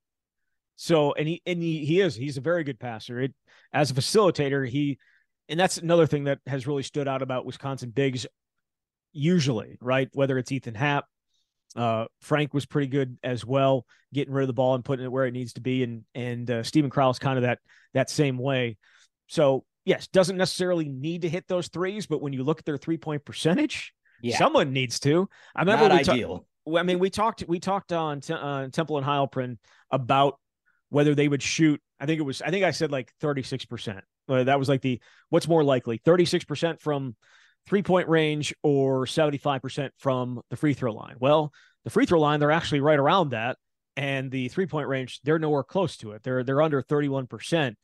So, 0.76 1.14
and 1.14 1.28
he 1.28 1.42
and 1.46 1.62
he, 1.62 1.84
he 1.84 2.00
is 2.00 2.16
he's 2.16 2.38
a 2.38 2.42
very 2.42 2.64
good 2.64 2.80
passer. 2.80 3.20
It 3.20 3.34
as 3.74 3.92
a 3.92 3.94
facilitator, 3.94 4.68
he 4.68 4.98
and 5.48 5.60
that's 5.60 5.78
another 5.78 6.06
thing 6.06 6.26
that 6.26 6.40
has 6.46 6.68
really 6.68 6.84
stood 6.84 7.08
out 7.08 7.22
about 7.22 7.46
Wisconsin 7.46 7.90
bigs. 7.90 8.26
Usually, 9.12 9.78
right? 9.82 10.08
Whether 10.14 10.38
it's 10.38 10.52
Ethan 10.52 10.76
Happ, 10.76 11.06
uh, 11.76 12.06
Frank 12.22 12.54
was 12.54 12.66
pretty 12.68 12.88
good 12.88 13.18
as 13.24 13.44
well, 13.44 13.86
getting 14.14 14.34
rid 14.34 14.44
of 14.44 14.48
the 14.48 14.54
ball 14.54 14.76
and 14.76 14.86
putting 14.86 15.04
it 15.04 15.12
where 15.12 15.26
it 15.26 15.34
needs 15.34 15.54
to 15.54 15.62
be, 15.62 15.84
and 15.84 16.04
and 16.14 16.50
uh, 16.50 16.64
Steven 16.64 16.90
Crowl 16.90 17.14
kind 17.16 17.38
of 17.38 17.44
that 17.44 17.60
that 17.94 18.10
same 18.10 18.38
way. 18.38 18.78
So 19.28 19.66
yes, 19.86 20.08
doesn't 20.08 20.38
necessarily 20.38 20.88
need 20.88 21.24
to 21.24 21.30
hit 21.30 21.48
those 21.48 21.68
threes, 21.68 22.06
but 22.06 22.22
when 22.22 22.34
you 22.34 22.44
look 22.44 22.60
at 22.60 22.66
their 22.66 22.78
three 22.78 22.98
point 22.98 23.26
percentage, 23.26 23.94
yeah. 24.22 24.38
someone 24.38 24.74
needs 24.74 25.00
to. 25.02 25.28
I 25.56 25.62
remember 25.62 25.90
Not 25.90 26.06
we 26.06 26.12
ideal. 26.12 26.46
Ta- 26.68 26.80
I 26.80 26.84
mean, 26.84 27.00
we 27.00 27.10
talked 27.10 27.44
we 27.48 27.60
talked 27.60 27.92
on 27.92 28.22
uh, 28.30 28.68
Temple 28.70 28.98
and 28.98 29.06
Heilprin 29.06 29.58
about 29.92 30.40
whether 30.90 31.16
they 31.16 31.28
would 31.28 31.44
shoot. 31.44 31.82
I 32.00 32.06
think 32.06 32.20
it 32.20 32.24
was. 32.24 32.42
I 32.42 32.50
think 32.52 32.66
I 32.66 32.72
said 32.72 32.92
like 32.92 33.12
thirty 33.20 33.44
six 33.44 33.66
percent. 33.66 34.04
That 34.28 34.60
was 34.60 34.70
like 34.70 34.82
the 34.82 35.02
what's 35.30 35.48
more 35.48 35.64
likely 35.64 35.98
thirty 35.98 36.26
six 36.26 36.46
percent 36.46 36.82
from 36.82 37.16
three 37.68 37.84
point 37.84 38.10
range 38.10 38.54
or 38.64 39.08
seventy 39.08 39.38
five 39.38 39.62
percent 39.62 39.94
from 39.98 40.42
the 40.50 40.58
free 40.58 40.74
throw 40.74 40.94
line. 40.94 41.16
Well, 41.20 41.52
the 41.84 41.90
free 41.90 42.06
throw 42.06 42.20
line 42.20 42.40
they're 42.40 42.52
actually 42.52 42.82
right 42.82 43.00
around 43.00 43.30
that, 43.30 43.58
and 43.98 44.32
the 44.32 44.50
three 44.50 44.68
point 44.68 44.88
range 44.88 45.20
they're 45.24 45.40
nowhere 45.40 45.64
close 45.64 45.98
to 45.98 46.12
it. 46.12 46.24
They're 46.24 46.44
they're 46.44 46.62
under 46.62 46.82
thirty 46.82 47.10
one 47.10 47.28
percent. 47.28 47.78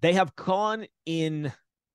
They 0.00 0.12
have 0.14 0.34
gone 0.36 0.86
in 1.06 1.52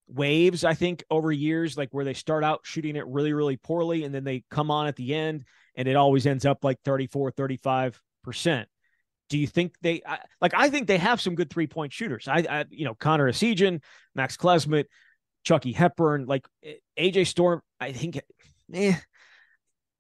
waves, 0.08 0.64
I 0.64 0.74
think, 0.74 1.04
over 1.10 1.32
years, 1.32 1.78
like 1.78 1.90
where 1.92 2.06
they 2.06 2.14
start 2.14 2.44
out 2.44 2.62
shooting 2.64 2.96
it 2.96 3.08
really, 3.08 3.34
really 3.34 3.58
poorly, 3.58 4.04
and 4.04 4.14
then 4.14 4.24
they 4.24 4.44
come 4.52 4.72
on 4.72 4.88
at 4.88 4.96
the 4.96 5.14
end, 5.14 5.46
and 5.76 5.88
it 5.88 5.96
always 5.96 6.26
ends 6.26 6.46
up 6.46 6.64
like 6.64 6.80
34, 6.84 7.32
35 7.32 8.02
percent. 8.24 8.68
Do 9.30 9.38
you 9.38 9.48
think 9.48 9.74
they 9.82 10.02
I, 10.06 10.20
like? 10.42 10.54
I 10.54 10.70
think 10.70 10.88
they 10.88 10.98
have 10.98 11.22
some 11.22 11.36
good 11.36 11.50
three 11.50 11.68
point 11.68 11.94
shooters. 11.94 12.28
I, 12.28 12.46
I, 12.50 12.66
you 12.70 12.86
know, 12.86 12.94
Connor 12.94 13.30
Essegian, 13.32 13.82
Max 14.16 14.38
Klesmit, 14.38 14.86
Chucky 15.44 15.72
Hepburn, 15.72 16.26
like 16.26 16.48
AJ 16.98 17.28
Storr. 17.28 17.64
I 17.80 17.92
think, 17.92 18.20
eh, 18.74 18.96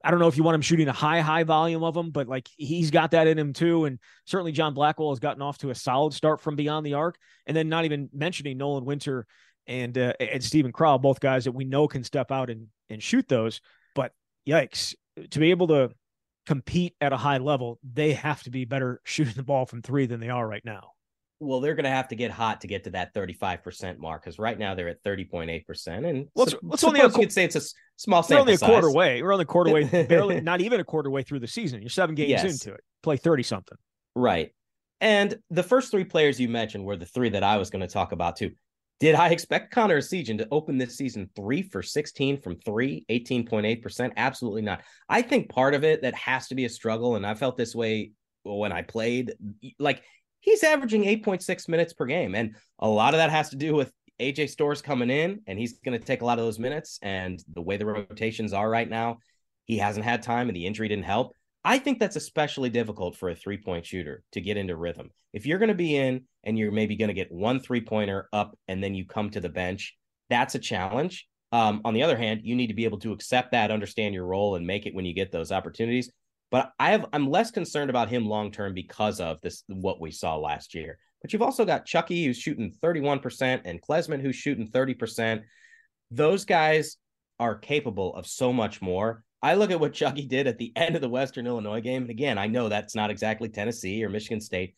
I 0.03 0.11
don't 0.11 0.19
know 0.19 0.27
if 0.27 0.35
you 0.35 0.43
want 0.43 0.55
him 0.55 0.61
shooting 0.61 0.87
a 0.87 0.93
high, 0.93 1.21
high 1.21 1.43
volume 1.43 1.83
of 1.83 1.93
them, 1.93 2.11
but 2.11 2.27
like 2.27 2.49
he's 2.57 2.91
got 2.91 3.11
that 3.11 3.27
in 3.27 3.39
him 3.39 3.53
too. 3.53 3.85
And 3.85 3.99
certainly 4.25 4.51
John 4.51 4.73
Blackwell 4.73 5.11
has 5.11 5.19
gotten 5.19 5.41
off 5.41 5.59
to 5.59 5.69
a 5.69 5.75
solid 5.75 6.13
start 6.13 6.41
from 6.41 6.55
beyond 6.55 6.85
the 6.85 6.95
arc. 6.95 7.17
And 7.47 7.55
then 7.55 7.69
not 7.69 7.85
even 7.85 8.09
mentioning 8.13 8.57
Nolan 8.57 8.85
Winter 8.85 9.25
and 9.65 9.97
uh, 9.97 10.13
and 10.19 10.43
Steven 10.43 10.73
Crowl, 10.73 10.99
both 10.99 11.21
guys 11.21 11.45
that 11.45 11.53
we 11.53 11.63
know 11.63 11.87
can 11.87 12.03
step 12.03 12.31
out 12.31 12.49
and 12.49 12.67
and 12.89 13.01
shoot 13.01 13.27
those. 13.27 13.61
But 13.95 14.11
yikes, 14.47 14.93
to 15.31 15.39
be 15.39 15.51
able 15.51 15.67
to 15.67 15.91
compete 16.45 16.95
at 17.01 17.13
a 17.13 17.17
high 17.17 17.37
level, 17.37 17.79
they 17.83 18.13
have 18.13 18.43
to 18.43 18.49
be 18.49 18.65
better 18.65 19.01
shooting 19.05 19.33
the 19.35 19.43
ball 19.43 19.65
from 19.65 19.81
three 19.81 20.05
than 20.05 20.19
they 20.19 20.29
are 20.29 20.47
right 20.47 20.63
now. 20.65 20.89
Well, 21.39 21.59
they're 21.59 21.75
going 21.75 21.83
to 21.83 21.89
have 21.89 22.07
to 22.09 22.15
get 22.15 22.31
hot 22.31 22.61
to 22.61 22.67
get 22.67 22.85
to 22.85 22.91
that 22.91 23.13
35% 23.13 23.97
mark 23.97 24.23
because 24.23 24.39
right 24.39 24.57
now 24.57 24.75
they're 24.75 24.87
at 24.87 25.03
30.8%. 25.03 26.07
And 26.07 26.27
well, 26.35 26.47
let's 26.61 26.83
only 26.85 27.01
a, 27.01 27.07
you 27.07 27.09
could 27.09 27.33
say 27.33 27.43
it's 27.43 27.57
a 27.57 27.61
small 27.97 28.23
sample 28.23 28.45
We're 28.45 28.51
only 28.51 28.53
a 28.53 28.57
quarter 28.57 28.91
way. 28.91 29.21
We're 29.21 29.33
only 29.33 29.43
a 29.43 29.45
quarter 29.45 29.73
way, 29.73 29.83
barely, 30.07 30.39
not 30.39 30.61
even 30.61 30.79
a 30.79 30.85
quarter 30.85 31.09
way 31.09 31.23
through 31.23 31.39
the 31.39 31.47
season. 31.47 31.81
You're 31.81 31.89
seven 31.89 32.15
games 32.15 32.29
yes. 32.29 32.43
into 32.45 32.73
it. 32.73 32.81
Play 33.01 33.17
30 33.17 33.43
something. 33.43 33.77
Right. 34.15 34.53
And 35.01 35.37
the 35.49 35.63
first 35.63 35.91
three 35.91 36.05
players 36.05 36.39
you 36.39 36.47
mentioned 36.47 36.85
were 36.85 36.95
the 36.95 37.05
three 37.05 37.29
that 37.29 37.43
I 37.43 37.57
was 37.57 37.69
going 37.69 37.81
to 37.81 37.87
talk 37.87 38.13
about 38.13 38.37
too. 38.37 38.51
Did 39.03 39.15
I 39.15 39.31
expect 39.31 39.73
Connor 39.73 39.97
Essegian 39.97 40.37
to 40.37 40.47
open 40.49 40.77
this 40.77 40.95
season 40.95 41.29
three 41.35 41.61
for 41.61 41.83
16 41.83 42.39
from 42.39 42.55
three, 42.55 43.03
18.8%? 43.09 44.13
Absolutely 44.15 44.61
not. 44.61 44.81
I 45.09 45.21
think 45.21 45.49
part 45.49 45.73
of 45.73 45.83
it 45.83 46.03
that 46.03 46.15
has 46.15 46.47
to 46.47 46.55
be 46.55 46.63
a 46.63 46.69
struggle, 46.69 47.17
and 47.17 47.27
I 47.27 47.35
felt 47.35 47.57
this 47.57 47.75
way 47.75 48.11
when 48.43 48.71
I 48.71 48.81
played. 48.81 49.33
Like 49.77 50.03
he's 50.39 50.63
averaging 50.63 51.03
8.6 51.03 51.67
minutes 51.67 51.91
per 51.91 52.05
game. 52.05 52.33
And 52.33 52.55
a 52.79 52.87
lot 52.87 53.13
of 53.13 53.17
that 53.17 53.29
has 53.29 53.49
to 53.49 53.57
do 53.57 53.73
with 53.73 53.91
AJ 54.21 54.51
Storr's 54.51 54.81
coming 54.81 55.09
in, 55.09 55.41
and 55.47 55.59
he's 55.59 55.79
going 55.79 55.99
to 55.99 56.05
take 56.05 56.21
a 56.21 56.25
lot 56.25 56.39
of 56.39 56.45
those 56.45 56.57
minutes. 56.57 56.97
And 57.01 57.43
the 57.53 57.61
way 57.61 57.75
the 57.75 57.85
rotations 57.85 58.53
are 58.53 58.69
right 58.69 58.89
now, 58.89 59.17
he 59.65 59.79
hasn't 59.79 60.05
had 60.05 60.23
time, 60.23 60.47
and 60.47 60.55
the 60.55 60.65
injury 60.65 60.87
didn't 60.87 61.03
help. 61.03 61.35
I 61.65 61.79
think 61.79 61.99
that's 61.99 62.15
especially 62.15 62.69
difficult 62.69 63.15
for 63.15 63.29
a 63.29 63.35
three 63.35 63.57
point 63.57 63.85
shooter 63.85 64.23
to 64.33 64.41
get 64.41 64.57
into 64.57 64.75
rhythm. 64.75 65.11
If 65.31 65.45
you're 65.45 65.59
going 65.59 65.69
to 65.69 65.75
be 65.75 65.95
in 65.95 66.25
and 66.43 66.57
you're 66.57 66.71
maybe 66.71 66.95
going 66.95 67.07
to 67.09 67.13
get 67.13 67.31
one 67.31 67.59
three 67.59 67.81
pointer 67.81 68.27
up 68.33 68.57
and 68.67 68.83
then 68.83 68.93
you 68.93 69.05
come 69.05 69.29
to 69.31 69.39
the 69.39 69.49
bench, 69.49 69.95
that's 70.29 70.55
a 70.55 70.59
challenge. 70.59 71.27
Um, 71.51 71.81
on 71.85 71.93
the 71.93 72.03
other 72.03 72.17
hand, 72.17 72.41
you 72.43 72.55
need 72.55 72.67
to 72.67 72.73
be 72.73 72.85
able 72.85 72.99
to 72.99 73.13
accept 73.13 73.51
that, 73.51 73.71
understand 73.71 74.15
your 74.15 74.25
role, 74.25 74.55
and 74.55 74.65
make 74.65 74.85
it 74.85 74.95
when 74.95 75.05
you 75.05 75.13
get 75.13 75.31
those 75.31 75.51
opportunities. 75.51 76.11
But 76.51 76.71
I 76.79 76.91
have 76.91 77.05
I'm 77.13 77.29
less 77.29 77.51
concerned 77.51 77.89
about 77.89 78.09
him 78.09 78.27
long 78.27 78.51
term 78.51 78.73
because 78.73 79.19
of 79.19 79.39
this 79.41 79.63
what 79.67 80.01
we 80.01 80.11
saw 80.11 80.35
last 80.35 80.75
year. 80.75 80.97
But 81.21 81.31
you've 81.31 81.41
also 81.41 81.65
got 81.65 81.85
Chucky 81.85 82.25
who's 82.25 82.37
shooting 82.37 82.73
31% 82.83 83.61
and 83.65 83.81
Klesmit 83.81 84.21
who's 84.21 84.35
shooting 84.35 84.69
30%. 84.69 85.41
Those 86.11 86.45
guys 86.45 86.97
are 87.39 87.55
capable 87.55 88.13
of 88.15 88.27
so 88.27 88.51
much 88.51 88.81
more. 88.81 89.23
I 89.43 89.55
look 89.55 89.71
at 89.71 89.79
what 89.79 89.91
Chucky 89.91 90.25
did 90.25 90.47
at 90.47 90.57
the 90.57 90.71
end 90.77 90.95
of 90.95 91.01
the 91.01 91.09
Western 91.09 91.45
Illinois 91.45 91.81
game. 91.81 92.03
And 92.03 92.09
again, 92.09 92.37
I 92.37 92.47
know 92.47 92.69
that's 92.69 92.95
not 92.95 93.11
exactly 93.11 93.49
Tennessee 93.49 94.03
or 94.03 94.09
Michigan 94.09 94.39
State. 94.39 94.75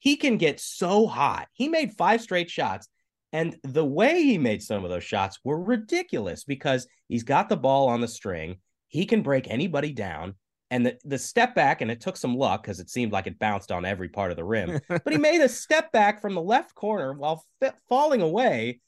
He 0.00 0.16
can 0.16 0.38
get 0.38 0.58
so 0.58 1.06
hot. 1.06 1.46
He 1.52 1.68
made 1.68 1.92
five 1.92 2.20
straight 2.20 2.50
shots. 2.50 2.88
And 3.32 3.56
the 3.62 3.84
way 3.84 4.22
he 4.24 4.36
made 4.36 4.60
some 4.62 4.82
of 4.82 4.90
those 4.90 5.04
shots 5.04 5.38
were 5.44 5.62
ridiculous 5.62 6.42
because 6.42 6.88
he's 7.06 7.22
got 7.22 7.48
the 7.48 7.56
ball 7.56 7.88
on 7.88 8.00
the 8.00 8.08
string. 8.08 8.56
He 8.88 9.06
can 9.06 9.22
break 9.22 9.48
anybody 9.48 9.92
down. 9.92 10.34
And 10.70 10.84
the, 10.84 10.98
the 11.04 11.18
step 11.18 11.54
back, 11.54 11.80
and 11.80 11.90
it 11.90 12.00
took 12.00 12.16
some 12.16 12.36
luck 12.36 12.62
because 12.62 12.80
it 12.80 12.90
seemed 12.90 13.12
like 13.12 13.26
it 13.26 13.38
bounced 13.38 13.70
on 13.70 13.84
every 13.84 14.08
part 14.08 14.32
of 14.32 14.36
the 14.36 14.44
rim. 14.44 14.80
but 14.88 15.12
he 15.12 15.16
made 15.16 15.40
a 15.42 15.48
step 15.48 15.92
back 15.92 16.20
from 16.20 16.34
the 16.34 16.42
left 16.42 16.74
corner 16.74 17.12
while 17.12 17.44
f- 17.62 17.74
falling 17.88 18.20
away 18.20 18.80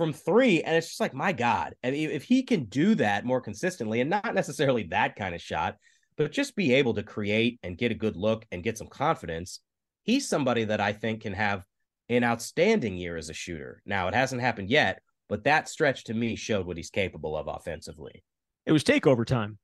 from 0.00 0.14
three. 0.14 0.62
And 0.62 0.74
it's 0.74 0.88
just 0.88 1.00
like, 1.00 1.12
my 1.12 1.30
God, 1.30 1.74
I 1.84 1.90
mean, 1.90 2.08
if 2.08 2.22
he 2.22 2.42
can 2.42 2.64
do 2.64 2.94
that 2.94 3.26
more 3.26 3.42
consistently 3.42 4.00
and 4.00 4.08
not 4.08 4.34
necessarily 4.34 4.84
that 4.84 5.14
kind 5.14 5.34
of 5.34 5.42
shot, 5.42 5.76
but 6.16 6.32
just 6.32 6.56
be 6.56 6.72
able 6.72 6.94
to 6.94 7.02
create 7.02 7.60
and 7.62 7.76
get 7.76 7.92
a 7.92 7.94
good 7.94 8.16
look 8.16 8.46
and 8.50 8.62
get 8.62 8.78
some 8.78 8.86
confidence, 8.86 9.60
he's 10.04 10.26
somebody 10.26 10.64
that 10.64 10.80
I 10.80 10.94
think 10.94 11.20
can 11.20 11.34
have 11.34 11.64
an 12.08 12.24
outstanding 12.24 12.96
year 12.96 13.18
as 13.18 13.28
a 13.28 13.34
shooter. 13.34 13.82
Now, 13.84 14.08
it 14.08 14.14
hasn't 14.14 14.40
happened 14.40 14.70
yet, 14.70 15.02
but 15.28 15.44
that 15.44 15.68
stretch 15.68 16.04
to 16.04 16.14
me 16.14 16.34
showed 16.34 16.64
what 16.64 16.78
he's 16.78 16.88
capable 16.88 17.36
of 17.36 17.46
offensively. 17.46 18.24
It 18.64 18.72
was 18.72 18.82
takeover 18.82 19.26
time. 19.26 19.58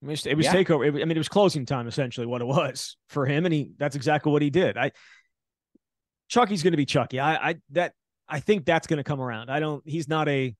it 0.00 0.06
was, 0.06 0.26
it 0.26 0.36
was 0.36 0.46
yeah. 0.46 0.54
takeover. 0.54 0.86
I 0.86 0.90
mean, 0.92 1.10
it 1.10 1.18
was 1.18 1.28
closing 1.28 1.66
time 1.66 1.88
essentially. 1.88 2.28
What 2.28 2.40
it 2.40 2.46
was 2.46 2.96
for 3.08 3.26
him, 3.26 3.46
and 3.46 3.52
he—that's 3.52 3.96
exactly 3.96 4.30
what 4.30 4.42
he 4.42 4.50
did. 4.50 4.78
I 4.78 4.92
Chucky's 6.28 6.62
going 6.62 6.72
to 6.72 6.78
be 6.78 6.86
Chucky. 6.86 7.20
I, 7.20 7.50
I 7.50 7.56
that 7.72 7.94
I 8.32 8.40
think 8.40 8.64
that's 8.64 8.86
going 8.86 8.96
to 8.98 9.04
come 9.04 9.20
around. 9.20 9.50
I 9.50 9.60
don't. 9.60 9.82
He's 9.86 10.08
not 10.08 10.28
a 10.28 10.54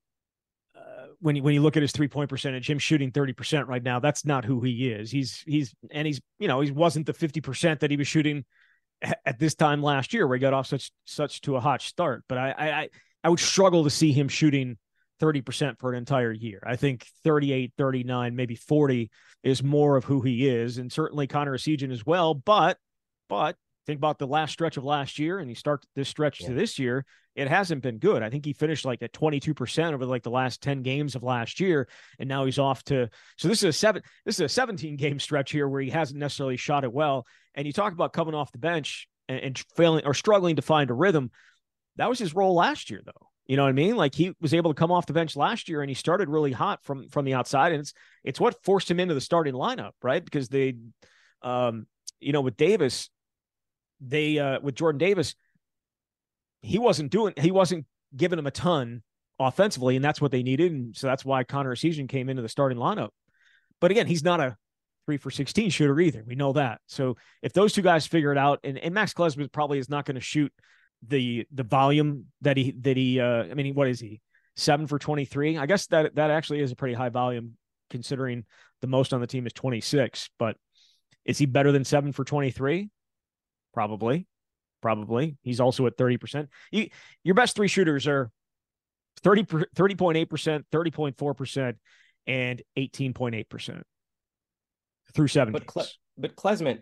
uh, 0.77 1.07
when 1.21 1.37
you 1.37 1.43
when 1.43 1.55
you 1.55 1.63
look 1.63 1.77
at 1.77 1.83
his 1.83 1.93
three 1.93 2.09
point 2.09 2.29
percentage, 2.29 2.69
him 2.69 2.79
shooting 2.79 3.11
thirty 3.11 3.33
percent 3.33 3.67
right 3.67 3.83
now. 3.83 3.99
That's 3.99 4.25
not 4.25 4.45
who 4.45 4.61
he 4.61 4.91
is. 4.91 5.11
He's 5.11 5.43
he's 5.47 5.75
and 5.91 6.07
he's 6.07 6.21
you 6.39 6.49
know 6.49 6.61
he 6.61 6.71
wasn't 6.71 7.07
the 7.07 7.15
fifty 7.15 7.41
percent 7.41 7.81
that 7.81 7.91
he 7.91 7.97
was 7.97 8.07
shooting 8.07 8.45
at 9.25 9.39
this 9.39 9.55
time 9.55 9.83
last 9.83 10.13
year 10.13 10.27
where 10.27 10.37
he 10.37 10.41
got 10.41 10.53
off 10.53 10.67
such 10.67 10.91
such 11.07 11.41
to 11.43 11.57
a 11.57 11.61
hot 11.61 11.83
start. 11.83 12.25
But 12.29 12.39
I 12.39 12.55
I 12.59 12.89
I 13.25 13.29
would 13.31 13.41
struggle 13.41 13.85
to 13.85 13.91
see 13.91 14.13
him 14.13 14.29
shooting 14.29 14.77
30% 15.21 15.79
for 15.79 15.93
an 15.93 15.99
entire 15.99 16.33
year. 16.33 16.61
I 16.67 16.75
think 16.75 17.07
38, 17.23 17.73
39, 17.79 18.35
maybe 18.35 18.57
40 18.57 19.09
is 19.45 19.63
more 19.63 19.97
of 19.97 20.05
who 20.05 20.21
he 20.23 20.49
is. 20.49 20.79
And 20.79 20.91
certainly 20.91 21.29
Connor 21.29 21.57
Essegian 21.57 21.93
as 21.93 22.05
well. 22.05 22.35
But 22.35 22.79
but 23.29 23.57
think 23.87 23.99
about 23.99 24.19
the 24.19 24.27
last 24.27 24.53
stretch 24.53 24.77
of 24.77 24.85
last 24.85 25.19
year 25.21 25.39
and 25.39 25.49
you 25.49 25.55
start 25.55 25.85
this 25.95 26.09
stretch 26.09 26.41
Yeah. 26.41 26.49
to 26.49 26.55
this 26.55 26.79
year, 26.79 27.05
it 27.35 27.49
hasn't 27.49 27.83
been 27.83 27.99
good. 27.99 28.23
I 28.23 28.31
think 28.31 28.45
he 28.45 28.53
finished 28.53 28.85
like 28.85 29.03
at 29.03 29.13
22% 29.13 29.93
over 29.93 30.05
like 30.05 30.23
the 30.23 30.31
last 30.31 30.63
10 30.63 30.83
games 30.83 31.15
of 31.15 31.23
last 31.23 31.61
year. 31.61 31.89
And 32.19 32.29
now 32.29 32.45
he's 32.45 32.59
off 32.59 32.83
to 32.85 33.09
so 33.39 33.49
this 33.49 33.59
is 33.63 33.65
a 33.65 33.73
seven 33.73 34.03
this 34.25 34.37
is 34.37 34.41
a 34.41 34.49
17 34.49 34.97
game 34.97 35.19
stretch 35.19 35.51
here 35.51 35.69
where 35.69 35.81
he 35.81 35.91
hasn't 35.91 36.21
necessarily 36.21 36.57
shot 36.57 36.85
it 36.85 36.93
well. 36.93 37.27
And 37.55 37.67
you 37.67 37.73
talk 37.73 37.93
about 37.93 38.13
coming 38.13 38.35
off 38.35 38.53
the 38.53 38.59
bench 38.59 39.09
and, 39.29 39.41
and 39.41 39.65
failing 39.77 40.05
or 40.05 40.15
struggling 40.15 40.57
to 40.57 40.63
find 40.63 40.91
a 40.91 40.95
rhythm. 40.95 41.31
That 41.97 42.09
was 42.09 42.19
his 42.19 42.35
role 42.35 42.55
last 42.55 42.91
year, 42.91 43.03
though. 43.05 43.29
You 43.47 43.57
know 43.57 43.65
what 43.65 43.71
I 43.71 43.73
mean? 43.73 43.97
Like 43.97 44.15
he 44.15 44.35
was 44.41 44.55
able 44.55 44.73
to 44.73 44.79
come 44.79 44.93
off 44.93 45.07
the 45.07 45.13
bench 45.13 45.37
last 45.37 45.69
year 45.69 45.83
and 45.83 45.91
he 45.91 45.95
started 45.95 46.29
really 46.29 46.53
hot 46.53 46.85
from 46.85 47.09
from 47.09 47.25
the 47.25 47.35
outside. 47.35 47.73
And 47.73 47.81
it's 47.81 47.93
it's 48.25 48.41
what 48.41 48.63
forced 48.63 48.91
him 48.91 49.01
into 49.01 49.15
the 49.15 49.21
starting 49.21 49.55
lineup, 49.55 49.93
right? 50.03 50.25
Because 50.25 50.49
they 50.49 50.75
um, 51.43 51.87
you 52.21 52.33
know, 52.33 52.41
with 52.41 52.57
Davis, 52.57 53.11
they 54.01 54.39
uh 54.39 54.61
with 54.61 54.75
Jordan 54.75 54.99
Davis, 54.99 55.35
he 56.63 56.79
wasn't 56.79 57.11
doing 57.11 57.35
he 57.37 57.51
wasn't 57.51 57.87
giving 58.17 58.39
him 58.39 58.47
a 58.47 58.51
ton 58.51 59.03
offensively, 59.39 59.97
and 59.97 60.05
that's 60.05 60.21
what 60.21 60.31
they 60.31 60.43
needed. 60.43 60.73
And 60.73 60.97
so 60.97 61.07
that's 61.07 61.25
why 61.25 61.45
Connor 61.45 61.75
Essegian 61.75 62.09
came 62.09 62.29
into 62.29 62.43
the 62.43 62.49
starting 62.49 62.79
lineup. 62.79 63.11
But 63.81 63.91
again, 63.91 64.07
he's 64.07 64.25
not 64.25 64.41
a 64.41 64.57
three 65.07 65.17
for 65.17 65.31
16 65.31 65.71
shooter 65.71 65.99
either. 66.01 66.23
We 66.27 66.37
know 66.37 66.53
that. 66.53 66.81
So 66.87 67.17
if 67.43 67.53
those 67.53 67.73
two 67.73 67.83
guys 67.83 68.07
figure 68.07 68.33
it 68.33 68.39
out, 68.39 68.61
and, 68.63 68.79
and 68.79 68.95
Max 68.95 69.13
Klesmit 69.13 69.53
probably 69.53 69.79
is 69.79 69.91
not 69.91 70.05
going 70.05 70.15
to 70.15 70.21
shoot 70.21 70.53
the 71.07 71.47
the 71.53 71.65
volume 71.65 72.27
that 72.43 72.57
he 72.57 72.73
that 72.81 72.97
he 72.97 73.19
uh 73.19 73.45
I 73.51 73.55
mean 73.55 73.75
what 73.75 73.89
is 73.89 73.99
he? 74.01 74.21
Seven 74.57 74.87
for 74.87 74.99
23. 74.99 75.59
I 75.59 75.67
guess 75.67 75.87
that 75.89 76.15
that 76.15 76.31
actually 76.31 76.61
is 76.61 76.71
a 76.71 76.77
pretty 76.77 76.95
high 76.95 77.09
volume 77.09 77.57
considering 77.91 78.45
the 78.81 78.87
most 78.87 79.13
on 79.13 79.21
the 79.21 79.27
team 79.27 79.47
is 79.47 79.53
26, 79.53 80.31
but 80.39 80.57
is 81.25 81.39
he 81.39 81.47
better 81.47 81.73
than 81.73 81.85
seven 81.85 82.13
for 82.13 82.25
23? 82.25 82.89
Probably. 83.75 84.27
Probably. 84.83 85.37
He's 85.43 85.61
also 85.61 85.87
at 85.87 85.97
30%. 85.97 86.49
You, 86.71 86.89
your 87.25 87.35
best 87.35 87.57
three 87.57 87.69
shooters 87.69 88.07
are 88.07 88.31
30, 89.23 89.45
30.8%, 89.45 90.65
30.4%, 90.71 91.75
and 92.27 92.63
18.8% 92.77 93.83
through 95.15 95.29
seven 95.29 95.53
But. 95.53 95.67
Cle- 95.67 95.87
but 96.19 96.37
Klesmit 96.37 96.81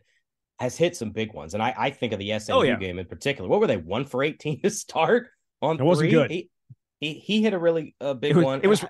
has 0.59 0.77
hit 0.77 0.97
some 0.97 1.11
big 1.11 1.33
ones, 1.33 1.55
and 1.55 1.63
I, 1.63 1.75
I 1.77 1.91
think 1.91 2.13
of 2.13 2.19
the 2.19 2.39
SMU 2.39 2.55
Oh, 2.55 2.63
yeah. 2.63 2.77
game 2.77 2.99
in 2.99 3.07
particular. 3.07 3.49
What 3.49 3.61
were 3.61 3.67
they 3.67 3.77
one 3.77 4.05
for 4.05 4.23
eighteen 4.25 4.61
to 4.63 4.71
start 4.71 5.29
on? 5.63 5.79
It 5.79 5.85
wasn't 5.85 6.11
three? 6.11 6.19
good. 6.19 6.31
He, 6.31 6.51
he 6.99 7.15
he 7.15 7.43
hit 7.43 7.55
a 7.55 7.59
really 7.59 7.95
uh, 8.01 8.15
big 8.15 8.33
it 8.33 8.37
was, 8.37 8.45
one. 8.45 8.61
It 8.63 8.67
was 8.67 8.85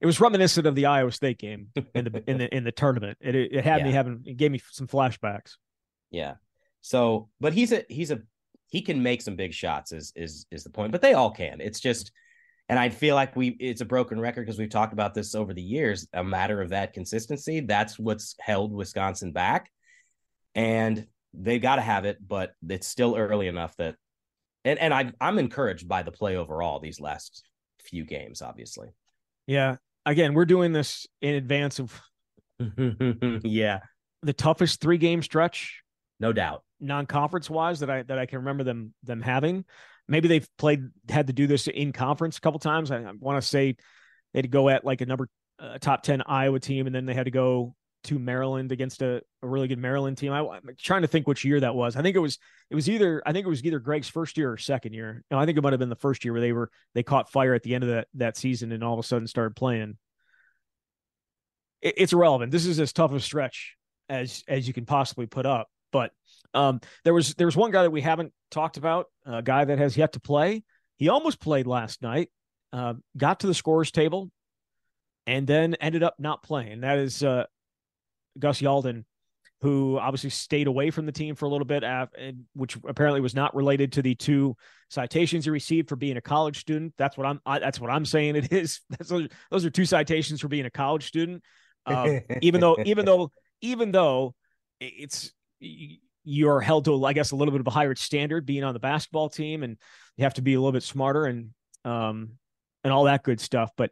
it 0.00 0.06
was 0.06 0.20
reminiscent 0.20 0.66
of 0.66 0.74
the 0.74 0.86
Iowa 0.86 1.12
State 1.12 1.38
game 1.38 1.68
in 1.94 2.04
the 2.04 2.22
in 2.26 2.38
the 2.38 2.56
in 2.56 2.64
the 2.64 2.72
tournament. 2.72 3.18
It 3.20 3.34
it, 3.34 3.52
it 3.52 3.64
had 3.64 3.82
me 3.82 3.90
having 3.92 4.22
it 4.24 4.36
gave 4.36 4.50
me 4.50 4.60
some 4.70 4.86
flashbacks. 4.86 5.56
Yeah. 6.10 6.34
So, 6.80 7.28
but 7.40 7.52
he's 7.52 7.72
a 7.72 7.84
he's 7.88 8.10
a 8.10 8.20
he 8.70 8.80
can 8.80 9.02
make 9.02 9.20
some 9.20 9.36
big 9.36 9.52
shots 9.52 9.92
is 9.92 10.12
is 10.16 10.46
is 10.50 10.64
the 10.64 10.70
point. 10.70 10.92
But 10.92 11.02
they 11.02 11.14
all 11.14 11.30
can. 11.30 11.60
It's 11.60 11.80
just 11.80 12.12
and 12.68 12.78
I 12.78 12.88
feel 12.88 13.14
like 13.14 13.36
we 13.36 13.48
it's 13.60 13.80
a 13.80 13.86
broken 13.86 14.20
record 14.20 14.46
because 14.46 14.58
we've 14.58 14.70
talked 14.70 14.92
about 14.92 15.12
this 15.12 15.34
over 15.34 15.52
the 15.52 15.62
years, 15.62 16.08
a 16.12 16.24
matter 16.24 16.62
of 16.62 16.70
that 16.70 16.92
consistency. 16.92 17.60
That's 17.60 17.98
what's 17.98 18.36
held 18.40 18.72
Wisconsin 18.72 19.32
back. 19.32 19.70
And 20.54 21.06
they've 21.34 21.60
got 21.60 21.76
to 21.76 21.82
have 21.82 22.04
it, 22.04 22.18
but 22.26 22.52
it's 22.68 22.86
still 22.86 23.16
early 23.16 23.48
enough 23.48 23.76
that 23.76 23.96
and 24.64 24.78
and 24.78 24.94
I 24.94 25.12
I'm 25.20 25.38
encouraged 25.38 25.88
by 25.88 26.02
the 26.02 26.12
play 26.12 26.36
overall 26.36 26.80
these 26.80 27.00
last 27.00 27.44
few 27.82 28.04
games, 28.04 28.40
obviously. 28.40 28.88
Yeah. 29.46 29.76
Again, 30.06 30.34
we're 30.34 30.46
doing 30.46 30.72
this 30.72 31.06
in 31.20 31.34
advance 31.34 31.78
of 31.78 32.00
yeah, 33.42 33.80
the 34.22 34.32
toughest 34.32 34.80
three 34.80 34.98
game 34.98 35.22
stretch 35.22 35.82
no 36.20 36.32
doubt. 36.32 36.62
Non-conference 36.80 37.50
wise 37.50 37.80
that 37.80 37.90
I 37.90 38.02
that 38.02 38.18
I 38.18 38.26
can 38.26 38.38
remember 38.38 38.64
them 38.64 38.94
them 39.02 39.20
having. 39.22 39.64
Maybe 40.08 40.28
they've 40.28 40.48
played 40.58 40.88
had 41.08 41.28
to 41.28 41.32
do 41.32 41.46
this 41.46 41.68
in 41.68 41.92
conference 41.92 42.38
a 42.38 42.40
couple 42.40 42.58
times. 42.58 42.90
I, 42.90 42.98
I 42.98 43.12
want 43.18 43.40
to 43.40 43.46
say 43.46 43.76
they 44.32 44.38
had 44.38 44.44
to 44.44 44.48
go 44.48 44.68
at 44.68 44.84
like 44.84 45.00
a 45.00 45.06
number 45.06 45.28
uh, 45.58 45.78
top 45.78 46.02
ten 46.02 46.22
Iowa 46.26 46.60
team, 46.60 46.86
and 46.86 46.94
then 46.94 47.06
they 47.06 47.14
had 47.14 47.26
to 47.26 47.30
go 47.30 47.74
to 48.04 48.18
Maryland 48.18 48.72
against 48.72 49.02
a, 49.02 49.22
a 49.42 49.46
really 49.46 49.68
good 49.68 49.78
Maryland 49.78 50.16
team. 50.16 50.32
I, 50.32 50.40
am 50.40 50.62
trying 50.78 51.02
to 51.02 51.08
think 51.08 51.26
which 51.26 51.44
year 51.44 51.60
that 51.60 51.74
was. 51.74 51.96
I 51.96 52.02
think 52.02 52.16
it 52.16 52.20
was 52.20 52.38
it 52.70 52.74
was 52.74 52.88
either 52.88 53.22
I 53.26 53.32
think 53.32 53.46
it 53.46 53.50
was 53.50 53.64
either 53.64 53.78
Greg's 53.78 54.08
first 54.08 54.38
year 54.38 54.52
or 54.52 54.56
second 54.56 54.94
year. 54.94 55.22
No, 55.30 55.38
I 55.38 55.46
think 55.46 55.58
it 55.58 55.62
might 55.62 55.72
have 55.72 55.80
been 55.80 55.90
the 55.90 55.96
first 55.96 56.24
year 56.24 56.32
where 56.32 56.40
they 56.40 56.52
were 56.52 56.70
they 56.94 57.02
caught 57.02 57.30
fire 57.30 57.54
at 57.54 57.62
the 57.62 57.74
end 57.74 57.84
of 57.84 57.90
that 57.90 58.08
that 58.14 58.36
season 58.36 58.72
and 58.72 58.82
all 58.82 58.94
of 58.94 58.98
a 58.98 59.06
sudden 59.06 59.26
started 59.26 59.54
playing. 59.54 59.98
It, 61.82 61.94
it's 61.98 62.12
irrelevant. 62.12 62.52
This 62.52 62.66
is 62.66 62.80
as 62.80 62.92
tough 62.92 63.12
a 63.12 63.20
stretch 63.20 63.76
as 64.08 64.42
as 64.48 64.66
you 64.66 64.72
can 64.72 64.86
possibly 64.86 65.26
put 65.26 65.44
up. 65.44 65.68
But 65.92 66.12
um, 66.54 66.80
there 67.04 67.14
was 67.14 67.34
there 67.34 67.46
was 67.46 67.56
one 67.56 67.70
guy 67.70 67.82
that 67.82 67.90
we 67.90 68.00
haven't 68.00 68.32
talked 68.50 68.76
about, 68.76 69.06
a 69.24 69.42
guy 69.42 69.64
that 69.64 69.78
has 69.78 69.96
yet 69.96 70.12
to 70.14 70.20
play. 70.20 70.62
He 70.96 71.08
almost 71.08 71.40
played 71.40 71.66
last 71.66 72.02
night, 72.02 72.30
uh, 72.72 72.94
got 73.16 73.40
to 73.40 73.46
the 73.46 73.54
scores 73.54 73.90
table, 73.90 74.30
and 75.26 75.46
then 75.46 75.74
ended 75.74 76.02
up 76.02 76.16
not 76.18 76.42
playing. 76.42 76.80
That 76.80 76.98
is 76.98 77.22
uh, 77.22 77.44
Gus 78.38 78.60
Yalden, 78.60 79.04
who 79.62 79.98
obviously 79.98 80.30
stayed 80.30 80.66
away 80.66 80.90
from 80.90 81.06
the 81.06 81.12
team 81.12 81.34
for 81.36 81.46
a 81.46 81.48
little 81.48 81.64
bit, 81.64 81.84
af- 81.84 82.10
and- 82.18 82.44
which 82.54 82.76
apparently 82.86 83.20
was 83.20 83.34
not 83.34 83.54
related 83.54 83.92
to 83.92 84.02
the 84.02 84.14
two 84.14 84.56
citations 84.88 85.44
he 85.44 85.50
received 85.50 85.88
for 85.88 85.96
being 85.96 86.16
a 86.16 86.20
college 86.20 86.58
student. 86.58 86.92
That's 86.98 87.16
what 87.16 87.26
I'm. 87.26 87.40
I, 87.46 87.60
that's 87.60 87.80
what 87.80 87.90
I'm 87.90 88.04
saying. 88.04 88.36
It 88.36 88.52
is. 88.52 88.80
That's, 88.90 89.08
those, 89.08 89.28
those 89.50 89.64
are 89.64 89.70
two 89.70 89.84
citations 89.86 90.40
for 90.40 90.48
being 90.48 90.66
a 90.66 90.70
college 90.70 91.06
student. 91.06 91.42
Um, 91.86 92.20
even 92.42 92.60
though, 92.60 92.76
even 92.84 93.04
though, 93.06 93.30
even 93.62 93.90
though 93.90 94.34
it's 94.80 95.32
you're 96.24 96.60
held 96.60 96.84
to, 96.84 97.04
I 97.04 97.12
guess, 97.12 97.30
a 97.30 97.36
little 97.36 97.52
bit 97.52 97.60
of 97.60 97.66
a 97.66 97.70
higher 97.70 97.94
standard 97.94 98.46
being 98.46 98.64
on 98.64 98.74
the 98.74 98.80
basketball 98.80 99.28
team, 99.28 99.62
and 99.62 99.76
you 100.16 100.24
have 100.24 100.34
to 100.34 100.42
be 100.42 100.54
a 100.54 100.60
little 100.60 100.72
bit 100.72 100.82
smarter 100.82 101.24
and 101.26 101.50
um 101.84 102.32
and 102.84 102.92
all 102.92 103.04
that 103.04 103.22
good 103.22 103.40
stuff. 103.40 103.70
But 103.76 103.90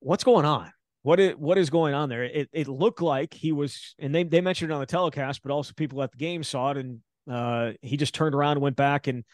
what's 0.00 0.24
going 0.24 0.44
on? 0.44 0.72
What 1.02 1.20
is 1.20 1.36
what 1.36 1.58
is 1.58 1.70
going 1.70 1.94
on 1.94 2.08
there? 2.08 2.24
It 2.24 2.48
it 2.52 2.68
looked 2.68 3.00
like 3.00 3.32
he 3.32 3.52
was, 3.52 3.94
and 3.98 4.14
they 4.14 4.24
they 4.24 4.40
mentioned 4.40 4.70
it 4.70 4.74
on 4.74 4.80
the 4.80 4.86
telecast, 4.86 5.42
but 5.42 5.52
also 5.52 5.72
people 5.76 6.02
at 6.02 6.10
the 6.10 6.18
game 6.18 6.42
saw 6.42 6.72
it, 6.72 6.76
and 6.78 7.00
uh, 7.30 7.72
he 7.82 7.96
just 7.96 8.14
turned 8.14 8.34
around 8.34 8.52
and 8.52 8.62
went 8.62 8.76
back 8.76 9.06
and 9.06 9.24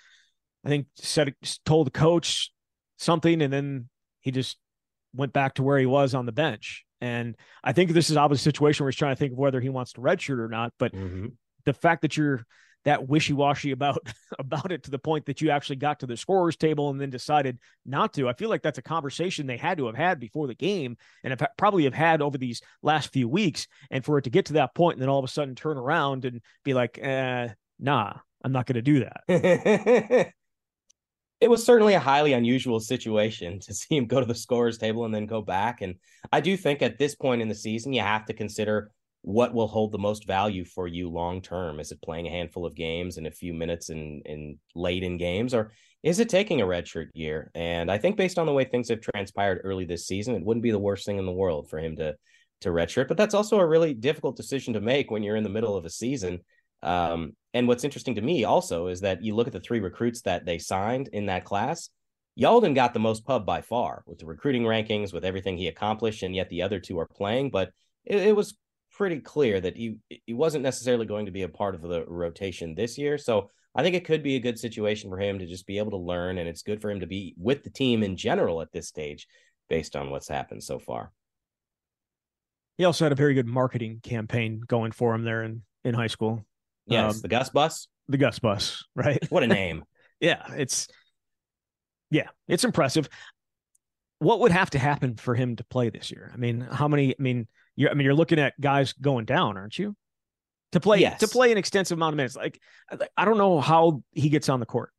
I 0.64 0.68
think 0.68 0.86
said 0.96 1.34
told 1.64 1.86
the 1.86 1.90
coach 1.92 2.50
something, 2.98 3.40
and 3.42 3.52
then 3.52 3.88
he 4.20 4.30
just 4.30 4.58
went 5.14 5.32
back 5.32 5.54
to 5.54 5.62
where 5.62 5.78
he 5.78 5.86
was 5.86 6.14
on 6.14 6.26
the 6.26 6.32
bench. 6.32 6.84
And 7.00 7.36
I 7.62 7.72
think 7.72 7.90
this 7.90 8.10
is 8.10 8.16
obviously 8.16 8.48
a 8.48 8.52
situation 8.52 8.84
where 8.84 8.90
he's 8.90 8.98
trying 8.98 9.14
to 9.14 9.18
think 9.18 9.32
of 9.32 9.38
whether 9.38 9.60
he 9.60 9.68
wants 9.68 9.92
to 9.92 10.00
redshirt 10.00 10.38
or 10.38 10.48
not. 10.48 10.72
But 10.78 10.92
Mhm. 10.92 11.32
The 11.64 11.72
fact 11.72 12.02
that 12.02 12.16
you're 12.16 12.44
that 12.84 13.08
wishy-washy 13.08 13.70
about 13.70 13.98
about 14.38 14.70
it 14.70 14.82
to 14.84 14.90
the 14.90 14.98
point 14.98 15.26
that 15.26 15.40
you 15.40 15.50
actually 15.50 15.76
got 15.76 16.00
to 16.00 16.06
the 16.06 16.16
scorers 16.16 16.56
table 16.56 16.90
and 16.90 17.00
then 17.00 17.10
decided 17.10 17.58
not 17.84 18.12
to. 18.14 18.28
I 18.28 18.34
feel 18.34 18.50
like 18.50 18.62
that's 18.62 18.78
a 18.78 18.82
conversation 18.82 19.46
they 19.46 19.56
had 19.56 19.78
to 19.78 19.86
have 19.86 19.96
had 19.96 20.20
before 20.20 20.46
the 20.46 20.54
game 20.54 20.96
and 21.22 21.38
have 21.38 21.48
probably 21.56 21.84
have 21.84 21.94
had 21.94 22.22
over 22.22 22.38
these 22.38 22.62
last 22.82 23.12
few 23.12 23.28
weeks. 23.28 23.66
And 23.90 24.04
for 24.04 24.18
it 24.18 24.22
to 24.22 24.30
get 24.30 24.46
to 24.46 24.54
that 24.54 24.74
point 24.74 24.96
and 24.96 25.02
then 25.02 25.08
all 25.08 25.18
of 25.18 25.24
a 25.24 25.28
sudden 25.28 25.54
turn 25.54 25.78
around 25.78 26.24
and 26.24 26.40
be 26.64 26.74
like, 26.74 26.98
eh, 26.98 27.48
nah, 27.78 28.14
I'm 28.44 28.52
not 28.52 28.66
going 28.66 28.74
to 28.74 28.82
do 28.82 29.00
that. 29.00 29.22
it 31.40 31.48
was 31.48 31.64
certainly 31.64 31.94
a 31.94 32.00
highly 32.00 32.32
unusual 32.34 32.80
situation 32.80 33.60
to 33.60 33.74
see 33.74 33.96
him 33.96 34.06
go 34.06 34.20
to 34.20 34.26
the 34.26 34.34
scorers 34.34 34.78
table 34.78 35.04
and 35.04 35.14
then 35.14 35.26
go 35.26 35.40
back. 35.40 35.80
And 35.80 35.96
I 36.32 36.40
do 36.40 36.56
think 36.56 36.82
at 36.82 36.98
this 36.98 37.14
point 37.14 37.42
in 37.42 37.48
the 37.48 37.54
season, 37.54 37.92
you 37.92 38.02
have 38.02 38.26
to 38.26 38.34
consider 38.34 38.90
what 39.24 39.54
will 39.54 39.66
hold 39.66 39.90
the 39.90 39.98
most 39.98 40.26
value 40.26 40.66
for 40.66 40.86
you 40.86 41.08
long 41.08 41.40
term. 41.40 41.80
Is 41.80 41.90
it 41.90 42.02
playing 42.02 42.26
a 42.26 42.30
handful 42.30 42.66
of 42.66 42.74
games 42.74 43.16
in 43.16 43.24
a 43.24 43.30
few 43.30 43.54
minutes 43.54 43.88
in, 43.88 44.20
in 44.26 44.58
late 44.74 45.02
in 45.02 45.16
games, 45.16 45.54
or 45.54 45.72
is 46.02 46.20
it 46.20 46.28
taking 46.28 46.60
a 46.60 46.66
redshirt 46.66 47.06
year? 47.14 47.50
And 47.54 47.90
I 47.90 47.96
think 47.96 48.18
based 48.18 48.38
on 48.38 48.44
the 48.44 48.52
way 48.52 48.64
things 48.64 48.90
have 48.90 49.00
transpired 49.00 49.62
early 49.64 49.86
this 49.86 50.06
season, 50.06 50.34
it 50.34 50.44
wouldn't 50.44 50.62
be 50.62 50.72
the 50.72 50.78
worst 50.78 51.06
thing 51.06 51.18
in 51.18 51.24
the 51.24 51.32
world 51.32 51.70
for 51.70 51.78
him 51.78 51.96
to 51.96 52.14
to 52.60 52.68
redshirt. 52.68 53.08
But 53.08 53.16
that's 53.16 53.32
also 53.32 53.58
a 53.58 53.66
really 53.66 53.94
difficult 53.94 54.36
decision 54.36 54.74
to 54.74 54.80
make 54.82 55.10
when 55.10 55.22
you're 55.22 55.36
in 55.36 55.42
the 55.42 55.48
middle 55.48 55.74
of 55.74 55.86
a 55.86 55.90
season. 55.90 56.40
Um, 56.82 57.32
and 57.54 57.66
what's 57.66 57.84
interesting 57.84 58.16
to 58.16 58.20
me 58.20 58.44
also 58.44 58.88
is 58.88 59.00
that 59.00 59.24
you 59.24 59.34
look 59.34 59.46
at 59.46 59.54
the 59.54 59.60
three 59.60 59.80
recruits 59.80 60.20
that 60.22 60.44
they 60.44 60.58
signed 60.58 61.08
in 61.14 61.26
that 61.26 61.46
class. 61.46 61.88
Yalden 62.38 62.74
got 62.74 62.92
the 62.92 63.00
most 63.00 63.24
pub 63.24 63.46
by 63.46 63.62
far 63.62 64.02
with 64.06 64.18
the 64.18 64.26
recruiting 64.26 64.64
rankings, 64.64 65.14
with 65.14 65.24
everything 65.24 65.56
he 65.56 65.68
accomplished, 65.68 66.22
and 66.22 66.34
yet 66.34 66.50
the 66.50 66.60
other 66.60 66.78
two 66.78 66.98
are 66.98 67.06
playing. 67.06 67.48
But 67.50 67.70
it, 68.04 68.18
it 68.18 68.36
was 68.36 68.54
pretty 68.96 69.20
clear 69.20 69.60
that 69.60 69.76
he 69.76 69.96
he 70.08 70.32
wasn't 70.34 70.64
necessarily 70.64 71.06
going 71.06 71.26
to 71.26 71.32
be 71.32 71.42
a 71.42 71.48
part 71.48 71.74
of 71.74 71.82
the 71.82 72.04
rotation 72.06 72.74
this 72.74 72.96
year. 72.96 73.18
So 73.18 73.50
I 73.74 73.82
think 73.82 73.96
it 73.96 74.04
could 74.04 74.22
be 74.22 74.36
a 74.36 74.40
good 74.40 74.58
situation 74.58 75.10
for 75.10 75.18
him 75.18 75.38
to 75.40 75.46
just 75.46 75.66
be 75.66 75.78
able 75.78 75.90
to 75.92 75.96
learn, 75.96 76.38
and 76.38 76.48
it's 76.48 76.62
good 76.62 76.80
for 76.80 76.90
him 76.90 77.00
to 77.00 77.06
be 77.06 77.34
with 77.36 77.64
the 77.64 77.70
team 77.70 78.02
in 78.02 78.16
general 78.16 78.62
at 78.62 78.72
this 78.72 78.88
stage, 78.88 79.26
based 79.68 79.96
on 79.96 80.10
what's 80.10 80.28
happened 80.28 80.62
so 80.62 80.78
far. 80.78 81.12
He 82.78 82.84
also 82.84 83.04
had 83.04 83.12
a 83.12 83.16
very 83.16 83.34
good 83.34 83.46
marketing 83.46 84.00
campaign 84.02 84.60
going 84.66 84.92
for 84.92 85.14
him 85.14 85.22
there 85.22 85.42
in, 85.44 85.62
in 85.84 85.94
high 85.94 86.08
school. 86.08 86.44
Yes, 86.86 87.14
Um, 87.16 87.20
the 87.20 87.28
Gus 87.28 87.48
Bus. 87.50 87.88
The 88.08 88.18
Gus 88.18 88.38
Bus, 88.38 88.84
right? 88.94 89.24
What 89.30 89.42
a 89.42 89.46
name. 89.62 89.84
yeah, 90.20 90.42
it's 90.56 90.88
yeah, 92.10 92.28
it's 92.48 92.64
impressive. 92.64 93.08
What 94.18 94.40
would 94.40 94.52
have 94.52 94.70
to 94.70 94.78
happen 94.78 95.16
for 95.16 95.34
him 95.34 95.56
to 95.56 95.64
play 95.64 95.90
this 95.90 96.10
year? 96.10 96.30
I 96.32 96.36
mean, 96.36 96.60
how 96.60 96.88
many? 96.88 97.12
I 97.18 97.22
mean, 97.22 97.46
you're 97.76 97.90
I 97.90 97.94
mean, 97.94 98.04
you're 98.04 98.14
looking 98.14 98.38
at 98.38 98.58
guys 98.60 98.92
going 98.94 99.24
down, 99.24 99.56
aren't 99.56 99.78
you? 99.78 99.96
to 100.72 100.80
play 100.80 100.98
Yes. 100.98 101.20
to 101.20 101.28
play 101.28 101.52
an 101.52 101.58
extensive 101.58 101.96
amount 101.96 102.14
of 102.14 102.16
minutes. 102.16 102.34
Like 102.34 102.58
I- 103.16 103.24
don't 103.24 103.38
know 103.38 103.60
how 103.60 104.02
he 104.10 104.28
gets 104.28 104.48
on 104.48 104.58
the 104.58 104.66
court 104.66 104.90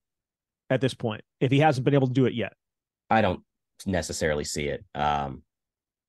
at 0.69 0.79
this 0.79 0.93
point 0.93 1.21
if 1.41 1.51
he 1.51 1.59
hasn't 1.59 1.83
been 1.83 1.93
able 1.93 2.07
to 2.07 2.13
do 2.13 2.25
it 2.27 2.33
yet. 2.33 2.53
I 3.09 3.21
don't 3.21 3.41
necessarily 3.85 4.45
see 4.45 4.67
it. 4.69 4.85
Um, 4.95 5.43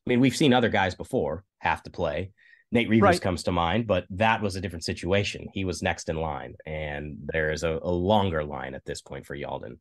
I 0.07 0.11
mean, 0.11 0.21
we've 0.21 0.37
seen 0.37 0.53
other 0.53 0.69
guys 0.69 0.95
before 0.95 1.43
have 1.59 1.83
to 1.83 1.91
play. 1.91 2.31
Nate 2.71 2.89
Reuvers 2.89 3.03
Right. 3.03 3.21
comes 3.21 3.43
to 3.45 3.53
mind, 3.53 3.89
but 3.89 4.05
that 4.11 4.41
was 4.41 4.55
a 4.55 4.61
different 4.61 4.85
situation. 4.85 5.49
He 5.53 5.65
was 5.65 5.83
next 5.83 6.09
in 6.09 6.17
line, 6.17 6.55
and 6.65 7.17
there 7.33 7.51
is 7.51 7.65
a, 7.65 7.81
a 7.83 7.91
longer 7.91 8.45
line 8.45 8.75
at 8.75 8.85
this 8.85 9.01
point 9.03 9.27
for 9.27 9.37
Yalden. 9.37 9.79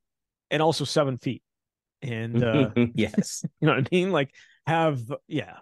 And 0.50 0.63
also 0.63 0.84
seven 0.84 1.19
feet. 1.19 1.43
And 2.02 2.43
uh 2.43 2.71
yes, 2.95 3.45
You 3.62 3.67
know 3.67 3.76
what 3.76 3.86
I 3.86 3.95
mean? 3.95 4.12
Like 4.12 4.32
have 4.65 5.00
yeah, 5.28 5.58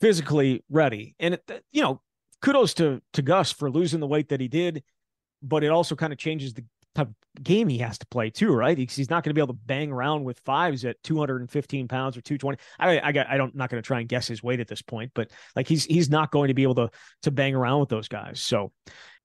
physically 0.00 0.64
ready. 0.70 1.14
And 1.18 1.34
it, 1.34 1.64
you 1.72 1.82
know, 1.82 2.00
kudos 2.42 2.74
to 2.74 3.00
to 3.14 3.22
Gus 3.22 3.52
for 3.52 3.70
losing 3.70 4.00
the 4.00 4.06
weight 4.06 4.28
that 4.30 4.40
he 4.40 4.48
did, 4.48 4.82
but 5.42 5.64
it 5.64 5.68
also 5.68 5.96
kind 5.96 6.12
of 6.12 6.18
changes 6.18 6.54
the 6.54 6.64
type 6.94 7.08
of 7.08 7.42
game 7.42 7.68
he 7.68 7.78
has 7.78 7.98
to 7.98 8.06
play 8.06 8.30
too, 8.30 8.52
right? 8.52 8.76
He's 8.76 9.10
not 9.10 9.22
going 9.22 9.30
to 9.30 9.34
be 9.34 9.40
able 9.40 9.54
to 9.54 9.60
bang 9.66 9.92
around 9.92 10.24
with 10.24 10.40
fives 10.44 10.84
at 10.84 11.02
215 11.04 11.88
pounds 11.88 12.16
or 12.16 12.20
220. 12.20 12.58
I 12.78 13.00
I 13.00 13.12
got 13.12 13.28
I 13.28 13.36
don't 13.36 13.54
not 13.54 13.70
going 13.70 13.82
to 13.82 13.86
try 13.86 14.00
and 14.00 14.08
guess 14.08 14.26
his 14.26 14.42
weight 14.42 14.60
at 14.60 14.68
this 14.68 14.82
point, 14.82 15.12
but 15.14 15.30
like 15.54 15.68
he's 15.68 15.84
he's 15.84 16.10
not 16.10 16.30
going 16.30 16.48
to 16.48 16.54
be 16.54 16.62
able 16.62 16.74
to 16.76 16.90
to 17.22 17.30
bang 17.30 17.54
around 17.54 17.80
with 17.80 17.88
those 17.88 18.08
guys. 18.08 18.40
So 18.40 18.72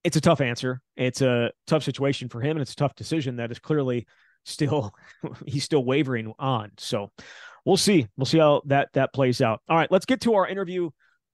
it's 0.03 0.17
a 0.17 0.21
tough 0.21 0.41
answer. 0.41 0.81
It's 0.95 1.21
a 1.21 1.51
tough 1.67 1.83
situation 1.83 2.29
for 2.29 2.41
him, 2.41 2.57
and 2.57 2.61
it's 2.61 2.73
a 2.73 2.77
tough 2.77 2.95
decision 2.95 3.37
that 3.37 3.51
is 3.51 3.59
clearly 3.59 4.05
still 4.45 4.93
he's 5.45 5.63
still 5.63 5.83
wavering 5.83 6.33
on. 6.39 6.71
So 6.77 7.11
we'll 7.65 7.77
see. 7.77 8.07
We'll 8.17 8.25
see 8.25 8.39
how 8.39 8.61
that 8.65 8.89
that 8.93 9.13
plays 9.13 9.41
out. 9.41 9.61
All 9.69 9.77
right, 9.77 9.91
let's 9.91 10.05
get 10.05 10.21
to 10.21 10.35
our 10.35 10.47
interview 10.47 10.89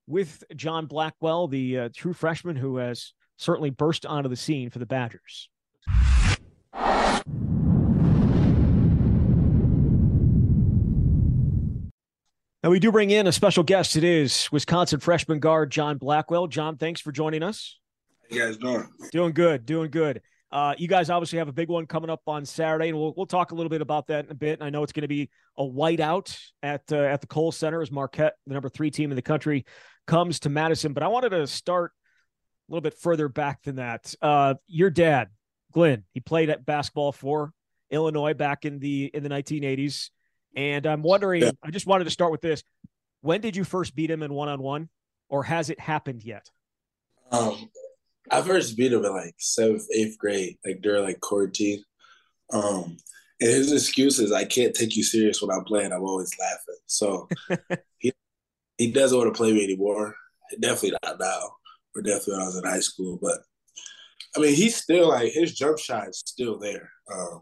with 0.08 0.44
John 0.56 0.86
Blackwell, 0.86 1.48
the 1.48 1.80
uh, 1.80 1.89
true 1.96 2.13
freshman 2.13 2.56
who 2.56 2.78
has 2.78 3.13
certainly 3.38 3.70
burst 3.70 4.06
onto 4.06 4.30
the 4.30 4.36
scene 4.36 4.70
for 4.70 4.80
the 4.80 4.86
Badgers. 4.86 5.50
Now 12.62 12.70
we 12.72 12.80
do 12.80 12.92
bring 12.92 13.10
in 13.10 13.26
a 13.26 13.32
special 13.32 13.63
guest. 13.63 13.96
It 13.96 14.04
is 14.04 14.52
Wisconsin 14.52 15.00
freshman 15.00 15.39
guard 15.39 15.72
John 15.72 15.98
Blackwell. 15.98 16.48
John, 16.48 16.76
thanks 16.76 17.00
for 17.00 17.13
joining 17.13 17.42
us. 17.42 17.80
How 18.30 18.36
you 18.36 18.46
guys 18.46 18.58
doing? 18.58 18.86
Doing 19.12 19.32
good, 19.32 19.65
doing 19.65 19.89
good. 19.89 20.22
Uh, 20.51 20.73
you 20.77 20.88
guys 20.88 21.09
obviously 21.09 21.38
have 21.38 21.47
a 21.47 21.53
big 21.53 21.69
one 21.69 21.85
coming 21.85 22.09
up 22.09 22.21
on 22.25 22.43
Saturday, 22.43 22.89
and 22.89 22.97
we'll 22.97 23.13
we'll 23.15 23.27
talk 23.27 23.51
a 23.51 23.55
little 23.55 23.69
bit 23.69 23.81
about 23.81 24.07
that 24.07 24.25
in 24.25 24.31
a 24.31 24.35
bit. 24.35 24.59
And 24.59 24.63
I 24.63 24.69
know 24.69 24.81
it's 24.81 24.91
going 24.91 25.03
to 25.03 25.07
be 25.07 25.29
a 25.57 25.63
whiteout 25.63 26.35
at 26.63 26.81
uh, 26.91 26.97
at 26.97 27.21
the 27.21 27.27
Kohl 27.27 27.51
Center 27.51 27.81
as 27.81 27.91
Marquette, 27.91 28.33
the 28.47 28.53
number 28.53 28.69
three 28.69 28.89
team 28.89 29.12
in 29.12 29.15
the 29.15 29.21
country, 29.21 29.65
comes 30.07 30.39
to 30.41 30.49
Madison. 30.49 30.93
But 30.93 31.03
I 31.03 31.07
wanted 31.07 31.29
to 31.29 31.45
start 31.45 31.91
a 32.67 32.71
little 32.71 32.81
bit 32.81 32.95
further 32.95 33.29
back 33.29 33.62
than 33.63 33.75
that. 33.75 34.13
Uh, 34.21 34.55
your 34.67 34.89
dad, 34.89 35.29
Glenn, 35.71 36.03
he 36.13 36.19
played 36.19 36.49
at 36.49 36.65
basketball 36.65 37.12
for 37.12 37.53
Illinois 37.91 38.33
back 38.33 38.65
in 38.65 38.79
the 38.79 39.12
in 39.13 39.21
the 39.21 39.29
1980s, 39.29 40.09
and 40.55 40.88
I'm 40.88 41.03
wondering. 41.03 41.43
Yeah. 41.43 41.51
I 41.63 41.69
just 41.69 41.85
wanted 41.85 42.05
to 42.05 42.12
start 42.12 42.31
with 42.31 42.41
this: 42.41 42.63
When 43.21 43.39
did 43.39 43.55
you 43.55 43.63
first 43.63 43.95
beat 43.95 44.09
him 44.09 44.23
in 44.23 44.33
one 44.33 44.49
on 44.49 44.63
one, 44.63 44.89
or 45.29 45.43
has 45.43 45.69
it 45.69 45.79
happened 45.79 46.23
yet? 46.23 46.49
Um, 47.31 47.69
I 48.32 48.42
first 48.42 48.78
beat 48.78 48.94
him 48.94 49.06
in 49.06 49.13
like 49.13 49.36
seventh, 49.39 49.86
eighth 49.94 50.18
grade, 50.18 50.58
like 50.65 50.82
during 50.82 51.04
like 51.04 51.20
quarantine. 51.20 51.84
Um, 52.52 52.98
and 53.42 53.50
his 53.50 53.72
excuse 53.72 54.20
is 54.20 54.32
I 54.32 54.46
can't 54.46 54.74
take 54.74 54.96
you 54.96 55.04
serious 55.04 55.42
when 55.42 55.56
I'm 55.56 55.63
playing. 55.63 55.94
I'm 55.94 56.04
always 56.04 56.32
laughing. 56.39 56.82
So 56.88 57.28
he 58.00 58.13
he 58.78 58.92
doesn't 58.92 59.18
want 59.18 59.34
to 59.34 59.38
play 59.38 59.54
me 59.54 59.63
anymore. 59.63 60.15
Definitely 60.60 60.98
not 61.04 61.20
now, 61.20 61.50
or 61.96 62.02
definitely 62.02 62.34
when 62.34 62.42
I 62.42 62.46
was 62.46 62.58
in 62.58 62.63
high 62.63 62.80
school. 62.80 63.20
But 63.22 63.39
I 64.36 64.39
mean, 64.39 64.56
he's 64.56 64.76
still 64.76 65.10
like 65.10 65.32
his 65.32 65.54
jump 65.56 65.80
shot 65.80 66.10
is 66.10 66.24
still 66.26 66.60
there. 66.60 66.89
Um, 67.13 67.39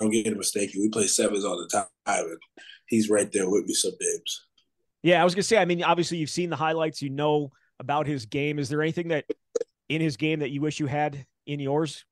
don't 0.00 0.10
get 0.10 0.26
it 0.26 0.36
mistaken. 0.36 0.80
We 0.80 0.88
play 0.88 1.06
sevens 1.06 1.44
all 1.44 1.58
the 1.58 1.68
time, 1.68 1.86
and 2.06 2.38
he's 2.86 3.10
right 3.10 3.30
there 3.32 3.50
with 3.50 3.66
me 3.66 3.74
some 3.74 3.92
days. 3.98 4.42
Yeah, 5.02 5.20
I 5.20 5.24
was 5.24 5.34
gonna 5.34 5.42
say. 5.42 5.58
I 5.58 5.64
mean, 5.64 5.82
obviously, 5.82 6.18
you've 6.18 6.30
seen 6.30 6.50
the 6.50 6.56
highlights. 6.56 7.02
You 7.02 7.10
know 7.10 7.52
about 7.80 8.06
his 8.06 8.26
game. 8.26 8.58
Is 8.58 8.68
there 8.68 8.82
anything 8.82 9.08
that 9.08 9.24
in 9.88 10.00
his 10.00 10.16
game 10.16 10.40
that 10.40 10.50
you 10.50 10.60
wish 10.60 10.80
you 10.80 10.86
had 10.86 11.26
in 11.46 11.60
yours? 11.60 12.04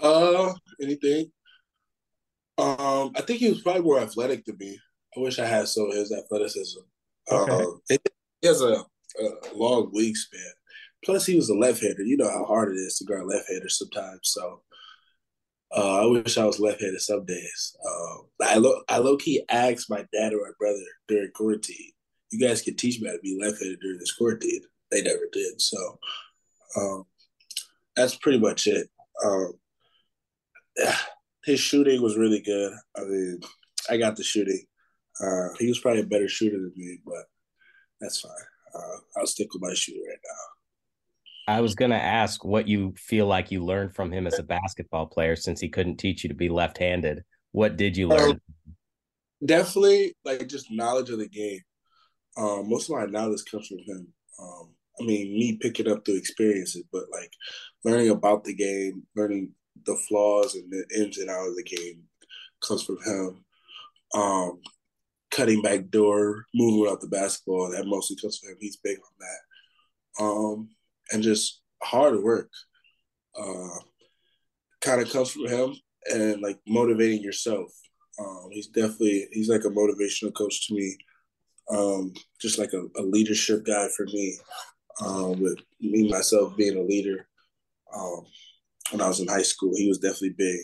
Uh, 0.00 0.52
anything? 0.80 1.30
Um, 2.58 3.12
I 3.16 3.22
think 3.22 3.40
he 3.40 3.48
was 3.48 3.62
probably 3.62 3.82
more 3.82 4.00
athletic 4.00 4.44
than 4.44 4.56
me. 4.58 4.78
I 5.16 5.20
wish 5.20 5.38
I 5.38 5.46
had 5.46 5.68
some 5.68 5.90
of 5.90 5.96
his 5.96 6.12
athleticism. 6.12 6.80
Okay. 7.30 7.52
Um, 7.52 7.80
he 7.88 8.48
has 8.48 8.60
a, 8.60 8.84
a 9.20 9.54
long 9.54 9.90
wingspan. 9.92 10.50
Plus, 11.04 11.26
he 11.26 11.36
was 11.36 11.48
a 11.48 11.54
left-hander. 11.54 12.02
You 12.02 12.16
know 12.16 12.30
how 12.30 12.44
hard 12.44 12.70
it 12.70 12.78
is 12.78 12.96
to 12.98 13.04
guard 13.04 13.26
left-handers 13.26 13.78
sometimes. 13.78 14.20
So, 14.22 14.62
uh, 15.76 16.02
I 16.02 16.06
wish 16.06 16.38
I 16.38 16.44
was 16.44 16.60
left-handed 16.60 17.00
some 17.00 17.24
days. 17.24 17.76
Um, 17.86 18.26
I 18.42 18.56
low, 18.56 18.80
I 18.88 18.98
low 18.98 19.16
key 19.16 19.42
asked 19.50 19.90
my 19.90 20.04
dad 20.12 20.32
or 20.32 20.38
my 20.38 20.52
brother 20.58 20.84
during 21.08 21.30
quarantine, 21.34 21.92
"You 22.30 22.46
guys 22.46 22.62
can 22.62 22.76
teach 22.76 23.00
me 23.00 23.08
how 23.08 23.14
to 23.14 23.20
be 23.20 23.38
left-handed 23.40 23.80
during 23.80 23.98
this 23.98 24.14
quarantine." 24.14 24.62
They 24.94 25.02
never 25.02 25.28
did. 25.32 25.60
So, 25.60 25.98
um, 26.76 27.04
that's 27.96 28.14
pretty 28.14 28.38
much 28.38 28.68
it. 28.68 28.88
Um, 29.24 29.52
his 31.44 31.58
shooting 31.58 32.00
was 32.00 32.16
really 32.16 32.40
good. 32.40 32.72
I 32.96 33.00
mean, 33.02 33.40
I 33.90 33.96
got 33.96 34.16
the 34.16 34.22
shooting. 34.22 34.64
Uh, 35.20 35.48
he 35.58 35.66
was 35.66 35.80
probably 35.80 36.02
a 36.02 36.06
better 36.06 36.28
shooter 36.28 36.56
than 36.56 36.72
me, 36.76 36.98
but 37.04 37.24
that's 38.00 38.20
fine. 38.20 38.32
Uh, 38.74 38.98
I'll 39.16 39.26
stick 39.26 39.52
with 39.52 39.62
my 39.62 39.74
shooting 39.74 40.02
right 40.08 40.18
now. 40.24 41.56
I 41.56 41.60
was 41.60 41.74
going 41.74 41.90
to 41.90 42.00
ask 42.00 42.44
what 42.44 42.66
you 42.66 42.94
feel 42.96 43.26
like 43.26 43.50
you 43.50 43.64
learned 43.64 43.94
from 43.94 44.10
him 44.10 44.26
as 44.26 44.38
a 44.38 44.42
basketball 44.42 45.06
player 45.06 45.36
since 45.36 45.60
he 45.60 45.68
couldn't 45.68 45.96
teach 45.96 46.24
you 46.24 46.28
to 46.28 46.34
be 46.34 46.48
left 46.48 46.78
handed. 46.78 47.22
What 47.52 47.76
did 47.76 47.96
you 47.96 48.08
learn? 48.08 48.30
Um, 48.30 48.40
Definitely, 49.44 50.16
like 50.24 50.48
just 50.48 50.70
knowledge 50.70 51.10
of 51.10 51.18
the 51.18 51.28
game. 51.28 51.60
Um, 52.36 52.68
most 52.68 52.88
of 52.88 52.96
my 52.96 53.04
knowledge 53.04 53.42
comes 53.50 53.66
from 53.68 53.78
him. 53.78 54.06
Um, 54.40 54.74
I 55.00 55.04
mean, 55.04 55.38
me 55.38 55.56
picking 55.60 55.88
up 55.88 56.04
through 56.04 56.16
experiences, 56.16 56.84
but 56.92 57.04
like 57.10 57.32
learning 57.84 58.10
about 58.10 58.44
the 58.44 58.54
game, 58.54 59.02
learning 59.16 59.52
the 59.86 59.96
flaws 60.08 60.54
and 60.54 60.70
the 60.70 60.84
ins 60.96 61.18
and 61.18 61.30
outs 61.30 61.48
of 61.48 61.56
the 61.56 61.64
game 61.64 62.02
comes 62.66 62.84
from 62.84 62.98
him. 63.04 63.44
Um, 64.14 64.60
cutting 65.30 65.62
back 65.62 65.90
door, 65.90 66.44
moving 66.54 66.80
without 66.80 67.00
the 67.00 67.08
basketball, 67.08 67.70
that 67.70 67.86
mostly 67.86 68.16
comes 68.16 68.38
from 68.38 68.50
him. 68.50 68.56
He's 68.60 68.76
big 68.76 68.98
on 68.98 69.12
that. 69.18 70.24
Um, 70.24 70.68
and 71.12 71.22
just 71.22 71.60
hard 71.82 72.22
work 72.22 72.50
uh, 73.38 73.78
kind 74.80 75.00
of 75.00 75.10
comes 75.10 75.30
from 75.30 75.48
him 75.48 75.74
and 76.06 76.40
like 76.40 76.58
motivating 76.68 77.22
yourself. 77.22 77.70
Um, 78.18 78.48
he's 78.52 78.68
definitely 78.68 79.26
he's 79.32 79.48
like 79.48 79.64
a 79.64 79.70
motivational 79.70 80.32
coach 80.34 80.68
to 80.68 80.74
me, 80.74 80.96
um, 81.70 82.12
just 82.40 82.58
like 82.58 82.72
a, 82.72 82.84
a 83.00 83.02
leadership 83.02 83.64
guy 83.64 83.88
for 83.96 84.06
me. 84.06 84.38
Um, 85.00 85.40
with 85.40 85.58
me 85.80 86.08
myself 86.08 86.56
being 86.56 86.76
a 86.76 86.82
leader, 86.82 87.26
um, 87.94 88.24
when 88.90 89.00
I 89.00 89.08
was 89.08 89.20
in 89.20 89.28
high 89.28 89.42
school, 89.42 89.72
he 89.76 89.88
was 89.88 89.98
definitely 89.98 90.34
big 90.36 90.60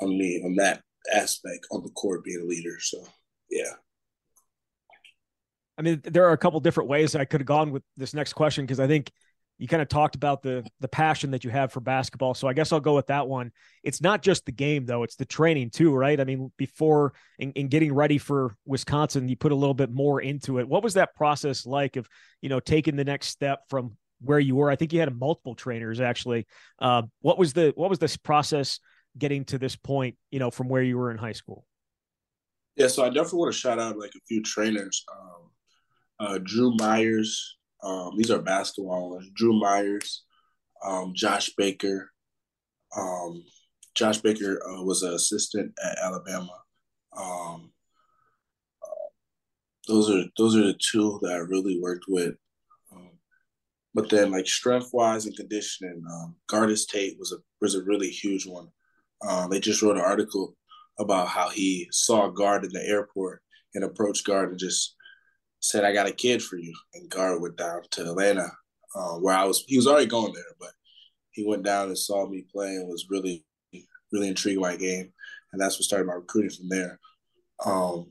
on 0.00 0.10
me 0.10 0.42
on 0.44 0.54
that 0.56 0.82
aspect 1.12 1.66
on 1.72 1.82
the 1.82 1.90
court 1.90 2.24
being 2.24 2.42
a 2.42 2.44
leader. 2.44 2.78
So 2.78 3.04
yeah, 3.50 3.72
I 5.80 5.82
mean, 5.82 6.02
there 6.04 6.26
are 6.26 6.32
a 6.32 6.38
couple 6.38 6.60
different 6.60 6.90
ways 6.90 7.16
I 7.16 7.24
could 7.24 7.40
have 7.40 7.46
gone 7.46 7.70
with 7.72 7.82
this 7.96 8.12
next 8.12 8.34
question 8.34 8.66
because 8.66 8.80
I 8.80 8.86
think 8.86 9.10
you 9.60 9.68
kind 9.68 9.82
of 9.82 9.88
talked 9.88 10.14
about 10.14 10.42
the 10.42 10.66
the 10.80 10.88
passion 10.88 11.32
that 11.32 11.44
you 11.44 11.50
have 11.50 11.70
for 11.70 11.80
basketball. 11.80 12.32
So 12.32 12.48
I 12.48 12.54
guess 12.54 12.72
I'll 12.72 12.80
go 12.80 12.94
with 12.94 13.08
that 13.08 13.28
one. 13.28 13.52
It's 13.82 14.00
not 14.00 14.22
just 14.22 14.46
the 14.46 14.52
game 14.52 14.86
though; 14.86 15.02
it's 15.02 15.16
the 15.16 15.26
training 15.26 15.68
too, 15.68 15.94
right? 15.94 16.18
I 16.18 16.24
mean, 16.24 16.50
before 16.56 17.12
in, 17.38 17.52
in 17.52 17.68
getting 17.68 17.92
ready 17.94 18.16
for 18.16 18.56
Wisconsin, 18.64 19.28
you 19.28 19.36
put 19.36 19.52
a 19.52 19.54
little 19.54 19.74
bit 19.74 19.90
more 19.90 20.22
into 20.22 20.60
it. 20.60 20.66
What 20.66 20.82
was 20.82 20.94
that 20.94 21.14
process 21.14 21.66
like 21.66 21.96
of 21.96 22.08
you 22.40 22.48
know 22.48 22.58
taking 22.58 22.96
the 22.96 23.04
next 23.04 23.26
step 23.26 23.60
from 23.68 23.98
where 24.22 24.40
you 24.40 24.56
were? 24.56 24.70
I 24.70 24.76
think 24.76 24.94
you 24.94 25.00
had 25.00 25.14
multiple 25.14 25.54
trainers 25.54 26.00
actually. 26.00 26.46
Uh, 26.78 27.02
what 27.20 27.38
was 27.38 27.52
the 27.52 27.74
what 27.76 27.90
was 27.90 27.98
this 27.98 28.16
process 28.16 28.80
getting 29.18 29.44
to 29.44 29.58
this 29.58 29.76
point? 29.76 30.16
You 30.30 30.38
know, 30.38 30.50
from 30.50 30.70
where 30.70 30.82
you 30.82 30.96
were 30.96 31.10
in 31.10 31.18
high 31.18 31.32
school. 31.32 31.66
yeah. 32.76 32.86
So 32.86 33.04
I 33.04 33.10
definitely 33.10 33.40
want 33.40 33.52
to 33.52 33.58
shout 33.58 33.78
out 33.78 33.98
like 33.98 34.12
a 34.16 34.24
few 34.26 34.42
trainers. 34.42 35.04
Um, 35.12 35.50
uh, 36.18 36.38
Drew 36.42 36.74
Myers. 36.76 37.58
Um, 37.82 38.16
these 38.16 38.30
are 38.30 38.40
basketball 38.40 39.10
ones. 39.10 39.30
Drew 39.34 39.58
Myers, 39.58 40.24
um, 40.84 41.12
Josh 41.14 41.50
Baker. 41.56 42.10
Um, 42.96 43.44
Josh 43.94 44.18
Baker 44.18 44.60
uh, 44.68 44.82
was 44.82 45.02
an 45.02 45.14
assistant 45.14 45.72
at 45.82 45.98
Alabama. 45.98 46.52
Um, 47.16 47.72
uh, 48.82 49.08
those 49.88 50.10
are 50.10 50.24
those 50.36 50.56
are 50.56 50.64
the 50.64 50.78
two 50.78 51.18
that 51.22 51.32
I 51.32 51.36
really 51.36 51.80
worked 51.80 52.04
with. 52.08 52.34
Um, 52.92 53.10
but 53.94 54.10
then, 54.10 54.30
like 54.30 54.46
strength 54.46 54.90
wise 54.92 55.26
and 55.26 55.36
conditioning, 55.36 56.02
um, 56.10 56.36
Gardis 56.50 56.86
Tate 56.86 57.18
was 57.18 57.32
a 57.32 57.36
was 57.60 57.74
a 57.74 57.82
really 57.84 58.08
huge 58.08 58.46
one. 58.46 58.68
Um, 59.26 59.50
they 59.50 59.60
just 59.60 59.82
wrote 59.82 59.96
an 59.96 60.02
article 60.02 60.56
about 60.98 61.28
how 61.28 61.48
he 61.48 61.88
saw 61.90 62.28
a 62.28 62.32
Gard 62.32 62.64
in 62.64 62.72
the 62.72 62.86
airport 62.86 63.42
and 63.74 63.84
approached 63.84 64.26
Gard 64.26 64.50
and 64.50 64.58
just 64.58 64.94
said, 65.60 65.84
"I 65.84 65.92
got 65.92 66.08
a 66.08 66.12
kid 66.12 66.42
for 66.42 66.56
you." 66.56 66.74
And 66.94 67.10
Gard 67.10 67.40
went 67.40 67.56
down 67.56 67.82
to 67.90 68.02
Atlanta 68.02 68.50
uh, 68.94 69.14
where 69.14 69.36
I 69.36 69.44
was. 69.44 69.64
He 69.66 69.76
was 69.76 69.86
already 69.86 70.06
going 70.06 70.32
there, 70.32 70.54
but 70.58 70.70
he 71.30 71.46
went 71.46 71.62
down 71.62 71.88
and 71.88 71.98
saw 71.98 72.26
me 72.26 72.44
play 72.52 72.74
and 72.76 72.88
was 72.88 73.08
really, 73.10 73.44
really 74.12 74.28
intrigued 74.28 74.60
by 74.60 74.72
my 74.72 74.76
game, 74.76 75.12
and 75.52 75.60
that's 75.60 75.76
what 75.76 75.84
started 75.84 76.06
my 76.06 76.14
recruiting 76.14 76.50
from 76.50 76.68
there. 76.68 76.98
Um, 77.64 78.10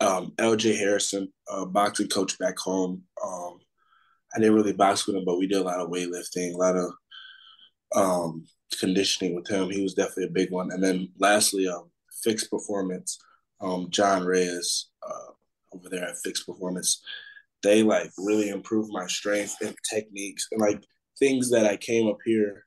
um, 0.00 0.32
LJ 0.36 0.78
Harrison, 0.78 1.32
boxing 1.68 2.08
coach 2.08 2.38
back 2.38 2.58
home. 2.58 3.02
Um, 3.22 3.58
I 4.34 4.38
didn't 4.38 4.54
really 4.54 4.72
box 4.72 5.06
with 5.06 5.16
him, 5.16 5.24
but 5.24 5.38
we 5.38 5.46
did 5.46 5.58
a 5.58 5.64
lot 5.64 5.80
of 5.80 5.90
weightlifting, 5.90 6.54
a 6.54 6.56
lot 6.56 6.76
of 6.76 6.92
um, 7.94 8.44
conditioning 8.78 9.34
with 9.34 9.48
him. 9.48 9.70
He 9.70 9.82
was 9.82 9.94
definitely 9.94 10.24
a 10.24 10.30
big 10.30 10.50
one. 10.50 10.70
And 10.70 10.82
then 10.82 11.08
lastly, 11.18 11.68
um, 11.68 11.90
fixed 12.22 12.50
performance. 12.50 13.18
Um, 13.60 13.88
John 13.90 14.24
Reyes 14.24 14.90
uh, 15.06 15.32
over 15.74 15.88
there 15.88 16.04
at 16.04 16.18
Fixed 16.18 16.46
Performance, 16.46 17.02
they 17.62 17.82
like 17.82 18.10
really 18.18 18.48
improved 18.48 18.90
my 18.92 19.06
strength 19.06 19.56
and 19.60 19.74
techniques 19.88 20.46
and 20.52 20.60
like 20.60 20.82
things 21.18 21.50
that 21.50 21.66
I 21.66 21.76
came 21.76 22.08
up 22.08 22.18
here 22.24 22.66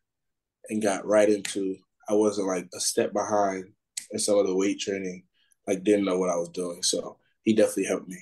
and 0.70 0.82
got 0.82 1.06
right 1.06 1.30
into. 1.30 1.78
I 2.10 2.14
wasn't 2.14 2.48
like 2.48 2.68
a 2.76 2.80
step 2.80 3.14
behind 3.14 3.66
in 4.12 4.20
some 4.20 4.38
of 4.38 4.46
the 4.46 4.56
weight 4.56 4.80
training, 4.80 5.24
like 5.68 5.84
didn't 5.84 6.06
know 6.06 6.18
what 6.18 6.30
I 6.30 6.36
was 6.36 6.50
doing. 6.50 6.84
So 6.84 7.18
he 7.44 7.54
definitely 7.54 7.86
helped 7.86 8.08
me 8.08 8.18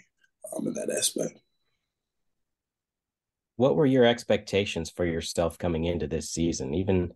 um, 0.56 0.68
in 0.68 0.74
that 0.74 0.90
aspect. 0.96 1.40
What 3.58 3.76
were 3.76 3.86
your 3.86 4.06
expectations 4.06 4.90
for 4.90 5.06
yourself 5.06 5.58
coming 5.58 5.86
into 5.86 6.08
this 6.08 6.30
season? 6.32 6.74
Even 6.74 7.14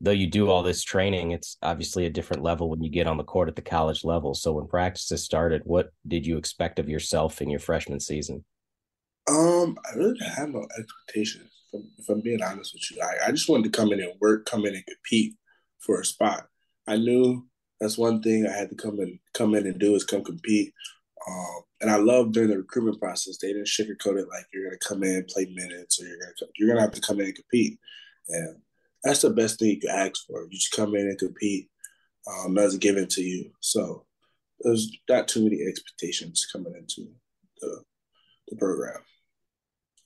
though 0.00 0.10
you 0.10 0.26
do 0.26 0.50
all 0.50 0.62
this 0.62 0.82
training, 0.82 1.30
it's 1.30 1.56
obviously 1.62 2.06
a 2.06 2.10
different 2.10 2.42
level 2.42 2.68
when 2.68 2.82
you 2.82 2.90
get 2.90 3.06
on 3.06 3.16
the 3.16 3.24
court 3.24 3.48
at 3.48 3.56
the 3.56 3.62
college 3.62 4.04
level. 4.04 4.34
So 4.34 4.52
when 4.52 4.66
practices 4.66 5.22
started, 5.22 5.62
what 5.64 5.90
did 6.06 6.26
you 6.26 6.36
expect 6.36 6.78
of 6.78 6.88
yourself 6.88 7.40
in 7.40 7.48
your 7.48 7.60
freshman 7.60 8.00
season? 8.00 8.44
Um, 9.28 9.76
I 9.84 9.96
really 9.96 10.18
didn't 10.18 10.34
have 10.34 10.50
no 10.50 10.66
expectations. 10.78 11.50
If 11.72 11.80
I'm, 11.80 11.90
if 11.98 12.08
I'm 12.08 12.20
being 12.20 12.42
honest 12.42 12.74
with 12.74 12.90
you, 12.90 13.02
I, 13.02 13.28
I 13.28 13.30
just 13.30 13.48
wanted 13.48 13.72
to 13.72 13.78
come 13.78 13.92
in 13.92 14.00
and 14.00 14.12
work, 14.20 14.46
come 14.46 14.66
in 14.66 14.74
and 14.74 14.86
compete 14.86 15.34
for 15.78 16.00
a 16.00 16.04
spot. 16.04 16.46
I 16.86 16.96
knew 16.96 17.46
that's 17.80 17.98
one 17.98 18.22
thing 18.22 18.46
I 18.46 18.56
had 18.56 18.70
to 18.70 18.76
come 18.76 19.00
and 19.00 19.18
come 19.34 19.54
in 19.54 19.66
and 19.66 19.78
do 19.78 19.94
is 19.94 20.04
come 20.04 20.22
compete. 20.22 20.72
Um, 21.28 21.62
and 21.80 21.90
I 21.90 21.96
love 21.96 22.32
during 22.32 22.50
the 22.50 22.58
recruitment 22.58 23.00
process, 23.00 23.38
they 23.38 23.48
didn't 23.48 23.66
sugarcoat 23.66 24.20
it 24.20 24.28
like 24.28 24.46
you're 24.52 24.64
gonna 24.64 24.78
come 24.78 25.02
in, 25.02 25.24
play 25.28 25.46
minutes, 25.52 26.00
or 26.00 26.06
you're 26.06 26.18
gonna 26.18 26.52
you're 26.56 26.68
gonna 26.68 26.80
have 26.80 26.92
to 26.92 27.00
come 27.00 27.20
in 27.20 27.26
and 27.26 27.34
compete. 27.34 27.78
And 28.28 28.56
that's 29.06 29.22
the 29.22 29.30
best 29.30 29.58
thing 29.58 29.68
you 29.68 29.80
can 29.80 29.90
ask 29.90 30.26
for. 30.26 30.44
You 30.44 30.58
just 30.58 30.72
come 30.72 30.94
in 30.94 31.02
and 31.02 31.18
compete. 31.18 31.68
Um, 32.28 32.54
that's 32.54 32.76
given 32.76 33.06
to 33.08 33.22
you. 33.22 33.52
So 33.60 34.04
there's 34.60 34.90
not 35.08 35.28
too 35.28 35.44
many 35.44 35.62
expectations 35.62 36.46
coming 36.52 36.74
into 36.76 37.08
the, 37.60 37.82
the 38.48 38.56
program. 38.56 39.00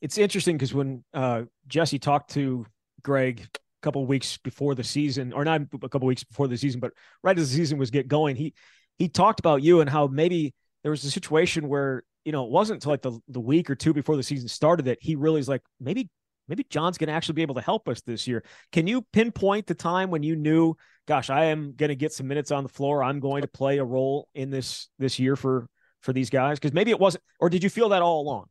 It's 0.02 0.18
interesting 0.18 0.56
because 0.56 0.74
when 0.74 1.04
uh, 1.14 1.42
Jesse 1.66 1.98
talked 1.98 2.30
to 2.32 2.66
Greg 3.02 3.40
a 3.40 3.48
couple 3.82 4.04
weeks 4.06 4.36
before 4.38 4.74
the 4.74 4.84
season, 4.84 5.32
or 5.32 5.44
not 5.44 5.62
a 5.82 5.88
couple 5.88 6.06
weeks 6.06 6.24
before 6.24 6.48
the 6.48 6.56
season, 6.56 6.80
but 6.80 6.92
right 7.22 7.38
as 7.38 7.50
the 7.50 7.56
season 7.56 7.78
was 7.78 7.90
get 7.90 8.08
going, 8.08 8.36
he 8.36 8.54
he 8.98 9.08
talked 9.08 9.40
about 9.40 9.62
you 9.62 9.80
and 9.80 9.88
how 9.88 10.06
maybe 10.06 10.54
there 10.82 10.90
was 10.90 11.04
a 11.04 11.10
situation 11.10 11.68
where 11.68 12.02
you 12.24 12.32
know 12.32 12.44
it 12.44 12.50
wasn't 12.50 12.76
until 12.76 12.92
like 12.92 13.02
the, 13.02 13.18
the 13.28 13.40
week 13.40 13.70
or 13.70 13.74
two 13.74 13.92
before 13.92 14.16
the 14.16 14.22
season 14.22 14.48
started 14.48 14.86
that 14.86 14.98
he 15.00 15.16
really 15.16 15.40
is 15.40 15.48
like 15.48 15.62
maybe 15.80 16.08
maybe 16.50 16.66
John's 16.68 16.98
going 16.98 17.08
to 17.08 17.14
actually 17.14 17.34
be 17.34 17.42
able 17.42 17.54
to 17.54 17.60
help 17.60 17.88
us 17.88 18.00
this 18.02 18.26
year. 18.26 18.44
Can 18.72 18.86
you 18.86 19.02
pinpoint 19.12 19.66
the 19.66 19.74
time 19.74 20.10
when 20.10 20.22
you 20.22 20.36
knew, 20.36 20.74
gosh, 21.06 21.30
I 21.30 21.46
am 21.46 21.72
going 21.72 21.88
to 21.88 21.96
get 21.96 22.12
some 22.12 22.28
minutes 22.28 22.50
on 22.50 22.62
the 22.62 22.68
floor. 22.68 23.02
I'm 23.02 23.20
going 23.20 23.42
to 23.42 23.48
play 23.48 23.78
a 23.78 23.84
role 23.84 24.28
in 24.34 24.50
this 24.50 24.88
this 24.98 25.18
year 25.18 25.36
for 25.36 25.68
for 26.02 26.12
these 26.12 26.28
guys? 26.28 26.58
Because 26.58 26.74
maybe 26.74 26.90
it 26.90 27.00
wasn't, 27.00 27.24
or 27.38 27.48
did 27.48 27.62
you 27.62 27.70
feel 27.70 27.90
that 27.90 28.02
all 28.02 28.20
along? 28.20 28.46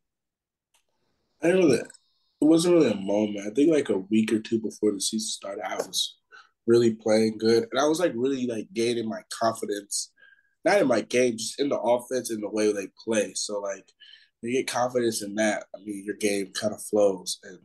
I 1.43 1.49
know 1.49 1.67
that 1.69 1.85
it 2.41 2.45
wasn't 2.45 2.75
really 2.75 2.91
a 2.91 2.95
moment. 2.95 3.45
I 3.45 3.53
think 3.53 3.71
like 3.71 3.89
a 3.89 3.97
week 3.97 4.33
or 4.33 4.39
two 4.39 4.59
before 4.59 4.91
the 4.91 5.01
season 5.01 5.27
started, 5.27 5.63
I 5.67 5.75
was 5.75 6.17
really 6.65 6.95
playing 6.95 7.37
good, 7.37 7.67
and 7.71 7.79
I 7.79 7.85
was 7.85 7.99
like 7.99 8.13
really 8.15 8.47
like 8.47 8.67
gaining 8.73 9.07
my 9.07 9.21
confidence 9.39 10.11
not 10.65 10.81
in 10.81 10.87
my 10.87 11.01
game, 11.01 11.37
just 11.37 11.59
in 11.59 11.69
the 11.69 11.79
offense 11.79 12.29
and 12.29 12.43
the 12.43 12.49
way 12.49 12.71
they 12.71 12.87
play. 13.03 13.33
So 13.35 13.59
like 13.59 13.89
you 14.41 14.51
get 14.51 14.67
confidence 14.67 15.21
in 15.21 15.35
that, 15.35 15.65
I 15.75 15.79
mean 15.79 16.03
your 16.05 16.15
game 16.15 16.51
kind 16.53 16.73
of 16.73 16.81
flows. 16.83 17.39
And 17.43 17.59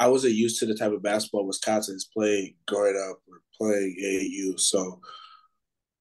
I 0.00 0.08
wasn't 0.08 0.34
used 0.34 0.58
to 0.60 0.66
the 0.66 0.74
type 0.74 0.92
of 0.92 1.02
basketball 1.02 1.46
Wisconsin 1.46 1.96
is 1.96 2.08
playing 2.12 2.54
growing 2.66 2.96
up 3.10 3.18
or 3.28 3.40
playing 3.56 3.96
AAU. 4.02 4.60
So 4.60 5.00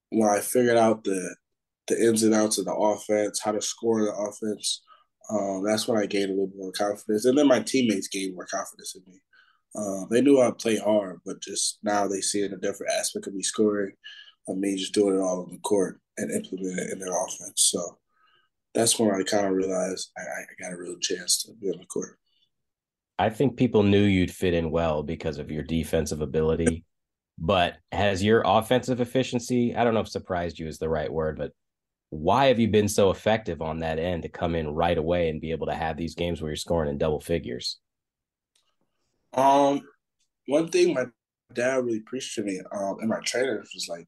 when 0.10 0.30
I 0.30 0.40
figured 0.40 0.78
out 0.78 1.04
the 1.04 1.36
the 1.88 2.06
ins 2.06 2.24
and 2.24 2.34
outs 2.34 2.58
of 2.58 2.66
the 2.66 2.74
offense, 2.74 3.40
how 3.40 3.54
to 3.54 3.62
score 3.62 4.04
the 4.04 4.14
offense, 4.14 4.84
um, 5.30 5.64
that's 5.64 5.88
when 5.88 5.98
I 5.98 6.06
gained 6.06 6.32
a 6.32 6.34
little 6.34 6.52
more 6.56 6.74
confidence. 6.74 7.24
And 7.24 7.38
then 7.38 7.48
my 7.48 7.62
teammates 7.62 8.10
gained 8.10 8.36
more 8.36 8.46
confidence 8.46 8.94
in 8.96 9.04
me. 9.10 9.20
Uh, 9.74 10.06
they 10.10 10.20
knew 10.20 10.42
I'd 10.42 10.58
play 10.58 10.78
hard, 10.78 11.22
but 11.26 11.42
just 11.42 11.80
now 11.84 12.08
they 12.08 12.20
see 12.20 12.42
it 12.42 12.52
a 12.52 12.58
different 12.58 12.92
aspect 13.00 13.28
of 13.28 13.34
me 13.34 13.42
scoring 13.42 13.94
of 14.48 14.58
me 14.58 14.76
just 14.76 14.94
doing 14.94 15.16
it 15.16 15.22
all 15.22 15.44
on 15.44 15.52
the 15.52 15.60
court 15.60 16.00
and 16.18 16.32
implementing 16.32 16.78
it 16.78 16.92
in 16.92 17.00
their 17.00 17.12
offense. 17.12 17.70
So 17.72 17.98
that's 18.74 18.98
when 18.98 19.12
I 19.12 19.24
kind 19.24 19.48
of 19.48 19.54
realized 19.54 20.12
I, 20.18 20.22
I 20.22 20.44
got 20.62 20.74
a 20.74 20.78
real 20.78 20.98
chance 21.00 21.44
to 21.44 21.54
be 21.54 21.70
on 21.70 21.80
the 21.80 21.86
court. 21.86 22.18
I 23.20 23.30
think 23.30 23.58
people 23.58 23.84
knew 23.84 24.04
you'd 24.04 24.32
fit 24.32 24.54
in 24.54 24.72
well 24.72 25.04
because 25.04 25.40
of 25.40 25.52
your 25.52 25.64
defensive 25.64 26.22
ability. 26.22 26.86
but 27.38 27.78
has 27.92 28.24
your 28.24 28.42
offensive 28.46 29.00
efficiency, 29.00 29.76
I 29.76 29.84
don't 29.84 29.94
know 29.94 30.00
if 30.00 30.08
surprised 30.08 30.58
you 30.60 30.68
is 30.68 30.80
the 30.80 30.90
right 30.90 31.12
word, 31.12 31.38
but 31.38 31.52
why 32.10 32.46
have 32.48 32.60
you 32.60 32.68
been 32.68 32.88
so 32.88 33.12
effective 33.12 33.62
on 33.62 33.80
that 33.80 34.00
end 34.00 34.24
to 34.24 34.30
come 34.30 34.56
in 34.56 34.68
right 34.70 34.98
away 34.98 35.30
and 35.30 35.42
be 35.42 35.52
able 35.52 35.68
to 35.68 35.76
have 35.76 35.98
these 35.98 36.16
games 36.16 36.42
where 36.42 36.50
you're 36.50 36.56
scoring 36.56 36.90
in 36.90 36.98
double 36.98 37.20
figures? 37.20 37.80
Um, 39.34 39.82
one 40.48 40.70
thing 40.70 40.94
my 40.94 41.06
dad 41.54 41.86
really 41.86 42.00
preached 42.00 42.36
to 42.36 42.44
me, 42.44 42.62
um, 42.72 42.98
and 43.02 43.10
my 43.10 43.20
trainer 43.20 43.60
was 43.60 43.88
like, 43.90 44.08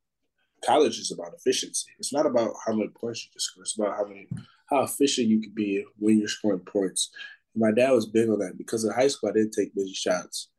college 0.65 0.97
is 0.97 1.11
about 1.11 1.33
efficiency. 1.37 1.91
It's 1.99 2.13
not 2.13 2.25
about 2.25 2.53
how 2.65 2.73
many 2.73 2.89
points 2.89 3.25
you 3.25 3.31
can 3.31 3.39
score. 3.39 3.63
It's 3.63 3.77
about 3.77 3.95
how 3.97 4.05
many 4.05 4.27
how 4.69 4.83
efficient 4.83 5.27
you 5.27 5.41
can 5.41 5.51
be 5.53 5.83
when 5.97 6.19
you're 6.19 6.27
scoring 6.27 6.59
points. 6.59 7.09
My 7.55 7.71
dad 7.71 7.91
was 7.91 8.05
big 8.05 8.29
on 8.29 8.39
that 8.39 8.57
because 8.57 8.83
in 8.83 8.91
high 8.91 9.07
school 9.07 9.29
I 9.29 9.33
didn't 9.33 9.51
take 9.51 9.75
many 9.75 9.93
shots. 9.93 10.49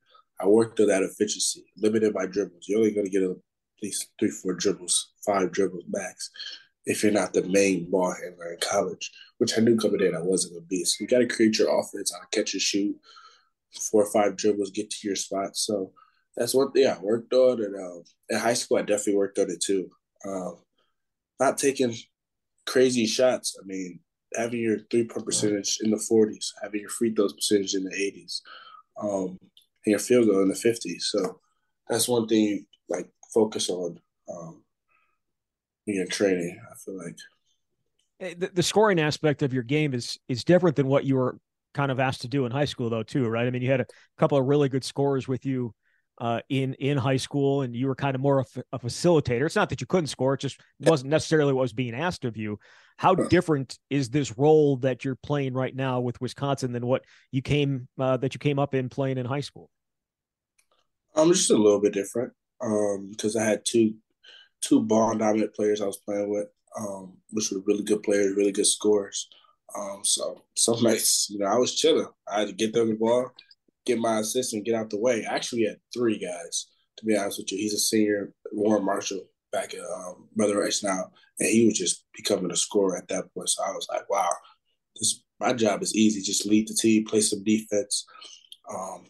I 0.41 0.47
worked 0.47 0.81
on 0.81 0.89
that 0.89 1.03
efficiency, 1.03 1.65
limited 1.77 2.15
by 2.15 2.27
dribbles. 2.27 2.67
You're 2.67 2.79
only 2.79 2.93
going 2.93 3.07
to 3.07 3.13
get 3.13 3.23
at 3.23 3.37
least 3.83 4.09
three, 4.19 4.31
four 4.31 4.55
dribbles, 4.55 5.13
five 5.25 5.53
dribbles 5.53 5.85
max, 5.89 6.31
if 6.87 7.03
you're 7.03 7.13
not 7.13 7.33
the 7.33 7.47
main 7.49 7.91
ball 7.91 8.15
handler 8.15 8.53
in 8.53 8.59
college. 8.61 9.11
Which 9.39 9.57
I 9.57 9.61
knew 9.61 9.77
coming 9.77 10.01
in 10.01 10.15
I 10.15 10.21
wasn't 10.21 10.55
going 10.55 10.65
to 10.65 10.69
be. 10.69 10.85
So 10.85 10.97
you 11.01 11.07
got 11.07 11.19
to 11.19 11.27
create 11.27 11.59
your 11.59 11.69
offense, 11.79 12.11
to 12.11 12.17
catch 12.31 12.55
and 12.55 12.61
shoot, 12.61 12.97
four 13.91 14.03
or 14.05 14.11
five 14.11 14.37
dribbles, 14.37 14.71
get 14.71 14.91
to 14.91 15.07
your 15.07 15.17
spot. 15.17 15.57
So 15.57 15.93
that's 16.37 16.55
one 16.55 16.73
thing 16.73 16.87
I 16.87 16.99
worked 17.01 17.33
on. 17.33 17.63
And 17.63 17.75
um, 17.77 18.03
in 18.29 18.39
high 18.39 18.55
school, 18.55 18.79
I 18.79 18.83
definitely 18.83 19.17
worked 19.17 19.39
on 19.39 19.51
it 19.51 19.63
too. 19.63 19.91
Um, 20.27 20.57
not 21.39 21.59
taking 21.59 21.95
crazy 22.67 23.07
shots. 23.07 23.57
I 23.61 23.65
mean, 23.67 24.01
having 24.35 24.61
your 24.61 24.79
three 24.91 25.05
point 25.05 25.27
percentage 25.27 25.79
in 25.83 25.91
the 25.91 25.97
40s, 25.97 26.53
having 26.63 26.81
your 26.81 26.91
free 26.91 27.15
throws 27.15 27.33
percentage 27.33 27.75
in 27.75 27.85
the 27.85 27.91
80s, 27.91 28.41
um, 29.03 29.39
and 29.41 29.93
your 29.93 29.99
field 29.99 30.27
goal 30.27 30.43
in 30.43 30.49
the 30.49 30.55
50s. 30.55 31.03
So 31.03 31.41
that's 31.89 32.09
one 32.09 32.27
thing 32.27 32.45
you 32.45 32.65
like 32.89 33.09
focus 33.33 33.69
on 33.69 33.99
um, 34.33 34.63
in 35.87 35.95
your 35.95 36.07
training. 36.07 36.59
I 36.71 36.75
feel 36.77 36.99
like 36.99 37.17
eh, 38.21 38.35
the, 38.37 38.51
the 38.55 38.63
scoring 38.63 39.01
aspect 39.01 39.43
of 39.43 39.53
your 39.53 39.63
game 39.63 39.95
is 39.95 40.19
is 40.29 40.45
different 40.45 40.77
than 40.77 40.87
what 40.87 41.05
you 41.05 41.17
were 41.17 41.39
kind 41.75 41.91
of 41.93 42.01
asked 42.01 42.23
to 42.23 42.29
do 42.29 42.47
in 42.47 42.53
high 42.53 42.65
school, 42.65 42.91
though, 42.91 43.03
too, 43.03 43.29
right? 43.29 43.47
I 43.47 43.51
mean, 43.51 43.63
you 43.63 43.71
had 43.71 43.81
a 43.81 43.87
couple 44.19 44.39
of 44.39 44.47
really 44.47 44.69
good 44.69 44.85
scorers 44.85 45.29
with 45.29 45.47
you 45.47 45.73
uh, 46.21 46.41
in 46.49 46.75
in 46.75 46.97
high 46.97 47.17
school, 47.17 47.63
and 47.63 47.75
you 47.75 47.87
were 47.87 47.95
kind 47.95 48.15
of 48.15 48.21
more 48.21 48.41
of 48.41 48.49
a 48.73 48.79
facilitator. 48.79 49.47
It's 49.47 49.57
not 49.57 49.71
that 49.71 49.81
you 49.81 49.87
couldn't 49.87 50.09
score; 50.09 50.35
it 50.35 50.41
just 50.41 50.61
wasn't 50.79 51.11
necessarily 51.11 51.53
what 51.53 51.63
was 51.63 51.73
being 51.73 51.95
asked 51.95 52.25
of 52.25 52.37
you. 52.37 52.59
How 52.99 53.15
different 53.15 53.79
is 53.89 54.11
this 54.11 54.37
role 54.37 54.77
that 54.79 55.05
you're 55.05 55.17
playing 55.17 55.55
right 55.55 55.75
now 55.75 56.01
with 56.01 56.21
Wisconsin 56.21 56.73
than 56.73 56.87
what 56.87 57.03
you 57.33 57.41
came 57.41 57.89
uh, 57.99 58.19
that 58.19 58.35
you 58.35 58.39
came 58.39 58.59
up 58.59 58.75
in 58.75 58.91
playing 58.91 59.19
in 59.19 59.25
high 59.25 59.41
school? 59.41 59.71
I'm 61.17 61.29
um, 61.29 61.33
just 61.33 61.51
a 61.51 61.57
little 61.57 61.81
bit 61.81 61.95
different. 61.95 62.33
Um, 62.61 63.09
because 63.11 63.37
I 63.37 63.45
had 63.45 63.63
two 63.65 63.95
two 64.61 64.83
ball 64.83 65.17
dominant 65.17 65.55
players 65.55 65.81
I 65.81 65.87
was 65.87 65.97
playing 65.97 66.31
with, 66.31 66.49
um, 66.79 67.17
which 67.31 67.51
were 67.51 67.63
really 67.67 67.83
good 67.83 68.03
players, 68.03 68.37
really 68.37 68.53
good 68.53 68.67
scorers. 68.67 69.29
Um, 69.75 70.01
so 70.03 70.43
some 70.55 70.83
nights, 70.83 71.29
you 71.31 71.39
know, 71.39 71.47
I 71.47 71.57
was 71.57 71.75
chilling. 71.75 72.09
I 72.29 72.41
had 72.41 72.49
to 72.49 72.55
get 72.55 72.73
them 72.73 72.89
the 72.89 72.95
ball, 72.97 73.31
get 73.91 74.01
my 74.01 74.19
assistant, 74.19 74.65
get 74.65 74.75
out 74.75 74.91
the 74.91 74.99
way. 74.99 75.25
I 75.25 75.35
actually 75.35 75.65
had 75.65 75.77
three 75.93 76.19
guys, 76.19 76.67
to 76.99 77.05
be 77.05 77.17
honest 77.17 77.39
with 77.39 77.53
you. 77.53 77.59
He's 77.59 77.75
a 77.75 77.79
senior, 77.79 78.33
Warren 78.53 78.85
Marshall, 78.85 79.23
back 79.53 79.75
at 79.75 79.81
um, 79.81 80.29
Brother 80.37 80.59
Rice 80.59 80.83
now, 80.83 81.11
and 81.39 81.49
he 81.49 81.67
was 81.67 81.77
just 81.77 82.05
becoming 82.15 82.51
a 82.51 82.57
scorer 82.57 82.97
at 82.97 83.09
that 83.09 83.33
point. 83.35 83.49
So 83.49 83.63
I 83.65 83.71
was 83.71 83.87
like, 83.91 84.09
wow, 84.09 84.31
this 84.97 85.23
my 85.41 85.53
job 85.53 85.83
is 85.83 85.97
easy. 85.97 86.21
Just 86.21 86.47
lead 86.47 86.69
the 86.69 86.75
team, 86.75 87.05
play 87.05 87.21
some 87.21 87.43
defense, 87.43 88.07
um, 88.73 89.07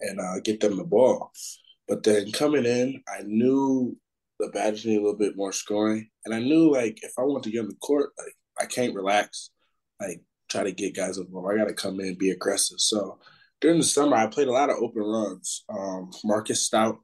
and 0.00 0.20
uh, 0.20 0.40
get 0.40 0.60
them 0.60 0.76
the 0.76 0.84
ball. 0.84 1.32
But 1.88 2.02
then 2.02 2.32
coming 2.32 2.64
in, 2.64 3.02
I 3.08 3.22
knew 3.24 3.96
the 4.38 4.48
Badgers 4.48 4.86
need 4.86 4.96
a 4.96 5.00
little 5.00 5.18
bit 5.18 5.36
more 5.36 5.52
scoring, 5.52 6.08
and 6.24 6.34
I 6.34 6.38
knew 6.40 6.72
like 6.72 6.98
if 7.02 7.12
I 7.18 7.22
want 7.22 7.44
to 7.44 7.50
get 7.50 7.60
on 7.60 7.68
the 7.68 7.76
court, 7.76 8.10
like 8.18 8.34
I 8.58 8.66
can't 8.66 8.94
relax. 8.94 9.50
Like 10.00 10.22
try 10.48 10.64
to 10.64 10.72
get 10.72 10.96
guys 10.96 11.18
involved. 11.18 11.52
I 11.52 11.58
got 11.58 11.68
to 11.68 11.74
come 11.74 12.00
in 12.00 12.08
and 12.08 12.18
be 12.18 12.30
aggressive. 12.30 12.78
So 12.78 13.18
during 13.64 13.78
the 13.78 13.84
summer, 13.84 14.14
I 14.14 14.26
played 14.26 14.48
a 14.48 14.52
lot 14.52 14.68
of 14.68 14.76
open 14.76 15.00
runs. 15.00 15.64
Um, 15.70 16.10
Marcus 16.22 16.60
Stout, 16.60 16.98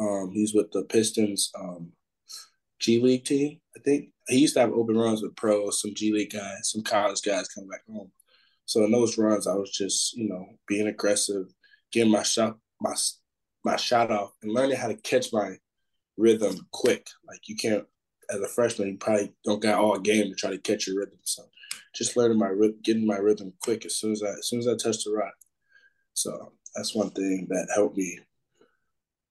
um, 0.00 0.30
he's 0.32 0.54
with 0.54 0.70
the 0.72 0.84
Pistons 0.84 1.50
um, 1.54 1.92
G 2.80 2.98
League 2.98 3.26
team, 3.26 3.60
I 3.76 3.80
think. 3.80 4.08
He 4.26 4.38
used 4.38 4.54
to 4.54 4.60
have 4.60 4.72
open 4.72 4.96
runs 4.96 5.20
with 5.20 5.36
pros, 5.36 5.82
some 5.82 5.92
G 5.94 6.10
League 6.10 6.32
guys, 6.32 6.70
some 6.70 6.82
college 6.82 7.20
guys 7.20 7.46
coming 7.48 7.68
back 7.68 7.82
home. 7.86 8.10
So 8.64 8.82
in 8.84 8.90
those 8.90 9.18
runs, 9.18 9.46
I 9.46 9.54
was 9.54 9.70
just, 9.70 10.16
you 10.16 10.30
know, 10.30 10.46
being 10.66 10.86
aggressive, 10.86 11.44
getting 11.92 12.10
my 12.10 12.22
shot, 12.22 12.56
my 12.80 12.94
my 13.62 13.76
shot 13.76 14.10
off, 14.10 14.30
and 14.42 14.50
learning 14.50 14.78
how 14.78 14.88
to 14.88 14.96
catch 14.96 15.30
my 15.30 15.56
rhythm 16.16 16.56
quick. 16.70 17.06
Like 17.28 17.40
you 17.48 17.56
can't, 17.56 17.84
as 18.30 18.40
a 18.40 18.48
freshman, 18.48 18.88
you 18.88 18.96
probably 18.96 19.34
don't 19.44 19.60
got 19.60 19.78
all 19.78 19.98
game 19.98 20.30
to 20.30 20.34
try 20.34 20.48
to 20.52 20.58
catch 20.58 20.86
your 20.86 21.00
rhythm. 21.00 21.18
So 21.24 21.42
just 21.94 22.16
learning 22.16 22.38
my 22.38 22.48
rhythm, 22.48 22.78
getting 22.82 23.06
my 23.06 23.18
rhythm 23.18 23.52
quick 23.60 23.84
as 23.84 23.96
soon 23.96 24.12
as 24.12 24.22
I 24.22 24.30
as 24.30 24.48
soon 24.48 24.60
as 24.60 24.68
I 24.68 24.76
touch 24.76 25.04
the 25.04 25.12
rock. 25.12 25.34
So 26.14 26.52
that's 26.74 26.94
one 26.94 27.10
thing 27.10 27.46
that 27.50 27.68
helped 27.74 27.96
me 27.96 28.18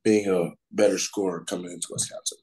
being 0.03 0.29
a 0.29 0.51
better 0.71 0.97
scorer 0.97 1.43
coming 1.45 1.71
into 1.71 1.87
Wisconsin. 1.91 2.37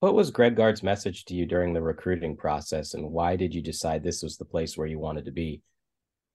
What 0.00 0.14
was 0.14 0.30
Greg 0.30 0.56
Gard's 0.56 0.82
message 0.82 1.24
to 1.26 1.34
you 1.34 1.44
during 1.44 1.74
the 1.74 1.82
recruiting 1.82 2.36
process, 2.36 2.94
and 2.94 3.10
why 3.10 3.36
did 3.36 3.54
you 3.54 3.62
decide 3.62 4.02
this 4.02 4.22
was 4.22 4.38
the 4.38 4.44
place 4.44 4.76
where 4.76 4.86
you 4.86 4.98
wanted 4.98 5.26
to 5.26 5.30
be? 5.30 5.62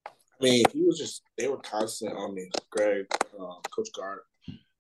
I 0.08 0.12
mean, 0.44 0.64
he 0.72 0.84
was 0.84 1.00
just, 1.00 1.24
they 1.38 1.48
were 1.48 1.58
constant 1.58 2.16
on 2.16 2.36
me. 2.36 2.52
Greg, 2.70 3.06
um, 3.40 3.62
Coach 3.74 3.88
Gard, 3.96 4.20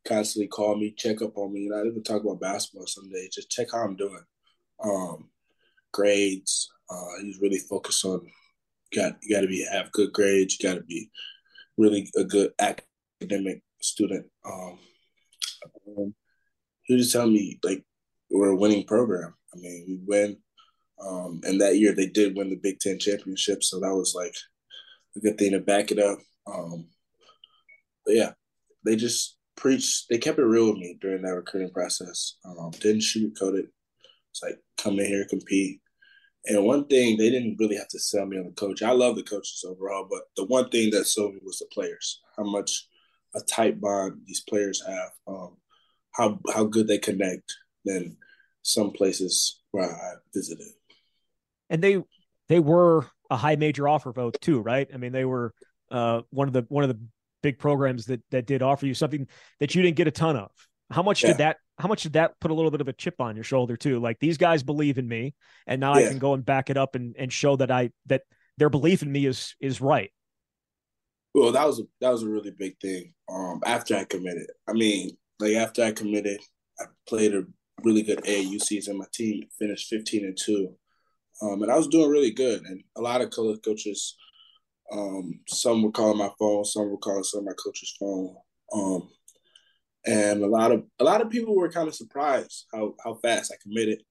constantly 0.05 0.47
call 0.47 0.75
me, 0.75 0.93
check 0.95 1.21
up 1.21 1.37
on 1.37 1.53
me. 1.53 1.65
And 1.65 1.73
I 1.73 1.77
didn't 1.79 1.93
even 1.93 2.03
talk 2.03 2.21
about 2.21 2.41
basketball 2.41 2.87
some 2.87 3.09
days, 3.09 3.33
just 3.33 3.49
check 3.49 3.67
how 3.71 3.79
I'm 3.79 3.95
doing. 3.95 4.21
Um, 4.83 5.29
grades, 5.93 6.69
uh, 6.89 7.21
he's 7.21 7.39
really 7.39 7.57
focused 7.57 8.03
on 8.05 8.21
got 8.93 9.13
you 9.21 9.35
got 9.35 9.41
to 9.41 9.47
be 9.47 9.65
have 9.71 9.91
good 9.91 10.13
grades. 10.13 10.57
You 10.59 10.69
got 10.69 10.75
to 10.75 10.83
be 10.83 11.09
really 11.77 12.09
a 12.15 12.23
good 12.23 12.51
academic 12.59 13.61
student. 13.81 14.25
Um, 14.45 14.79
he 16.83 16.93
was 16.93 17.03
just 17.03 17.13
telling 17.13 17.33
me 17.33 17.59
like 17.63 17.83
we're 18.29 18.49
a 18.49 18.55
winning 18.55 18.85
program. 18.85 19.33
I 19.53 19.57
mean, 19.57 19.85
we 19.87 19.99
win. 20.05 20.37
Um, 21.05 21.41
and 21.43 21.59
that 21.61 21.77
year 21.77 21.93
they 21.93 22.07
did 22.07 22.35
win 22.35 22.49
the 22.49 22.55
Big 22.55 22.79
Ten 22.79 22.97
championship, 22.99 23.63
so 23.63 23.79
that 23.79 23.93
was 23.93 24.13
like 24.15 24.35
a 25.15 25.19
good 25.19 25.37
thing 25.37 25.51
to 25.51 25.59
back 25.59 25.91
it 25.91 25.99
up. 25.99 26.19
Um, 26.47 26.87
but 28.05 28.15
yeah, 28.15 28.31
they 28.85 28.95
just 28.95 29.37
preached. 29.57 30.05
They 30.09 30.17
kept 30.17 30.39
it 30.39 30.43
real 30.43 30.69
with 30.69 30.77
me 30.77 30.97
during 31.01 31.23
that 31.23 31.35
recruiting 31.35 31.71
process. 31.71 32.37
Um, 32.45 32.71
didn't 32.79 33.01
sugarcoat 33.01 33.59
it. 33.59 33.67
It's 34.31 34.43
like 34.43 34.57
come 34.77 34.99
in 34.99 35.05
here, 35.05 35.25
compete. 35.29 35.81
And 36.47 36.63
one 36.63 36.85
thing 36.87 37.17
they 37.17 37.29
didn't 37.29 37.57
really 37.59 37.75
have 37.77 37.87
to 37.89 37.99
sell 37.99 38.25
me 38.25 38.37
on 38.37 38.45
the 38.45 38.51
coach. 38.51 38.83
I 38.83 38.91
love 38.91 39.15
the 39.15 39.23
coaches 39.23 39.65
overall, 39.67 40.07
but 40.09 40.23
the 40.37 40.45
one 40.45 40.69
thing 40.69 40.91
that 40.91 41.05
sold 41.05 41.33
me 41.33 41.39
was 41.43 41.59
the 41.59 41.65
players. 41.73 42.21
How 42.37 42.43
much 42.43 42.87
a 43.35 43.41
tight 43.41 43.79
bond 43.79 44.21
these 44.25 44.41
players 44.41 44.81
have. 44.85 45.11
Um, 45.27 45.57
how 46.13 46.39
how 46.53 46.63
good 46.63 46.87
they 46.87 46.97
connect 46.97 47.53
than 47.83 48.17
some 48.61 48.91
places 48.91 49.61
where 49.71 49.91
I 49.91 50.13
visited. 50.33 50.67
And 51.69 51.81
they 51.81 52.01
they 52.47 52.59
were 52.59 53.05
a 53.29 53.37
high 53.37 53.55
major 53.55 53.87
offer 53.87 54.11
vote 54.11 54.37
too, 54.41 54.61
right? 54.61 54.87
I 54.93 54.97
mean, 54.97 55.11
they 55.11 55.25
were 55.25 55.53
uh, 55.91 56.21
one 56.29 56.47
of 56.47 56.53
the 56.53 56.65
one 56.69 56.83
of 56.83 56.89
the 56.89 56.99
big 57.43 57.59
programs 57.59 58.05
that 58.05 58.21
that 58.31 58.47
did 58.47 58.61
offer 58.61 58.85
you 58.85 58.93
something 58.93 59.27
that 59.59 59.75
you 59.75 59.81
didn't 59.81 59.97
get 59.97 60.07
a 60.07 60.11
ton 60.11 60.37
of. 60.37 60.51
How 60.89 61.03
much 61.03 61.23
yeah. 61.23 61.29
did 61.29 61.37
that 61.39 61.57
how 61.77 61.87
much 61.87 62.03
did 62.03 62.13
that 62.13 62.39
put 62.39 62.51
a 62.51 62.53
little 62.53 62.71
bit 62.71 62.81
of 62.81 62.87
a 62.87 62.93
chip 62.93 63.19
on 63.19 63.35
your 63.35 63.43
shoulder 63.43 63.75
too? 63.75 63.99
Like 63.99 64.19
these 64.19 64.37
guys 64.37 64.63
believe 64.63 64.97
in 64.97 65.07
me 65.07 65.33
and 65.67 65.79
now 65.79 65.97
yeah. 65.97 66.05
I 66.05 66.09
can 66.09 66.19
go 66.19 66.33
and 66.33 66.45
back 66.45 66.69
it 66.69 66.77
up 66.77 66.95
and, 66.95 67.15
and 67.17 67.31
show 67.31 67.55
that 67.57 67.71
I 67.71 67.91
that 68.05 68.23
their 68.57 68.69
belief 68.69 69.01
in 69.01 69.11
me 69.11 69.25
is 69.25 69.55
is 69.59 69.81
right. 69.81 70.11
Well, 71.33 71.51
that 71.51 71.67
was 71.67 71.79
a, 71.79 71.83
that 71.99 72.11
was 72.11 72.23
a 72.23 72.29
really 72.29 72.51
big 72.51 72.79
thing. 72.79 73.13
Um, 73.29 73.61
after 73.65 73.95
I 73.95 74.05
committed, 74.05 74.47
I 74.69 74.73
mean, 74.73 75.17
like 75.39 75.55
after 75.55 75.83
I 75.83 75.91
committed, 75.91 76.39
I 76.79 76.85
played 77.07 77.35
a 77.35 77.43
really 77.83 78.03
good 78.03 78.23
AAU 78.23 78.61
season. 78.61 78.97
My 78.97 79.05
team 79.13 79.43
finished 79.59 79.89
fifteen 79.89 80.23
and 80.23 80.37
two, 80.41 80.73
um, 81.41 81.61
and 81.61 81.69
I 81.69 81.75
was 81.75 81.87
doing 81.87 82.09
really 82.09 82.31
good. 82.31 82.61
And 82.61 82.81
a 82.95 83.01
lot 83.01 83.19
of 83.19 83.31
college 83.31 83.59
coaches, 83.65 84.15
um, 84.93 85.41
some 85.49 85.83
were 85.83 85.91
calling 85.91 86.17
my 86.17 86.29
phone, 86.39 86.63
some 86.63 86.89
were 86.89 86.97
calling 86.97 87.23
some 87.23 87.39
of 87.39 87.47
my 87.47 87.53
coaches' 87.61 87.93
phone, 87.99 88.35
um, 88.73 89.09
and 90.05 90.43
a 90.43 90.47
lot 90.47 90.71
of 90.71 90.83
a 90.99 91.03
lot 91.03 91.21
of 91.21 91.29
people 91.29 91.55
were 91.55 91.69
kind 91.69 91.87
of 91.87 91.95
surprised 91.95 92.65
how 92.73 92.93
how 93.03 93.15
fast 93.15 93.51
I 93.51 93.57
committed. 93.61 94.01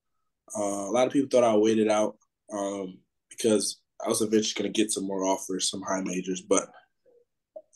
Uh, 0.57 0.89
a 0.89 0.93
lot 0.93 1.07
of 1.07 1.13
people 1.13 1.29
thought 1.31 1.49
I 1.49 1.57
waited 1.57 1.89
out 1.89 2.17
um, 2.53 2.99
because 3.31 3.81
I 4.05 4.09
was 4.09 4.21
eventually 4.21 4.63
going 4.63 4.73
to 4.73 4.79
get 4.79 4.91
some 4.91 5.07
more 5.07 5.25
offers, 5.25 5.71
some 5.71 5.83
high 5.83 6.03
majors, 6.03 6.43
but 6.43 6.69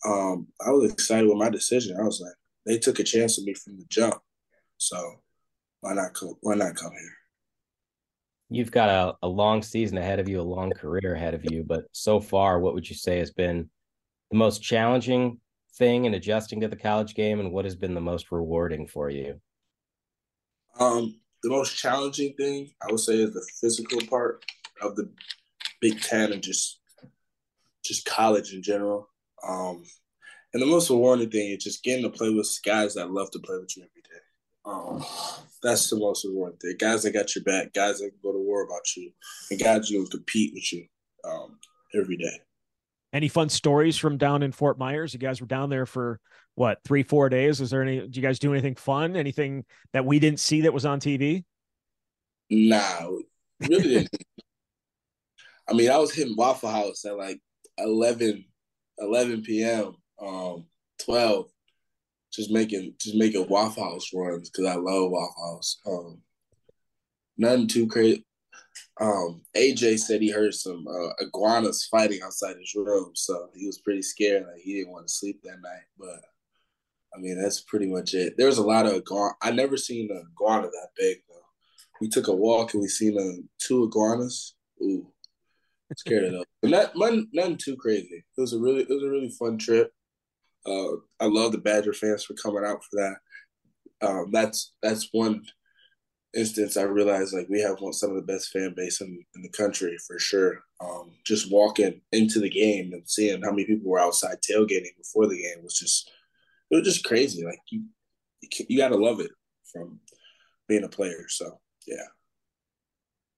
um, 0.05 0.49
I 0.65 0.71
was 0.71 0.93
excited 0.93 1.27
with 1.27 1.39
my 1.39 1.49
decision. 1.49 1.97
I 1.99 2.05
was 2.05 2.21
like, 2.21 2.35
they 2.67 2.79
took 2.79 2.99
a 2.99 3.05
chance 3.05 3.39
on 3.39 3.45
me 3.45 3.55
from 3.55 3.79
the 3.79 3.87
jump, 3.89 4.17
so 4.77 4.97
why 5.81 5.95
not 5.95 6.15
come? 6.15 6.35
Why 6.41 6.55
not 6.55 6.77
come 6.77 6.93
here? 6.93 7.15
You've 8.51 8.71
got 8.71 8.89
a, 8.89 9.27
a 9.27 9.29
long 9.29 9.63
season 9.63 9.99
ahead 9.99 10.19
of 10.19 10.29
you, 10.29 10.41
a 10.41 10.43
long 10.43 10.71
career 10.71 11.15
ahead 11.15 11.35
of 11.35 11.45
you, 11.51 11.65
but 11.67 11.85
so 11.93 12.19
far, 12.19 12.61
what 12.61 12.75
would 12.75 12.89
you 12.89 12.97
say 12.97 13.19
has 13.19 13.31
been 13.31 13.71
the 14.31 14.37
most 14.37 14.63
challenging 14.63 15.39
thing 15.79 16.05
in 16.05 16.15
adjusting 16.15 16.61
to 16.61 16.69
the 16.69 16.77
college 16.77 17.15
game, 17.15 17.41
and 17.41 17.53
what 17.53 17.65
has 17.65 17.77
been 17.77 17.95
the 17.95 18.01
most 18.01 18.31
rewarding 18.31 18.87
for 18.87 19.09
you? 19.11 19.41
Um, 20.79 21.21
the 21.43 21.51
most 21.51 21.77
challenging 21.77 22.35
thing 22.35 22.71
I 22.83 22.91
would 22.91 23.01
say 23.01 23.15
is 23.15 23.33
the 23.33 23.47
physical 23.61 24.01
part 24.09 24.45
of 24.83 24.97
the 24.97 25.11
Big 25.81 26.01
Ten 26.01 26.33
and 26.33 26.43
just 26.43 26.81
just 27.85 28.05
college 28.05 28.53
in 28.53 28.63
general. 28.63 29.09
Um, 29.47 29.85
and 30.53 30.63
the 30.63 30.67
most 30.67 30.91
rewarding 30.91 31.31
thing 31.31 31.51
is 31.51 31.63
just 31.63 31.83
getting 31.83 32.05
to 32.05 32.11
play 32.11 32.31
with 32.31 32.59
guys 32.65 32.95
that 32.95 33.11
love 33.11 33.31
to 33.33 33.39
play 33.39 33.57
with 33.59 33.77
you 33.77 33.85
every 33.85 34.03
day. 34.03 34.21
Um, 34.65 35.05
that's 35.63 35.89
the 35.89 35.97
most 35.97 36.25
rewarding 36.25 36.59
thing. 36.59 36.77
Guys 36.79 37.03
that 37.03 37.13
got 37.13 37.35
your 37.35 37.45
back, 37.45 37.73
guys 37.73 37.99
that 37.99 38.11
go 38.23 38.33
to 38.33 38.39
war 38.39 38.65
about 38.65 38.97
you, 38.97 39.11
and 39.51 39.61
guys 39.61 39.89
who 39.89 40.07
compete 40.07 40.53
with 40.55 40.73
you 40.73 40.87
um, 41.25 41.59
every 41.95 42.17
day. 42.17 42.41
Any 43.19 43.27
fun 43.27 43.49
stories 43.49 43.97
from 43.97 44.17
down 44.17 44.45
in 44.45 44.53
Fort 44.53 44.79
Myers? 44.79 45.13
You 45.13 45.19
guys 45.19 45.41
were 45.41 45.49
down 45.49 45.71
there 45.71 45.87
for 45.87 46.21
what 46.55 46.79
three, 46.85 47.03
four 47.03 47.29
days? 47.29 47.61
Is 47.61 47.71
there 47.71 47.83
any? 47.83 48.07
Do 48.07 48.21
you 48.21 48.25
guys 48.25 48.39
do 48.39 48.53
anything 48.53 48.77
fun? 48.77 49.17
Anything 49.17 49.65
that 49.93 50.05
we 50.05 50.21
didn't 50.21 50.39
see 50.39 50.61
that 50.61 50.73
was 50.73 50.87
on 50.87 51.01
TV? 51.01 51.45
Nah, 52.49 53.09
really 53.61 53.83
didn't. 53.83 54.11
I 55.69 55.73
mean, 55.73 55.91
I 55.91 55.99
was 55.99 56.15
hitting 56.15 56.37
Waffle 56.37 56.71
House 56.71 57.05
at 57.05 57.19
like 57.19 57.41
11, 57.79 58.45
11 59.01 59.43
p.m 59.43 59.97
um, 60.21 60.67
12, 61.05 61.47
just 62.33 62.51
making 62.51 62.95
just 63.01 63.17
making 63.17 63.49
Waffle 63.49 63.85
House 63.85 64.11
runs 64.15 64.51
because 64.51 64.67
I 64.67 64.75
love 64.75 65.11
Waffle 65.11 65.55
House. 65.55 65.81
Um, 65.87 66.19
nothing 67.37 67.69
too 67.69 67.87
crazy. 67.87 68.25
Um, 69.01 69.43
AJ 69.57 70.01
said 70.01 70.21
he 70.21 70.31
heard 70.31 70.55
some 70.55 70.87
uh, 70.89 71.11
iguanas 71.21 71.87
fighting 71.91 72.21
outside 72.23 72.57
his 72.57 72.75
room, 72.75 73.13
so 73.15 73.49
he 73.55 73.67
was 73.67 73.79
pretty 73.79 74.03
scared. 74.03 74.47
Like 74.47 74.61
he 74.61 74.75
didn't 74.75 74.93
want 74.93 75.07
to 75.07 75.13
sleep 75.13 75.41
that 75.45 75.61
night. 75.63 75.87
But 75.99 76.21
I 77.15 77.21
mean, 77.21 77.41
that's 77.41 77.61
pretty 77.61 77.87
much 77.87 78.15
it. 78.15 78.35
There 78.37 78.47
was 78.47 78.59
a 78.59 78.67
lot 78.67 78.87
of 78.87 78.95
iguana. 78.95 79.35
I 79.41 79.53
never 79.53 79.77
seen 79.77 80.11
an 80.11 80.25
iguana 80.33 80.69
that 80.69 80.89
big 80.97 81.19
though. 81.29 81.35
We 82.01 82.09
took 82.09 82.29
a 82.29 82.35
walk 82.35 82.75
and 82.75 82.83
we 82.83 82.89
seen 82.89 83.19
uh, 83.19 83.43
two 83.59 83.85
iguanas. 83.85 84.55
Ooh, 84.83 85.07
scared 85.97 86.25
of 86.25 86.33
those. 86.33 86.45
But 86.63 86.71
not, 86.71 86.97
nothing, 86.97 87.29
nothing 87.33 87.57
too 87.57 87.77
crazy. 87.77 88.25
It 88.37 88.41
was 88.41 88.53
a 88.53 88.59
really 88.59 88.83
it 88.83 88.89
was 88.89 89.05
a 89.05 89.11
really 89.11 89.31
fun 89.31 89.59
trip. 89.59 89.93
Uh, 90.67 90.97
I 91.21 91.27
love 91.27 91.53
the 91.53 91.59
Badger 91.59 91.93
fans 91.93 92.25
for 92.25 92.35
coming 92.35 92.65
out 92.65 92.83
for 92.83 92.97
that. 92.97 93.17
Um, 94.01 94.31
that's 94.33 94.75
that's 94.83 95.09
one 95.13 95.45
instance 96.35 96.77
I 96.77 96.83
realized 96.83 97.35
like 97.35 97.49
we 97.49 97.61
have 97.61 97.81
one 97.81 97.93
some 97.93 98.11
of 98.11 98.17
the 98.17 98.33
best 98.33 98.51
fan 98.51 98.75
base 98.77 99.01
in, 99.01 99.25
in 99.35 99.43
the 99.43 99.49
country 99.51 99.97
for 100.07 100.19
sure. 100.19 100.63
Um, 100.81 101.13
just 101.25 101.51
walking 101.51 102.01
into 102.13 102.41
the 102.41 102.51
game 102.51 102.93
and 102.93 103.09
seeing 103.09 103.43
how 103.43 103.51
many 103.51 103.65
people 103.65 103.91
were 103.91 104.01
outside 104.01 104.39
tailgating 104.43 104.97
before 104.97 105.27
the 105.27 105.43
game 105.43 105.63
was 105.63 105.75
just 105.75 106.11
it 106.71 106.77
was 106.77 106.85
just 106.85 107.05
crazy. 107.05 107.45
Like 107.45 107.61
you 107.71 107.85
you, 108.43 108.67
you 108.69 108.79
got 108.79 108.89
to 108.89 108.97
love 108.97 109.21
it 109.21 109.31
from 109.73 110.01
being 110.69 110.85
a 110.85 110.89
player. 110.89 111.25
So 111.29 111.61
yeah. 111.87 112.07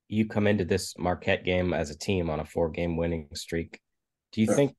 You 0.09 0.27
come 0.27 0.49
into 0.49 0.65
this 0.65 0.95
Marquette 0.99 1.45
game 1.45 1.73
as 1.73 1.91
a 1.91 1.99
team 1.99 2.31
on 2.31 2.41
a 2.41 2.45
four 2.45 2.69
game 2.69 2.97
winning 2.97 3.29
streak. 3.35 3.81
Do 4.33 4.41
you 4.41 4.49
yeah. 4.49 4.55
think 4.55 4.75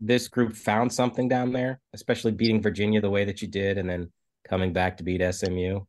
this 0.00 0.28
group 0.28 0.54
found 0.54 0.92
something 0.92 1.28
down 1.28 1.52
there, 1.52 1.80
especially 1.94 2.32
beating 2.32 2.60
Virginia 2.60 3.00
the 3.00 3.10
way 3.10 3.24
that 3.24 3.40
you 3.40 3.48
did, 3.48 3.78
and 3.78 3.88
then 3.88 4.12
coming 4.46 4.74
back 4.74 4.98
to 4.98 5.04
beat 5.04 5.22
SMU? 5.34 5.80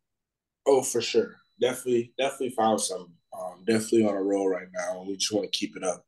Oh, 0.65 0.81
for 0.81 1.01
sure, 1.01 1.35
definitely, 1.59 2.13
definitely 2.17 2.51
found 2.51 2.81
some. 2.81 3.13
Um, 3.37 3.63
definitely 3.67 4.05
on 4.05 4.15
a 4.15 4.21
roll 4.21 4.49
right 4.49 4.67
now, 4.73 4.99
and 4.99 5.07
we 5.07 5.15
just 5.15 5.31
want 5.31 5.51
to 5.51 5.57
keep 5.57 5.77
it 5.77 5.83
up. 5.83 6.03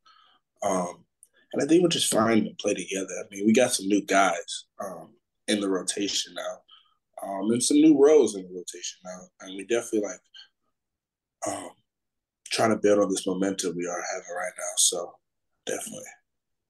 Um, 0.62 1.04
and 1.52 1.62
I 1.62 1.66
think 1.66 1.82
we're 1.82 1.88
just 1.88 2.12
fine 2.12 2.44
to 2.44 2.50
play 2.58 2.74
together. 2.74 3.12
I 3.20 3.24
mean, 3.30 3.46
we 3.46 3.52
got 3.52 3.72
some 3.72 3.86
new 3.86 4.04
guys 4.04 4.64
um, 4.84 5.10
in 5.46 5.60
the 5.60 5.68
rotation 5.68 6.34
now, 6.34 7.28
um, 7.28 7.50
and 7.50 7.62
some 7.62 7.76
new 7.76 7.96
roles 7.96 8.34
in 8.34 8.42
the 8.42 8.48
rotation 8.48 8.98
now, 9.04 9.20
and 9.42 9.56
we 9.56 9.64
definitely 9.66 10.08
like 10.08 10.20
um, 11.46 11.70
trying 12.50 12.70
to 12.70 12.76
build 12.76 12.98
on 12.98 13.08
this 13.08 13.26
momentum 13.26 13.76
we 13.76 13.86
are 13.86 14.02
having 14.12 14.36
right 14.36 14.52
now. 14.58 14.72
So 14.76 15.12
definitely. 15.66 16.04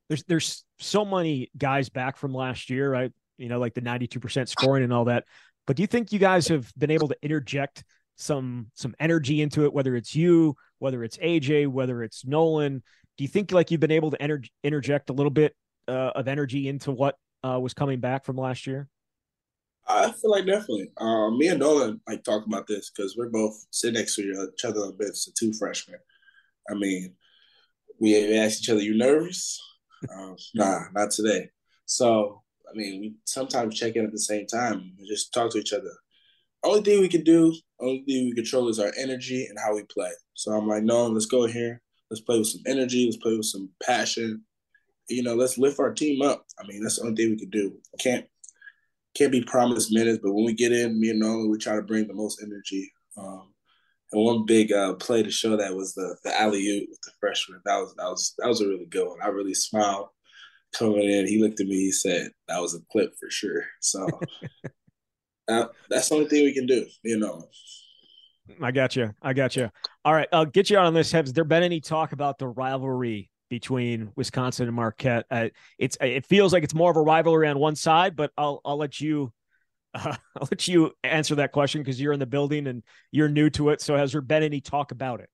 There's 0.09 0.25
there's 0.25 0.65
so 0.79 1.05
many 1.05 1.51
guys 1.57 1.89
back 1.89 2.17
from 2.17 2.35
last 2.35 2.71
year, 2.71 2.91
right? 2.91 3.13
You 3.39 3.49
know, 3.49 3.59
like 3.59 3.75
the 3.75 3.81
92% 3.81 4.49
scoring 4.49 4.85
and 4.85 4.93
all 4.93 5.07
that. 5.07 5.25
But 5.67 5.77
do 5.77 5.83
you 5.83 5.87
think 5.87 6.13
you 6.13 6.19
guys 6.19 6.49
have 6.49 6.71
been 6.77 6.91
able 6.91 7.09
to 7.09 7.17
interject 7.23 7.85
some 8.21 8.71
some 8.75 8.95
energy 9.01 9.41
into 9.43 9.65
it, 9.65 9.73
whether 9.73 9.97
it's 9.97 10.15
you, 10.15 10.55
whether 10.79 11.03
it's 11.03 11.17
AJ, 11.19 11.69
whether 11.69 12.03
it's 12.03 12.25
Nolan? 12.25 12.83
Do 13.17 13.25
you 13.25 13.29
think 13.29 13.53
like 13.53 13.71
you've 13.71 13.81
been 13.81 13.91
able 13.91 14.11
to 14.11 14.23
inter- 14.23 14.43
interject 14.63 15.11
a 15.11 15.13
little 15.13 15.31
bit 15.31 15.55
uh, 15.89 16.13
of 16.15 16.29
energy 16.29 16.69
into 16.69 16.93
what 16.93 17.17
uh, 17.45 17.59
was 17.61 17.75
coming 17.75 18.01
back 18.01 18.25
from 18.25 18.37
last 18.37 18.67
year? 18.67 18.89
I 19.87 20.13
feel 20.13 20.31
like 20.31 20.47
definitely. 20.47 20.91
Um, 20.99 21.39
me 21.39 21.49
and 21.49 21.59
Nolan 21.59 22.01
like 22.07 22.23
talk 22.23 22.47
about 22.47 22.67
this 22.67 22.91
because 22.91 23.17
we're 23.17 23.31
both 23.31 23.67
sitting 23.71 23.99
next 23.99 24.15
to 24.17 24.23
each 24.23 24.65
other 24.65 24.81
on 24.81 24.97
bench, 24.97 25.25
the 25.25 25.33
two 25.39 25.53
freshmen. 25.53 25.99
I 26.71 26.75
mean, 26.75 27.15
we 27.99 28.39
ask 28.39 28.61
each 28.61 28.71
other, 28.71 28.81
"You 28.81 28.97
nervous?" 28.97 29.61
um, 30.15 30.37
nah, 30.55 30.85
not 30.95 31.11
today. 31.11 31.51
So, 31.87 32.43
I 32.71 32.77
mean, 32.77 33.01
we 33.01 33.15
sometimes 33.25 33.79
check 33.79 33.97
in 33.97 34.05
at 34.05 34.13
the 34.13 34.19
same 34.19 34.47
time 34.47 34.93
and 34.99 35.09
just 35.09 35.35
talk 35.35 35.51
to 35.53 35.59
each 35.59 35.73
other. 35.73 35.91
Only 36.63 36.83
thing 36.83 37.01
we 37.01 37.09
can 37.09 37.25
do, 37.25 37.55
only 37.81 38.05
thing 38.07 38.27
we 38.27 38.33
control 38.35 38.69
is 38.69 38.79
our 38.79 38.93
energy 38.99 39.47
and 39.47 39.59
how 39.59 39.75
we 39.75 39.85
play. 39.85 40.11
So 40.35 40.53
I'm 40.53 40.67
like, 40.67 40.83
no, 40.83 41.07
let's 41.07 41.27
go 41.27 41.47
here. 41.47 41.81
Let's 42.11 42.21
play 42.21 42.39
with 42.39 42.49
some 42.49 42.63
energy. 42.67 43.05
Let's 43.05 43.17
play 43.19 43.37
with 43.37 43.47
some 43.47 43.71
passion. 43.83 44.45
You 45.09 45.23
know, 45.23 45.35
let's 45.35 45.59
lift 45.59 45.81
our 45.81 45.93
team 45.93 46.23
up. 46.23 46.45
I 46.59 46.67
mean, 46.67 46.83
that's 46.83 46.97
the 46.97 47.03
only 47.03 47.17
thing 47.17 47.31
we 47.31 47.39
can 47.39 47.51
do. 47.51 47.77
Can't 47.99 48.27
can't 49.17 49.33
be 49.33 49.43
promised 49.43 49.93
minutes, 49.93 50.21
but 50.23 50.33
when 50.33 50.45
we 50.45 50.55
get 50.55 50.73
in, 50.73 51.01
me 51.01 51.11
and 51.11 51.19
Nolan, 51.19 51.51
we 51.51 51.59
try 51.59 51.75
to 51.75 51.83
bring 51.83 52.07
the 52.07 52.15
most 52.15 52.41
energy. 52.43 52.93
Um, 53.17 53.53
and 54.13 54.25
one 54.25 54.45
big 54.45 54.73
uh, 54.73 54.95
play 54.95 55.23
to 55.23 55.31
show 55.31 55.57
that 55.57 55.75
was 55.75 55.95
the 55.95 56.17
the 56.25 56.41
alley 56.41 56.67
oop 56.69 56.89
with 56.91 57.01
the 57.03 57.13
freshman. 57.21 57.61
That 57.65 57.79
was 57.79 57.95
that 57.97 58.05
was 58.05 58.35
that 58.39 58.49
was 58.49 58.61
a 58.61 58.69
really 58.69 58.87
good 58.87 59.07
one. 59.07 59.19
I 59.23 59.29
really 59.29 59.55
smiled 59.55 60.09
coming 60.77 61.11
in. 61.11 61.27
He 61.27 61.43
looked 61.43 61.61
at 61.61 61.67
me. 61.67 61.77
He 61.77 61.93
said 61.93 62.31
that 62.49 62.61
was 62.61 62.75
a 62.75 62.81
clip 62.91 63.13
for 63.19 63.31
sure. 63.31 63.65
So 63.81 64.07
that, 65.51 65.71
that's 65.89 66.09
the 66.09 66.15
only 66.15 66.29
thing 66.29 66.45
we 66.45 66.55
can 66.55 66.67
do. 66.67 66.87
You 67.03 67.19
know. 67.19 67.49
I 68.61 68.73
got 68.73 68.97
you. 68.97 69.15
I 69.23 69.33
got 69.33 69.57
you. 69.57 69.71
All 70.05 70.13
right, 70.13 70.29
I'll 70.33 70.47
get 70.47 70.71
you 70.71 70.79
on 70.79 70.95
this. 70.95 71.13
Has 71.13 71.33
there 71.33 71.45
been 71.45 71.63
any 71.63 71.81
talk 71.81 72.13
about 72.13 72.39
the 72.39 72.49
rivalry 72.49 73.31
between 73.49 74.11
Wisconsin 74.17 74.67
and 74.67 74.75
Marquette? 74.75 75.27
Uh, 75.31 75.49
it's 75.79 75.97
it 76.01 76.27
feels 76.27 76.53
like 76.53 76.65
it's 76.65 76.75
more 76.75 76.91
of 76.91 76.97
a 76.97 77.03
rivalry 77.03 77.49
on 77.49 77.59
one 77.59 77.77
side, 77.77 78.17
but 78.17 78.33
I'll 78.37 78.61
I'll 78.65 78.79
let 78.79 79.01
you 79.01 79.33
uh, 79.95 80.17
I'll 80.37 80.49
let 80.51 80.67
you 80.69 80.93
answer 81.05 81.35
that 81.37 81.53
question 81.53 81.81
because 81.83 82.01
you're 82.01 82.13
in 82.13 82.21
the 82.21 82.27
building 82.27 82.67
and 82.67 82.83
you're 83.11 83.29
new 83.29 83.51
to 83.51 83.71
it. 83.71 83.81
So 83.81 83.97
has 83.97 84.13
there 84.13 84.21
been 84.21 84.43
any 84.43 84.61
talk 84.61 84.93
about 84.93 85.21
it? 85.21 85.31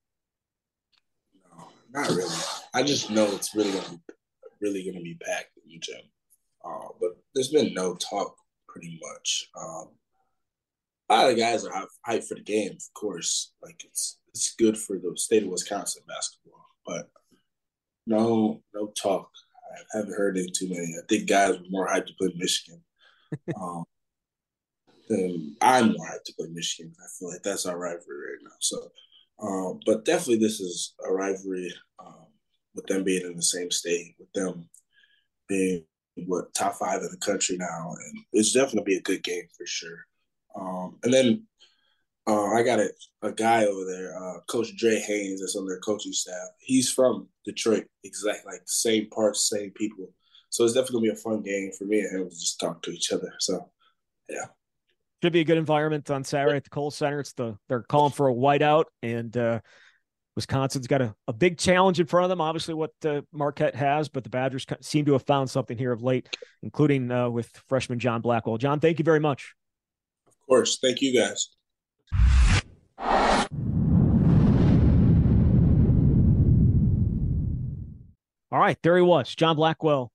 No, 1.57 1.69
not 1.93 2.09
really. 2.09 2.35
I 2.75 2.83
just 2.83 3.11
know 3.11 3.27
it's 3.33 3.55
really 3.55 3.73
gonna 3.73 3.91
be 3.91 4.15
really 4.61 4.85
gonna 4.85 5.03
be 5.03 5.17
packed 5.23 5.51
in 5.63 5.71
the 5.71 5.79
gym. 5.79 6.01
Uh, 6.65 6.89
but 7.01 7.11
there's 7.35 7.51
been 7.51 7.73
no 7.75 7.95
talk 7.95 8.37
pretty 8.69 8.99
much. 9.03 9.49
Um, 9.59 9.89
a 11.09 11.15
lot 11.15 11.31
of 11.31 11.37
guys 11.37 11.65
are 11.65 11.87
hyped 12.07 12.27
for 12.27 12.35
the 12.35 12.43
game, 12.43 12.73
of 12.73 12.95
course. 12.95 13.53
Like 13.63 13.83
it's 13.85 14.19
it's 14.29 14.55
good 14.55 14.77
for 14.77 14.99
the 14.99 15.13
state 15.17 15.45
of 15.45 15.49
Wisconsin 15.49 16.03
basketball, 16.07 16.67
but 16.87 17.09
no 18.07 18.63
no 18.75 18.89
talk. 19.01 19.31
I 19.95 19.99
haven't 19.99 20.17
heard 20.17 20.37
any 20.37 20.51
too 20.51 20.69
many. 20.69 20.95
I 20.97 21.07
think 21.09 21.29
guys 21.29 21.59
were 21.59 21.65
more 21.71 21.89
hyped 21.89 22.07
to 22.07 22.15
play 22.19 22.33
Michigan. 22.37 22.83
um, 23.61 23.85
then 25.09 25.57
I'm 25.61 25.93
more 25.93 26.07
hyped 26.07 26.25
to 26.27 26.35
play 26.39 26.49
Michigan. 26.53 26.93
I 26.99 27.07
feel 27.19 27.31
like 27.31 27.43
that's 27.43 27.67
our 27.67 27.79
rivalry 27.79 28.33
right 28.33 28.43
now. 28.43 28.57
So, 28.61 28.91
um, 29.41 29.81
but 29.85 30.05
definitely 30.05 30.39
this 30.39 30.61
is 30.61 30.95
a 31.07 31.13
rivalry 31.13 31.73
um, 31.99 32.27
with 32.75 32.87
them 32.87 33.05
being 33.05 33.25
in 33.25 33.37
the 33.37 33.43
same 33.43 33.71
state, 33.71 34.15
with 34.19 34.33
them 34.33 34.69
being 35.49 35.85
what 36.27 36.55
top 36.55 36.75
five 36.77 37.03
in 37.03 37.11
the 37.11 37.19
country 37.19 37.57
now, 37.59 37.95
and 37.95 38.19
it's 38.33 38.53
definitely 38.53 38.95
be 38.95 38.99
a 38.99 39.03
good 39.03 39.23
game 39.23 39.45
for 39.57 39.67
sure. 39.67 40.07
Um, 40.59 40.99
and 41.03 41.13
then 41.13 41.47
uh, 42.27 42.47
I 42.47 42.63
got 42.63 42.81
a, 42.81 42.91
a 43.23 43.33
guy 43.33 43.67
over 43.67 43.85
there, 43.85 44.17
uh, 44.17 44.41
Coach 44.49 44.77
Dre 44.77 44.99
Haynes, 44.99 45.41
that's 45.41 45.57
on 45.57 45.67
their 45.67 45.81
coaching 45.81 46.13
staff. 46.13 46.49
He's 46.59 46.91
from 46.91 47.29
Detroit, 47.45 47.87
exactly 48.05 48.53
like 48.53 48.63
the 48.63 48.67
same 48.67 49.09
parts, 49.11 49.49
same 49.49 49.71
people. 49.73 50.11
So 50.51 50.65
it's 50.65 50.75
definitely 50.75 51.09
gonna 51.09 51.13
be 51.13 51.19
a 51.19 51.23
fun 51.23 51.43
game 51.43 51.71
for 51.77 51.85
me 51.85 52.01
and 52.01 52.21
him 52.21 52.29
to 52.29 52.35
just 52.35 52.59
talk 52.59 52.83
to 52.83 52.91
each 52.91 53.13
other. 53.13 53.33
So, 53.39 53.71
yeah 54.29 54.47
should 55.23 55.33
be 55.33 55.41
a 55.41 55.45
good 55.45 55.59
environment 55.59 56.11
on 56.11 56.25
Saturday 56.25 56.57
at 56.57 56.65
the 56.65 56.71
Kohl 56.71 56.91
Center. 56.91 57.21
It's 57.21 57.33
the 57.33 57.57
they're 57.69 57.83
calling 57.83 58.13
for 58.13 58.29
a 58.29 58.35
whiteout, 58.35 58.85
and 59.03 59.37
uh, 59.37 59.61
Wisconsin's 60.35 60.87
got 60.87 61.03
a, 61.03 61.15
a 61.27 61.33
big 61.33 61.59
challenge 61.59 61.99
in 61.99 62.07
front 62.07 62.25
of 62.25 62.29
them. 62.29 62.41
Obviously, 62.41 62.75
what 62.75 62.93
uh, 63.05 63.23
Marquette 63.33 63.75
has, 63.75 64.09
but 64.09 64.25
the 64.25 64.31
Badgers 64.31 64.67
seem 64.81 65.05
to 65.07 65.15
have 65.15 65.27
found 65.27 65.51
something 65.51 65.77
here 65.77 65.93
of 65.93 66.03
late, 66.03 66.37
including 66.63 67.11
uh, 67.11 67.29
with 67.31 67.51
freshman 67.69 67.99
John 67.99 68.21
Blackwell. 68.21 68.59
John, 68.59 68.79
thank 68.79 68.99
you 68.99 69.05
very 69.05 69.21
much. 69.21 69.55
Of 70.47 70.49
course, 70.49 70.79
thank 70.79 71.03
you 71.03 71.19
guys. 71.19 71.49
All 78.53 78.61
right, 78.61 78.79
there 78.83 78.97
he 78.97 79.03
was, 79.03 79.35
John 79.35 79.57
Blackwell. 79.57 80.13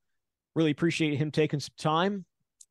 Really 0.55 0.71
appreciate 0.71 1.17
him 1.17 1.32
taking 1.32 1.59
some 1.59 1.73
time 1.77 2.25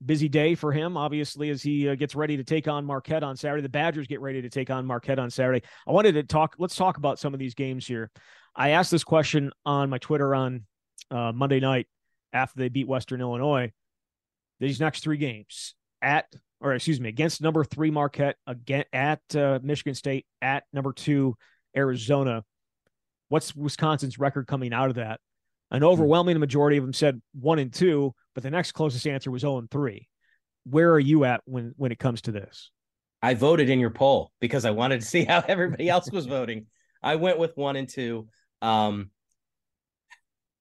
busy 0.05 0.29
day 0.29 0.55
for 0.55 0.73
him, 0.73 0.97
obviously, 0.97 1.51
as 1.51 1.63
he 1.63 1.89
uh, 1.89 1.95
gets 1.95 2.15
ready 2.15 2.37
to 2.37 2.45
take 2.45 2.69
on 2.69 2.85
Marquette 2.85 3.23
on 3.23 3.37
Saturday. 3.37 3.63
The 3.63 3.69
Badgers 3.69 4.07
get 4.07 4.21
ready 4.21 4.43
to 4.43 4.49
take 4.49 4.71
on 4.71 4.87
Marquette 4.87 5.19
on 5.19 5.31
Saturday. 5.31 5.63
I 5.87 5.93
wanted 5.93 6.13
to 6.13 6.23
talk, 6.23 6.57
let's 6.59 6.77
talk 6.77 6.97
about 6.97 7.19
some 7.19 7.35
of 7.35 7.41
these 7.41 7.55
games 7.55 7.87
here. 7.87 8.11
I 8.57 8.71
asked 8.71 8.91
this 8.91 9.05
question 9.05 9.53
on 9.67 9.91
my 9.91 9.99
Twitter 9.99 10.35
on 10.35 10.65
uh, 11.11 11.33
Monday 11.33 11.61
night 11.61 11.87
after 12.33 12.59
they 12.59 12.69
beat 12.69 12.89
Western 12.89 13.21
Illinois. 13.21 13.73
These 14.59 14.81
next 14.81 15.03
three 15.03 15.17
games 15.17 15.75
at, 16.03 16.27
or 16.61 16.75
excuse 16.75 17.01
me, 17.01 17.09
against 17.09 17.41
number 17.41 17.65
three 17.65 17.91
Marquette, 17.91 18.37
again 18.47 18.85
at 18.93 19.21
uh, 19.35 19.59
Michigan 19.63 19.95
State, 19.95 20.27
at 20.43 20.65
number 20.73 20.93
two 20.93 21.37
Arizona. 21.77 22.45
What's 23.29 23.55
Wisconsin's 23.55 24.19
record 24.19 24.47
coming 24.47 24.73
out 24.73 24.89
of 24.89 24.97
that? 24.97 25.21
An 25.71 25.85
overwhelming 25.85 26.39
majority 26.41 26.77
of 26.79 26.85
them 26.85 26.93
said 26.93 27.23
one 27.33 27.61
and 27.61 27.73
two, 27.73 28.13
but 28.35 28.43
the 28.43 28.51
next 28.51 28.73
closest 28.73 29.07
answer 29.07 29.31
was 29.31 29.43
0 29.43 29.59
and 29.59 29.71
3. 29.71 30.09
Where 30.65 30.93
are 30.93 31.01
you 31.01 31.25
at 31.25 31.43
when 31.45 31.73
when 31.77 31.93
it 31.93 31.99
comes 31.99 32.23
to 32.23 32.33
this? 32.33 32.71
I 33.23 33.35
voted 33.35 33.71
in 33.71 33.79
your 33.79 33.91
poll 33.91 34.33
because 34.41 34.65
I 34.65 34.71
wanted 34.71 35.01
to 35.01 35.07
see 35.07 35.25
how 35.25 35.45
everybody 35.47 35.89
else 35.89 36.11
was 36.11 36.27
voting. 36.27 36.67
I 37.03 37.17
went 37.17 37.39
with 37.39 37.57
one 37.57 37.77
and 37.77 37.89
two. 37.89 38.29
Um, 38.63 39.11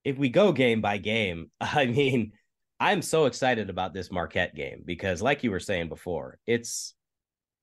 if 0.04 0.18
we 0.18 0.30
go 0.30 0.52
game 0.52 0.82
by 0.82 0.98
game, 0.98 1.52
I 1.62 1.86
mean, 1.86 2.34
I'm 2.80 3.02
so 3.02 3.26
excited 3.26 3.70
about 3.70 3.94
this 3.94 4.12
Marquette 4.12 4.56
game 4.56 4.84
because, 4.86 5.22
like 5.22 5.44
you 5.44 5.52
were 5.52 5.60
saying 5.60 5.90
before, 5.90 6.40
it's 6.48 6.96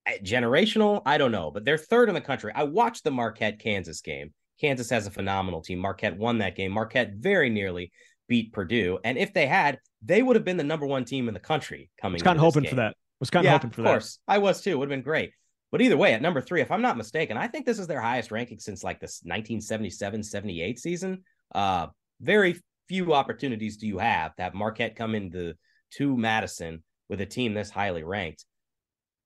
eh, 0.07 0.19
generational. 0.23 1.03
I 1.07 1.19
don't 1.19 1.33
know, 1.33 1.51
but 1.51 1.65
they're 1.65 1.79
third 1.79 2.09
in 2.09 2.15
the 2.15 2.21
country. 2.21 2.53
I 2.55 2.65
watched 2.65 3.05
the 3.05 3.11
Marquette 3.11 3.59
Kansas 3.59 4.01
game. 4.01 4.33
Kansas 4.61 4.91
has 4.91 5.07
a 5.07 5.11
phenomenal 5.11 5.63
team. 5.63 5.79
Marquette 5.79 6.17
won 6.17 6.39
that 6.39 6.57
game. 6.57 6.73
Marquette 6.73 7.15
very 7.15 7.51
nearly 7.51 7.93
beat 8.29 8.53
Purdue. 8.53 8.99
And 9.05 9.19
if 9.19 9.33
they 9.33 9.47
had, 9.47 9.79
they 10.03 10.23
would 10.23 10.37
have 10.37 10.45
been 10.45 10.57
the 10.57 10.65
number 10.65 10.87
one 10.87 11.05
team 11.05 11.29
in 11.29 11.35
the 11.35 11.41
country 11.41 11.91
coming. 12.01 12.15
Was 12.15 12.23
kind 12.23 12.39
of 12.39 12.43
hoping 12.43 12.69
for 12.69 12.77
that. 12.77 12.97
Was 13.21 13.31
kind 13.31 13.47
of 13.47 13.49
yeah, 13.51 13.53
hoping 13.53 13.71
for 13.71 13.83
that. 13.83 13.89
Of 13.89 13.93
course, 13.95 14.19
I 14.29 14.39
was 14.39 14.61
too. 14.61 14.79
Would 14.79 14.91
have 14.91 14.97
been 14.97 15.03
great. 15.03 15.33
But 15.73 15.81
either 15.81 15.97
way, 15.97 16.13
at 16.15 16.23
number 16.23 16.41
three, 16.41 16.61
if 16.61 16.71
I'm 16.71 16.83
not 16.83 16.97
mistaken, 16.97 17.37
I 17.37 17.49
think 17.49 17.67
this 17.67 17.79
is 17.79 17.87
their 17.87 18.01
highest 18.01 18.31
ranking 18.31 18.59
since 18.59 18.85
like 18.85 19.01
this 19.01 19.21
1977 19.25 20.23
78 20.23 20.79
season. 20.79 21.23
Uh, 21.55 21.89
very 22.21 22.61
few 22.89 23.15
opportunities 23.15 23.77
do 23.77 23.87
you 23.87 23.99
have 23.99 24.35
to 24.37 24.43
have 24.43 24.55
Marquette 24.55 24.97
come 24.97 25.15
into 25.15 25.55
to 25.93 26.17
Madison 26.17 26.83
with 27.09 27.21
a 27.21 27.27
team 27.27 27.55
this 27.55 27.71
highly 27.71 28.03
ranked. 28.03 28.45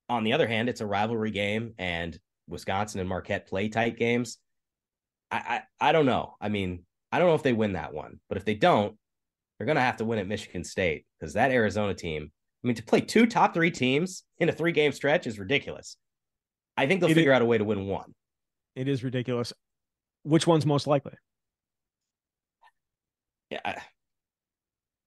On 0.09 0.25
the 0.25 0.33
other 0.33 0.47
hand, 0.47 0.69
it's 0.69 0.81
a 0.81 0.87
rivalry 0.87 1.31
game, 1.31 1.75
and 1.79 2.19
Wisconsin 2.49 3.01
and 3.01 3.09
Marquette 3.09 3.47
play 3.47 3.69
tight 3.69 3.97
games. 3.97 4.39
I, 5.31 5.63
I, 5.81 5.89
I 5.89 5.93
don't 5.93 6.07
know. 6.07 6.35
I 6.41 6.49
mean, 6.49 6.85
I 7.13 7.19
don't 7.19 7.29
know 7.29 7.35
if 7.35 7.43
they 7.43 7.53
win 7.53 7.75
that 7.75 7.95
one, 7.95 8.21
but 8.29 8.37
if 8.37 8.45
they 8.45 8.55
don't, 8.55 8.97
they're 9.59 9.67
going 9.67 9.77
to 9.77 9.83
have 9.83 9.99
to 9.99 10.05
win 10.05 10.19
at 10.19 10.27
Michigan 10.27 10.65
State 10.65 11.07
because 11.19 11.35
that 11.35 11.51
Arizona 11.51 11.95
team, 11.95 12.31
I 12.65 12.67
mean, 12.67 12.77
to 12.77 12.83
play 12.83 13.01
two 13.01 13.27
top 13.27 13.55
three 13.55 13.71
teams 13.71 14.25
in 14.39 14.49
a 14.49 14.53
three 14.53 14.73
game 14.73 14.93
stretch 14.93 15.27
is 15.27 15.39
ridiculous. 15.39 15.97
I 16.77 16.87
think 16.87 17.01
they'll 17.01 17.11
it 17.11 17.15
figure 17.15 17.33
is, 17.33 17.37
out 17.37 17.43
a 17.43 17.47
way 17.47 17.59
to 17.59 17.65
win 17.65 17.87
one. 17.87 18.15
It 18.75 18.89
is 18.89 19.05
ridiculous. 19.05 19.53
Which 20.23 20.47
one's 20.47 20.67
most 20.67 20.87
likely? 20.87 21.13
Yeah. 23.51 23.61
I, 23.65 23.77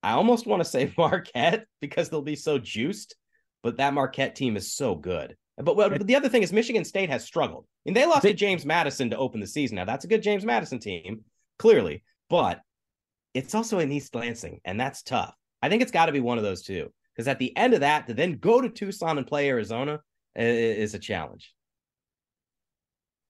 I 0.02 0.12
almost 0.12 0.46
want 0.46 0.62
to 0.62 0.68
say 0.68 0.92
Marquette 0.98 1.66
because 1.80 2.08
they'll 2.08 2.22
be 2.22 2.36
so 2.36 2.58
juiced, 2.58 3.16
but 3.62 3.78
that 3.78 3.94
Marquette 3.94 4.36
team 4.36 4.56
is 4.56 4.74
so 4.74 4.94
good. 4.94 5.36
But, 5.56 5.76
but 5.76 6.06
the 6.06 6.16
other 6.16 6.28
thing 6.28 6.42
is 6.42 6.52
Michigan 6.52 6.84
State 6.84 7.10
has 7.10 7.24
struggled. 7.24 7.66
And 7.86 7.94
they 7.94 8.06
lost 8.06 8.22
they, 8.22 8.32
to 8.32 8.34
James 8.34 8.66
Madison 8.66 9.10
to 9.10 9.16
open 9.16 9.40
the 9.40 9.46
season. 9.46 9.76
Now 9.76 9.84
that's 9.84 10.04
a 10.04 10.08
good 10.08 10.22
James 10.22 10.44
Madison 10.44 10.78
team, 10.78 11.24
clearly, 11.58 12.02
but 12.28 12.60
it's 13.34 13.54
also 13.54 13.78
in 13.78 13.92
East 13.92 14.14
Lansing, 14.14 14.60
and 14.64 14.78
that's 14.78 15.02
tough. 15.02 15.34
I 15.62 15.68
think 15.68 15.82
it's 15.82 15.90
got 15.90 16.06
to 16.06 16.12
be 16.12 16.20
one 16.20 16.38
of 16.38 16.44
those 16.44 16.62
two. 16.62 16.92
Because 17.14 17.28
at 17.28 17.38
the 17.38 17.56
end 17.56 17.74
of 17.74 17.80
that, 17.80 18.08
to 18.08 18.14
then 18.14 18.38
go 18.38 18.60
to 18.60 18.68
Tucson 18.68 19.18
and 19.18 19.26
play 19.26 19.48
Arizona 19.48 20.00
is 20.34 20.94
a 20.94 20.98
challenge. 20.98 21.54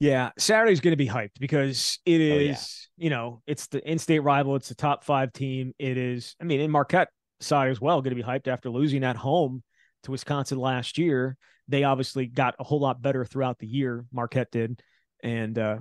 Yeah, 0.04 0.32
Saturday's 0.38 0.80
going 0.80 0.92
to 0.92 0.96
be 0.98 1.08
hyped 1.08 1.38
because 1.40 1.98
it 2.04 2.20
is, 2.20 2.30
Oh, 2.30 2.98
yeah. 2.98 3.04
you 3.04 3.10
know, 3.10 3.40
it's 3.46 3.68
the 3.68 3.82
in-state 3.90 4.18
rival. 4.18 4.54
It's 4.54 4.68
the 4.68 4.74
top 4.74 5.02
five 5.02 5.32
team. 5.32 5.72
It 5.78 5.96
is, 5.96 6.36
I 6.38 6.44
mean, 6.44 6.60
in 6.60 6.70
Marquette 6.70 7.08
side 7.40 7.70
as 7.70 7.80
well, 7.80 8.02
going 8.02 8.14
to 8.14 8.22
be 8.22 8.28
hyped 8.28 8.46
after 8.46 8.68
losing 8.68 9.02
at 9.02 9.16
home 9.16 9.62
to 10.02 10.10
Wisconsin 10.10 10.58
last 10.58 10.98
year. 10.98 11.38
They 11.68 11.84
obviously 11.84 12.26
got 12.26 12.54
a 12.58 12.64
whole 12.64 12.80
lot 12.80 13.00
better 13.00 13.24
throughout 13.24 13.58
the 13.58 13.66
year. 13.66 14.04
Marquette 14.12 14.50
did, 14.50 14.82
and 15.22 15.58
uh, 15.58 15.78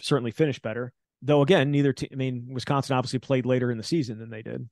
certainly 0.00 0.30
finished 0.30 0.62
better. 0.62 0.90
Though 1.20 1.42
again, 1.42 1.70
neither 1.70 1.92
team. 1.92 2.08
I 2.12 2.16
mean, 2.16 2.46
Wisconsin 2.48 2.96
obviously 2.96 3.18
played 3.18 3.44
later 3.44 3.70
in 3.70 3.76
the 3.76 3.84
season 3.84 4.18
than 4.18 4.30
they 4.30 4.40
did. 4.40 4.70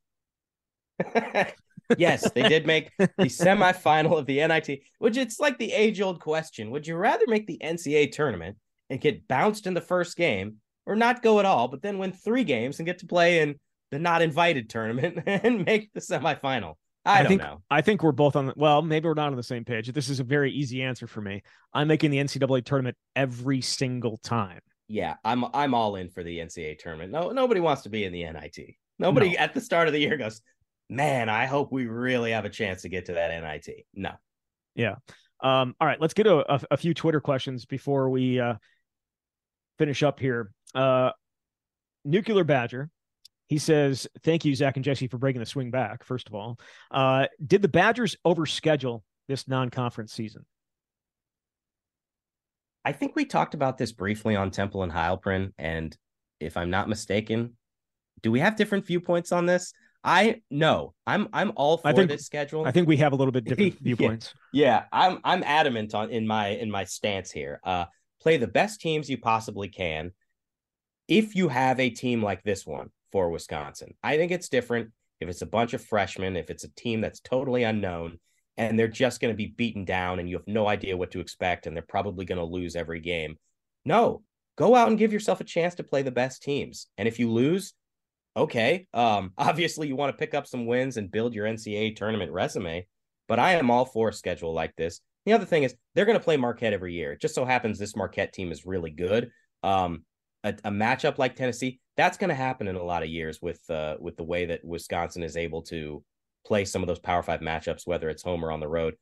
yes, 1.99 2.31
they 2.31 2.49
did 2.49 2.67
make 2.67 2.91
the 2.97 3.09
semifinal 3.19 4.19
of 4.19 4.25
the 4.25 4.37
NIT, 4.47 4.81
which 4.99 5.19
it's 5.19 5.39
like 5.41 5.59
the 5.59 5.73
age 5.73 6.01
old 6.01 6.21
question. 6.21 6.71
Would 6.71 6.87
you 6.87 6.97
rather 6.97 7.25
make 7.27 7.47
the 7.47 7.61
NCAA 7.63 8.11
tournament 8.11 8.57
and 8.91 9.01
get 9.01 9.26
bounced 9.28 9.66
in 9.66 9.74
the 9.74 9.80
first 9.80 10.16
game 10.16 10.57
or 10.87 10.97
not 10.97 11.22
go 11.22 11.39
at 11.41 11.47
all, 11.47 11.68
but 11.68 11.82
then 11.82 11.99
win 11.99 12.12
three 12.12 12.45
games 12.45 12.78
and 12.78 12.87
get 12.87 12.99
to 12.99 13.07
play 13.07 13.41
in 13.41 13.57
the 13.91 13.99
not 13.99 14.22
invited 14.22 14.68
tournament 14.68 15.22
and 15.26 15.64
make 15.64 15.93
the 15.93 16.01
semifinal? 16.01 16.74
I, 17.07 17.18
don't 17.18 17.28
think 17.28 17.43
know. 17.43 17.62
I 17.70 17.82
think 17.82 18.03
we're 18.03 18.12
both 18.12 18.35
on. 18.35 18.47
The, 18.47 18.55
well, 18.57 18.80
maybe 18.80 19.07
we're 19.07 19.14
not 19.14 19.28
on 19.28 19.37
the 19.37 19.43
same 19.43 19.64
page. 19.64 19.93
This 19.93 20.09
is 20.09 20.20
a 20.20 20.24
very 20.24 20.51
easy 20.53 20.82
answer 20.82 21.07
for 21.07 21.20
me. 21.20 21.43
I'm 21.72 21.87
making 21.87 22.11
the 22.11 22.16
NCAA 22.18 22.64
tournament 22.64 22.97
every 23.14 23.61
single 23.61 24.16
time. 24.18 24.61
Yeah, 24.89 25.16
I'm 25.24 25.45
I'm 25.53 25.74
all 25.74 25.97
in 25.97 26.09
for 26.09 26.22
the 26.22 26.39
NCAA 26.39 26.78
tournament. 26.78 27.12
No, 27.12 27.30
nobody 27.30 27.61
wants 27.61 27.82
to 27.82 27.91
be 27.91 28.05
in 28.05 28.12
the 28.12 28.24
NIT. 28.24 28.76
Nobody 28.99 29.32
No. 29.32 29.39
at 29.39 29.55
the 29.55 29.61
start 29.61 29.87
of 29.87 29.93
the 29.93 30.01
year 30.01 30.16
goes, 30.16 30.41
man, 30.89 31.28
I 31.28 31.47
hope 31.47 31.72
we 31.72 31.87
really 31.87 32.30
have 32.32 32.45
a 32.45 32.51
chance 32.51 32.82
to 32.82 32.89
get 32.89 33.07
to 33.07 33.14
that 33.14 33.43
NIT. 33.43 33.87
No. 33.95 34.12
Yeah. 34.74 34.97
Um, 35.41 35.74
all 35.80 35.87
right, 35.87 36.01
let's 36.01 36.14
get 36.14 36.26
a, 36.26 36.55
a, 36.55 36.61
a 36.72 36.76
few 36.76 36.95
Twitter 36.95 37.20
questions 37.20 37.66
before 37.66 38.09
we 38.09 38.41
uh, 38.41 38.55
finish 39.79 40.03
up 40.03 40.20
here. 40.20 40.51
Uh, 40.75 41.11
Nuclear 42.05 42.45
Badger, 42.45 42.91
he 43.49 43.59
says, 43.59 44.07
"Thank 44.22 44.45
you, 44.45 44.55
Zach 44.55 44.77
and 44.77 44.85
Jesse, 44.85 45.07
for 45.09 45.18
breaking 45.18 45.41
the 45.41 45.47
swing 45.47 45.70
back." 45.70 46.05
First 46.05 46.29
of 46.29 46.35
all, 46.35 46.59
uh, 46.91 47.27
did 47.45 47.62
the 47.62 47.68
Badgers 47.68 48.16
overschedule 48.27 49.03
this 49.29 49.49
non-conference 49.49 50.12
season? 50.12 50.45
I 52.85 52.93
think 52.93 53.16
we 53.16 53.25
talked 53.25 53.55
about 53.55 53.79
this 53.79 53.93
briefly 53.93 54.37
on 54.37 54.51
Temple 54.51 54.83
and 54.83 54.93
Heilprin, 54.93 55.53
and 55.59 55.97
if 56.41 56.57
I'm 56.57 56.68
not 56.70 56.89
mistaken, 56.89 57.57
do 58.22 58.31
we 58.31 58.41
have 58.41 58.57
different 58.57 58.87
viewpoints 58.87 59.33
on 59.33 59.47
this? 59.47 59.72
I 60.07 60.43
no, 60.51 60.93
I'm 61.07 61.29
I'm 61.33 61.53
all 61.57 61.79
for 61.79 61.89
I 61.89 61.93
think- 61.95 62.11
this 62.11 62.27
schedule. 62.27 62.66
I 62.66 62.72
think 62.72 62.87
we 62.87 62.99
have 62.99 63.14
a 63.14 63.16
little 63.16 63.33
bit 63.33 63.45
different 63.49 63.72
Yeah. 63.75 63.79
viewpoints. 63.83 64.35
yeah, 64.53 64.85
I'm 64.93 65.18
I'm 65.25 65.43
adamant 65.43 65.95
on 65.95 66.11
in 66.11 66.27
my 66.27 66.49
in 66.49 66.70
my 66.70 66.85
stance 66.85 67.31
here. 67.31 67.59
Uh, 67.64 67.87
play 68.25 68.39
the 68.39 68.49
best 68.49 68.81
teams 68.81 69.09
you 69.09 69.18
possibly 69.18 69.68
can. 69.68 70.11
If 71.07 71.37
you 71.37 71.49
have 71.49 71.79
a 71.79 71.91
team 71.91 72.22
like 72.22 72.43
this 72.43 72.66
one 72.66 72.89
for 73.12 73.31
Wisconsin, 73.31 73.95
I 74.03 74.16
think 74.16 74.33
it's 74.33 74.49
different. 74.49 74.91
If 75.20 75.29
it's 75.29 75.43
a 75.43 75.47
bunch 75.47 75.75
of 75.75 75.85
freshmen, 75.85 76.37
if 76.37 76.51
it's 76.51 76.64
a 76.64 76.75
team 76.75 77.03
that's 77.03 77.20
totally 77.20 77.62
unknown, 77.62 78.18
and 78.57 78.79
they're 78.79 78.89
just 78.89 79.20
going 79.20 79.33
to 79.33 79.37
be 79.37 79.55
beaten 79.57 79.85
down, 79.85 80.18
and 80.18 80.29
you 80.29 80.37
have 80.37 80.49
no 80.49 80.66
idea 80.66 80.97
what 80.97 81.11
to 81.11 81.20
expect, 81.20 81.66
and 81.66 81.77
they're 81.77 81.85
probably 81.87 82.25
going 82.25 82.39
to 82.39 82.45
lose 82.45 82.77
every 82.77 83.01
game. 83.01 83.37
No, 83.85 84.22
go 84.57 84.75
out 84.75 84.89
and 84.89 84.99
give 84.99 85.12
yourself 85.12 85.41
a 85.41 85.45
chance 85.45 85.75
to 85.75 85.85
play 85.85 86.03
the 86.03 86.11
best 86.11 86.43
teams. 86.43 86.87
And 86.97 87.07
if 87.07 87.18
you 87.18 87.31
lose, 87.31 87.75
okay. 88.37 88.87
Um, 88.95 89.33
obviously 89.39 89.87
you 89.87 89.97
want 89.97 90.12
to 90.12 90.18
pick 90.18 90.33
up 90.35 90.47
some 90.47 90.66
wins 90.66 90.97
and 90.97 91.11
build 91.11 91.35
your 91.35 91.47
NCAA 91.47 91.95
tournament 91.97 92.33
resume, 92.33 92.87
but 93.29 93.39
I 93.39 93.53
am 93.53 93.70
all 93.70 93.85
for 93.85 94.09
a 94.09 94.12
schedule 94.14 94.55
like 94.55 94.75
this. 94.77 95.01
The 95.27 95.33
other 95.33 95.47
thing 95.47 95.62
is 95.62 95.75
they're 95.95 96.05
going 96.05 96.18
to 96.18 96.25
play 96.25 96.37
Marquette 96.37 96.72
every 96.72 96.95
year. 96.95 97.12
It 97.12 97.20
just 97.20 97.35
so 97.35 97.45
happens 97.45 97.79
this 97.79 97.97
Marquette 97.97 98.33
team 98.33 98.53
is 98.53 98.66
really 98.66 98.91
good. 98.91 99.31
Um, 99.62 100.05
a, 100.43 100.51
a 100.64 100.70
matchup 100.70 101.18
like 101.18 101.37
Tennessee, 101.37 101.81
that's 101.97 102.18
going 102.18 102.29
to 102.29 102.35
happen 102.35 102.68
in 102.68 102.77
a 102.77 102.83
lot 102.83 103.03
of 103.03 103.09
years 103.09 103.41
with 103.41 103.68
uh, 103.70 103.97
with 103.99 104.16
the 104.16 104.25
way 104.25 104.47
that 104.47 104.64
Wisconsin 104.64 105.22
is 105.22 105.37
able 105.37 105.62
to 105.62 106.05
play 106.47 106.64
some 106.64 106.83
of 106.83 106.89
those 106.89 106.99
Power 106.99 107.22
Five 107.22 107.41
matchups, 107.41 107.87
whether 107.87 108.11
it's 108.11 108.22
home 108.22 108.45
or 108.45 108.53
on 108.53 108.61
the 108.61 108.68
road. 108.68 108.95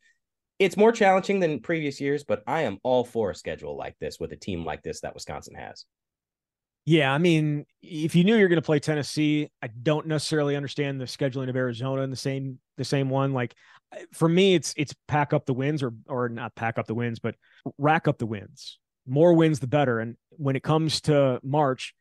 It's 0.58 0.76
more 0.76 0.92
challenging 0.92 1.40
than 1.40 1.58
previous 1.58 2.00
years, 2.00 2.22
but 2.22 2.44
I 2.46 2.62
am 2.62 2.78
all 2.84 3.04
for 3.04 3.30
a 3.30 3.34
schedule 3.34 3.76
like 3.76 3.96
this 3.98 4.20
with 4.20 4.30
a 4.32 4.36
team 4.36 4.64
like 4.64 4.82
this 4.82 5.00
that 5.00 5.14
Wisconsin 5.14 5.56
has. 5.56 5.86
Yeah, 6.84 7.12
I 7.12 7.18
mean, 7.18 7.64
if 7.80 8.14
you 8.14 8.24
knew 8.24 8.36
you're 8.36 8.48
going 8.48 8.60
to 8.60 8.66
play 8.66 8.80
Tennessee, 8.80 9.48
I 9.62 9.68
don't 9.68 10.06
necessarily 10.06 10.56
understand 10.56 11.00
the 11.00 11.04
scheduling 11.04 11.48
of 11.48 11.56
Arizona 11.56 12.02
in 12.02 12.10
the 12.10 12.16
same 12.16 12.58
the 12.76 12.84
same 12.84 13.08
one. 13.08 13.32
Like 13.32 13.54
for 14.12 14.28
me, 14.28 14.54
it's 14.54 14.74
it's 14.76 14.94
pack 15.08 15.32
up 15.32 15.46
the 15.46 15.54
wins 15.54 15.82
or 15.82 15.92
or 16.06 16.28
not 16.28 16.54
pack 16.54 16.78
up 16.78 16.86
the 16.86 16.94
wins, 16.94 17.18
but 17.18 17.34
rack 17.78 18.08
up 18.08 18.18
the 18.18 18.26
wins. 18.26 18.78
More 19.06 19.34
wins, 19.34 19.60
the 19.60 19.66
better. 19.66 20.00
And 20.00 20.16
when 20.30 20.56
it 20.56 20.62
comes 20.62 21.00
to 21.02 21.40
March, 21.42 21.94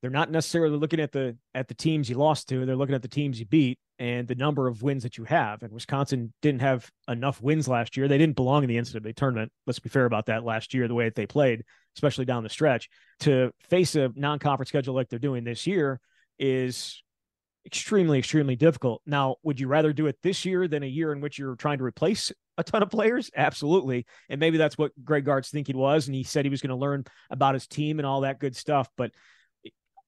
they're 0.00 0.10
not 0.10 0.30
necessarily 0.30 0.76
looking 0.76 1.00
at 1.00 1.12
the 1.12 1.36
at 1.54 1.68
the 1.68 1.74
teams 1.74 2.08
you 2.08 2.16
lost 2.16 2.48
to. 2.48 2.64
They're 2.66 2.76
looking 2.76 2.94
at 2.94 3.02
the 3.02 3.08
teams 3.08 3.38
you 3.38 3.46
beat 3.46 3.78
and 3.98 4.28
the 4.28 4.34
number 4.34 4.68
of 4.68 4.82
wins 4.82 5.02
that 5.02 5.18
you 5.18 5.24
have. 5.24 5.62
And 5.62 5.72
Wisconsin 5.72 6.32
didn't 6.40 6.60
have 6.60 6.88
enough 7.08 7.42
wins 7.42 7.66
last 7.66 7.96
year. 7.96 8.06
They 8.06 8.18
didn't 8.18 8.36
belong 8.36 8.62
in 8.62 8.68
the 8.68 8.76
NCAA 8.76 9.16
tournament. 9.16 9.50
Let's 9.66 9.80
be 9.80 9.88
fair 9.88 10.04
about 10.04 10.26
that 10.26 10.44
last 10.44 10.72
year, 10.72 10.86
the 10.86 10.94
way 10.94 11.06
that 11.06 11.16
they 11.16 11.26
played, 11.26 11.64
especially 11.96 12.24
down 12.24 12.44
the 12.44 12.48
stretch. 12.48 12.88
To 13.20 13.52
face 13.68 13.96
a 13.96 14.10
non-conference 14.14 14.68
schedule 14.68 14.94
like 14.94 15.08
they're 15.08 15.18
doing 15.18 15.42
this 15.42 15.66
year 15.66 16.00
is 16.38 17.02
extremely, 17.68 18.18
extremely 18.18 18.56
difficult. 18.56 19.02
Now, 19.04 19.36
would 19.42 19.60
you 19.60 19.68
rather 19.68 19.92
do 19.92 20.06
it 20.06 20.16
this 20.22 20.46
year 20.46 20.66
than 20.66 20.82
a 20.82 20.86
year 20.86 21.12
in 21.12 21.20
which 21.20 21.38
you're 21.38 21.54
trying 21.54 21.76
to 21.78 21.84
replace 21.84 22.32
a 22.56 22.64
ton 22.64 22.82
of 22.82 22.88
players? 22.88 23.30
Absolutely. 23.36 24.06
And 24.30 24.40
maybe 24.40 24.56
that's 24.56 24.78
what 24.78 24.92
Greg 25.04 25.26
Gard's 25.26 25.50
thinking 25.50 25.76
was. 25.76 26.06
And 26.06 26.14
he 26.14 26.22
said 26.22 26.46
he 26.46 26.50
was 26.50 26.62
going 26.62 26.70
to 26.70 26.76
learn 26.76 27.04
about 27.28 27.52
his 27.52 27.66
team 27.66 27.98
and 27.98 28.06
all 28.06 28.22
that 28.22 28.40
good 28.40 28.56
stuff. 28.56 28.88
But 28.96 29.10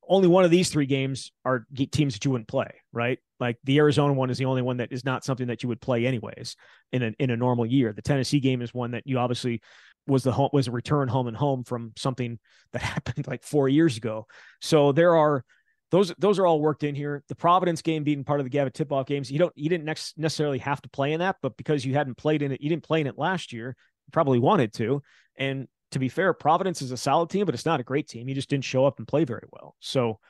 only 0.09 0.27
one 0.27 0.45
of 0.45 0.51
these 0.51 0.71
three 0.71 0.87
games 0.87 1.33
are 1.45 1.67
teams 1.93 2.15
that 2.15 2.25
you 2.25 2.31
wouldn't 2.31 2.49
play, 2.49 2.71
right? 2.95 3.19
Like 3.39 3.59
the 3.65 3.77
Arizona 3.77 4.15
one 4.15 4.31
is 4.31 4.39
the 4.39 4.47
only 4.47 4.63
one 4.63 4.79
that 4.79 4.91
is 4.91 5.05
not 5.05 5.23
something 5.23 5.49
that 5.49 5.63
you 5.63 5.69
would 5.69 5.83
play 5.83 6.07
anyways 6.07 6.57
in 6.93 7.03
a 7.03 7.13
in 7.19 7.31
a 7.31 7.37
normal 7.37 7.67
year. 7.67 7.93
The 7.93 8.03
Tennessee 8.03 8.41
game 8.41 8.63
is 8.63 8.73
one 8.73 8.93
that 8.93 9.07
you 9.07 9.19
obviously 9.19 9.61
was 10.07 10.23
the 10.23 10.33
home 10.33 10.49
was 10.53 10.67
a 10.67 10.73
return 10.73 11.09
home 11.09 11.29
and 11.29 11.37
home 11.37 11.63
from 11.63 11.93
something 11.97 12.39
that 12.73 12.83
happened 12.95 13.27
like 13.29 13.45
four 13.45 13.69
years 13.69 13.99
ago. 13.99 14.27
So 14.63 14.93
there 14.93 15.15
are 15.15 15.45
those 15.91 16.15
those 16.19 16.39
are 16.39 16.47
all 16.47 16.61
worked 16.61 16.85
in 16.85 16.95
here. 16.95 17.23
The 17.29 17.35
Providence 17.35 17.83
game 17.83 18.05
being 18.05 18.25
part 18.25 18.41
of 18.41 18.45
the 18.45 18.51
Gavitt 18.51 18.75
tip 18.75 18.93
off 18.93 19.07
games, 19.07 19.31
you 19.31 19.39
don't 19.39 19.53
you 19.57 19.69
didn't 19.69 19.85
necessarily 20.17 20.59
have 20.59 20.81
to 20.83 20.89
play 20.89 21.13
in 21.13 21.21
that, 21.21 21.37
but 21.43 21.57
because 21.57 21.85
you 21.85 21.95
hadn't 21.95 22.17
played 22.17 22.43
in 22.43 22.53
it, 22.53 22.61
you 22.61 22.69
didn't 22.69 22.85
play 22.85 23.01
in 23.01 23.07
it 23.07 23.19
last 23.19 23.53
year. 23.53 23.77
You 24.07 24.11
probably 24.13 24.39
wanted 24.39 24.73
to. 24.75 25.03
And 25.37 25.67
to 25.91 25.99
be 25.99 26.09
fair, 26.09 26.33
Providence 26.33 26.83
is 26.83 26.93
a 26.93 26.97
solid 26.97 27.31
team, 27.31 27.45
but 27.45 27.55
it's 27.55 27.67
not 27.67 27.81
a 27.81 27.85
great 27.85 28.09
team. 28.09 28.29
You 28.29 28.35
just 28.35 28.49
didn't 28.49 28.65
show 28.65 28.87
up 28.87 28.99
and 28.99 29.09
play 29.09 29.25
very 29.25 29.47
well. 29.51 29.75
So 29.81 30.21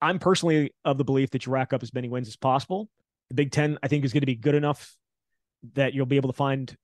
I'm 0.00 0.18
personally 0.18 0.72
of 0.84 0.96
the 0.96 1.04
belief 1.04 1.30
that 1.30 1.44
you 1.44 1.52
rack 1.52 1.72
up 1.72 1.82
as 1.82 1.92
many 1.92 2.08
wins 2.08 2.28
as 2.28 2.36
possible. 2.36 2.88
The 3.28 3.34
Big 3.34 3.52
Ten, 3.52 3.78
I 3.82 3.88
think, 3.88 4.04
is 4.04 4.12
going 4.12 4.22
to 4.22 4.26
be 4.26 4.36
good 4.36 4.54
enough 4.54 4.96
that 5.74 5.92
you'll 5.92 6.06
be 6.06 6.16
able 6.16 6.32
to 6.32 6.36
find 6.36 6.74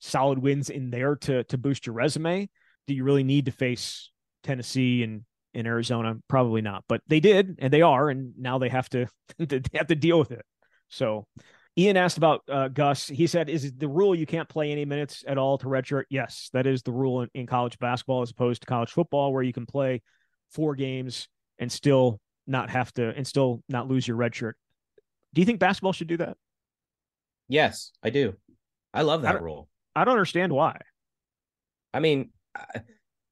solid 0.00 0.38
wins 0.38 0.68
in 0.68 0.90
there 0.90 1.16
to 1.16 1.44
to 1.44 1.56
boost 1.56 1.86
your 1.86 1.94
resume. 1.94 2.48
Do 2.86 2.94
you 2.94 3.04
really 3.04 3.22
need 3.22 3.46
to 3.46 3.52
face 3.52 4.10
Tennessee 4.42 5.02
and 5.02 5.24
in 5.54 5.66
Arizona? 5.66 6.16
Probably 6.28 6.60
not, 6.62 6.84
but 6.88 7.00
they 7.06 7.20
did, 7.20 7.56
and 7.58 7.72
they 7.72 7.82
are, 7.82 8.10
and 8.10 8.32
now 8.38 8.58
they 8.58 8.68
have 8.68 8.88
to 8.90 9.06
they 9.38 9.60
have 9.74 9.88
to 9.88 9.94
deal 9.94 10.18
with 10.18 10.32
it. 10.32 10.44
So, 10.88 11.26
Ian 11.78 11.96
asked 11.96 12.18
about 12.18 12.42
uh, 12.48 12.68
Gus. 12.68 13.08
He 13.08 13.26
said, 13.26 13.48
"Is 13.48 13.64
it 13.64 13.78
the 13.78 13.88
rule 13.88 14.14
you 14.14 14.26
can't 14.26 14.48
play 14.48 14.70
any 14.70 14.84
minutes 14.84 15.24
at 15.26 15.38
all 15.38 15.58
to 15.58 15.66
redshirt?" 15.66 16.04
Yes, 16.10 16.50
that 16.52 16.66
is 16.66 16.82
the 16.82 16.92
rule 16.92 17.22
in, 17.22 17.30
in 17.34 17.46
college 17.46 17.78
basketball 17.78 18.22
as 18.22 18.30
opposed 18.30 18.62
to 18.62 18.66
college 18.66 18.90
football, 18.90 19.32
where 19.32 19.42
you 19.42 19.52
can 19.52 19.66
play 19.66 20.02
four 20.50 20.74
games 20.74 21.28
and 21.58 21.70
still 21.70 22.20
not 22.46 22.70
have 22.70 22.92
to 22.94 23.08
and 23.16 23.26
still 23.26 23.62
not 23.68 23.88
lose 23.88 24.06
your 24.06 24.16
red 24.16 24.34
shirt. 24.34 24.56
Do 25.32 25.40
you 25.40 25.46
think 25.46 25.58
basketball 25.58 25.92
should 25.92 26.08
do 26.08 26.18
that? 26.18 26.36
Yes, 27.48 27.92
I 28.02 28.10
do. 28.10 28.34
I 28.92 29.02
love 29.02 29.22
that 29.22 29.32
don't- 29.32 29.42
rule. 29.42 29.68
I 29.96 30.04
don't 30.04 30.12
understand 30.12 30.52
why. 30.52 30.76
I 31.92 32.00
mean, 32.00 32.30
I- 32.54 32.82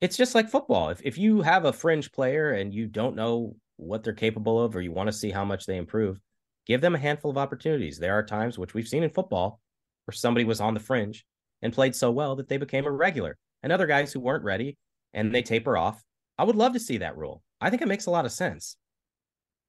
it's 0.02 0.16
just 0.16 0.34
like 0.34 0.50
football. 0.50 0.90
If 0.90 1.00
if 1.04 1.16
you 1.16 1.42
have 1.42 1.64
a 1.64 1.72
fringe 1.72 2.10
player 2.10 2.50
and 2.50 2.74
you 2.74 2.86
don't 2.88 3.14
know 3.14 3.54
what 3.76 4.02
they're 4.02 4.12
capable 4.12 4.60
of, 4.60 4.74
or 4.74 4.82
you 4.82 4.90
want 4.90 5.06
to 5.06 5.12
see 5.12 5.30
how 5.30 5.44
much 5.44 5.64
they 5.64 5.76
improve, 5.76 6.20
give 6.66 6.80
them 6.80 6.96
a 6.96 6.98
handful 6.98 7.30
of 7.30 7.38
opportunities. 7.38 7.98
There 7.98 8.18
are 8.18 8.24
times 8.24 8.58
which 8.58 8.74
we've 8.74 8.88
seen 8.88 9.04
in 9.04 9.10
football 9.10 9.60
where 10.04 10.12
somebody 10.12 10.44
was 10.44 10.60
on 10.60 10.74
the 10.74 10.80
fringe 10.80 11.24
and 11.62 11.72
played 11.72 11.94
so 11.94 12.10
well 12.10 12.34
that 12.36 12.48
they 12.48 12.56
became 12.56 12.84
a 12.84 12.90
regular, 12.90 13.38
and 13.62 13.72
other 13.72 13.86
guys 13.86 14.12
who 14.12 14.18
weren't 14.18 14.42
ready 14.42 14.76
and 15.14 15.32
they 15.32 15.42
taper 15.42 15.76
off. 15.76 16.02
I 16.36 16.44
would 16.44 16.56
love 16.56 16.72
to 16.72 16.80
see 16.80 16.98
that 16.98 17.16
rule. 17.16 17.40
I 17.60 17.70
think 17.70 17.80
it 17.80 17.88
makes 17.88 18.06
a 18.06 18.10
lot 18.10 18.24
of 18.24 18.32
sense. 18.32 18.76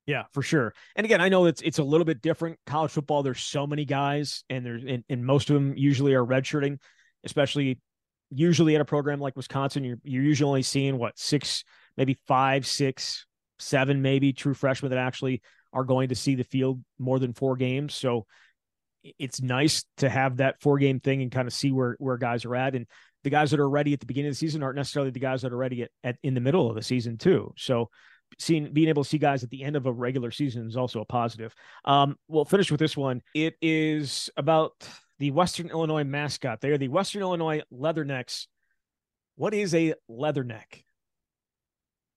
Yeah, 0.07 0.23
for 0.33 0.41
sure. 0.41 0.73
And 0.95 1.05
again, 1.05 1.21
I 1.21 1.29
know 1.29 1.45
it's 1.45 1.61
it's 1.61 1.77
a 1.77 1.83
little 1.83 2.05
bit 2.05 2.23
different. 2.23 2.57
College 2.65 2.91
football, 2.91 3.21
there's 3.21 3.43
so 3.43 3.67
many 3.67 3.85
guys, 3.85 4.43
and 4.49 4.65
there's 4.65 4.83
and, 4.83 5.03
and 5.09 5.23
most 5.23 5.51
of 5.51 5.53
them 5.53 5.77
usually 5.77 6.15
are 6.15 6.25
redshirting, 6.25 6.79
especially 7.23 7.79
usually 8.33 8.75
at 8.75 8.81
a 8.81 8.85
program 8.85 9.19
like 9.19 9.35
Wisconsin. 9.35 9.83
You're 9.83 9.99
you're 10.03 10.23
usually 10.23 10.47
only 10.47 10.61
seeing 10.63 10.97
what 10.97 11.17
six, 11.17 11.63
maybe 11.97 12.17
five, 12.27 12.65
six, 12.65 13.25
seven, 13.59 14.01
maybe 14.01 14.33
true 14.33 14.53
freshmen 14.53 14.91
that 14.91 14.99
actually 14.99 15.41
are 15.71 15.83
going 15.83 16.09
to 16.09 16.15
see 16.15 16.35
the 16.35 16.43
field 16.43 16.83
more 16.99 17.19
than 17.19 17.33
four 17.33 17.55
games. 17.55 17.95
So 17.95 18.25
it's 19.19 19.41
nice 19.41 19.85
to 19.97 20.09
have 20.09 20.37
that 20.37 20.61
four 20.61 20.77
game 20.77 20.99
thing 20.99 21.21
and 21.21 21.31
kind 21.31 21.47
of 21.47 21.53
see 21.53 21.71
where 21.71 21.95
where 21.99 22.17
guys 22.17 22.45
are 22.45 22.55
at. 22.55 22.75
And 22.75 22.87
the 23.23 23.29
guys 23.29 23.51
that 23.51 23.59
are 23.59 23.69
ready 23.69 23.93
at 23.93 23.99
the 23.99 24.05
beginning 24.05 24.29
of 24.29 24.33
the 24.33 24.37
season 24.37 24.63
aren't 24.63 24.75
necessarily 24.75 25.11
the 25.11 25.19
guys 25.19 25.41
that 25.41 25.53
are 25.53 25.57
ready 25.57 25.83
at, 25.83 25.91
at 26.03 26.17
in 26.23 26.33
the 26.33 26.41
middle 26.41 26.69
of 26.69 26.75
the 26.75 26.81
season 26.81 27.17
too. 27.17 27.53
So 27.57 27.89
seeing 28.39 28.73
being 28.73 28.89
able 28.89 29.03
to 29.03 29.09
see 29.09 29.17
guys 29.17 29.43
at 29.43 29.49
the 29.49 29.63
end 29.63 29.75
of 29.75 29.85
a 29.85 29.91
regular 29.91 30.31
season 30.31 30.67
is 30.67 30.77
also 30.77 31.01
a 31.01 31.05
positive. 31.05 31.53
Um, 31.85 32.17
we'll 32.27 32.45
finish 32.45 32.71
with 32.71 32.79
this 32.79 32.97
one. 32.97 33.21
It 33.33 33.55
is 33.61 34.29
about 34.37 34.87
the 35.23 35.31
Western 35.31 35.69
Illinois 35.69 36.03
mascot. 36.03 36.59
They 36.59 36.71
are 36.71 36.77
the 36.77 36.89
Western 36.89 37.21
Illinois 37.21 37.61
Leathernecks. 37.71 38.47
What 39.37 39.53
is 39.53 39.73
a 39.73 39.93
leatherneck? 40.11 40.83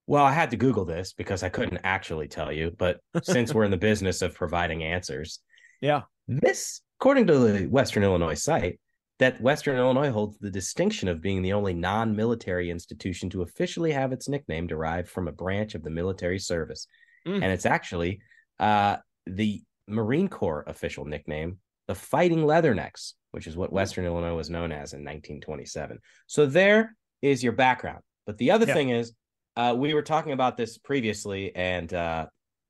Well, 0.08 0.24
I 0.24 0.32
had 0.32 0.50
to 0.50 0.56
Google 0.56 0.84
this 0.84 1.12
because 1.12 1.44
I 1.44 1.48
couldn't 1.48 1.82
actually 1.84 2.26
tell 2.26 2.50
you, 2.50 2.72
but 2.76 2.98
since 3.22 3.54
we're 3.54 3.62
in 3.62 3.70
the 3.70 3.76
business 3.76 4.22
of 4.22 4.34
providing 4.34 4.82
answers, 4.82 5.38
yeah, 5.80 6.02
this, 6.26 6.80
according 6.98 7.28
to 7.28 7.38
the 7.38 7.66
Western 7.68 8.02
Illinois 8.02 8.34
site, 8.34 8.80
that 9.20 9.40
Western 9.40 9.76
Illinois 9.76 10.10
holds 10.10 10.36
the 10.38 10.50
distinction 10.50 11.06
of 11.06 11.22
being 11.22 11.42
the 11.42 11.52
only 11.52 11.74
non 11.74 12.16
military 12.16 12.70
institution 12.70 13.30
to 13.30 13.42
officially 13.42 13.92
have 13.92 14.10
its 14.10 14.28
nickname 14.28 14.66
derived 14.66 15.08
from 15.08 15.28
a 15.28 15.32
branch 15.32 15.76
of 15.76 15.84
the 15.84 15.90
military 15.90 16.40
service. 16.40 16.88
Mm. 17.24 17.36
And 17.36 17.52
it's 17.52 17.66
actually 17.66 18.18
uh, 18.58 18.96
the 19.28 19.62
Marine 19.86 20.26
Corps 20.26 20.64
official 20.66 21.04
nickname, 21.04 21.58
the 21.88 21.94
Fighting 21.94 22.40
Leathernecks, 22.40 23.12
which 23.30 23.46
is 23.46 23.56
what 23.56 23.70
hmm. 23.70 23.76
Western 23.76 24.04
Illinois 24.04 24.34
was 24.34 24.50
known 24.50 24.72
as 24.72 24.92
in 24.92 25.00
1927. 25.00 25.98
So 26.26 26.46
there 26.46 26.96
is 27.22 27.42
your 27.42 27.52
background. 27.52 28.02
But 28.26 28.38
the 28.38 28.50
other 28.50 28.66
yeah. 28.66 28.74
thing 28.74 28.90
is, 28.90 29.12
uh, 29.56 29.74
we 29.76 29.94
were 29.94 30.02
talking 30.02 30.32
about 30.32 30.56
this 30.56 30.76
previously, 30.78 31.54
and 31.54 31.92
uh, 31.92 32.26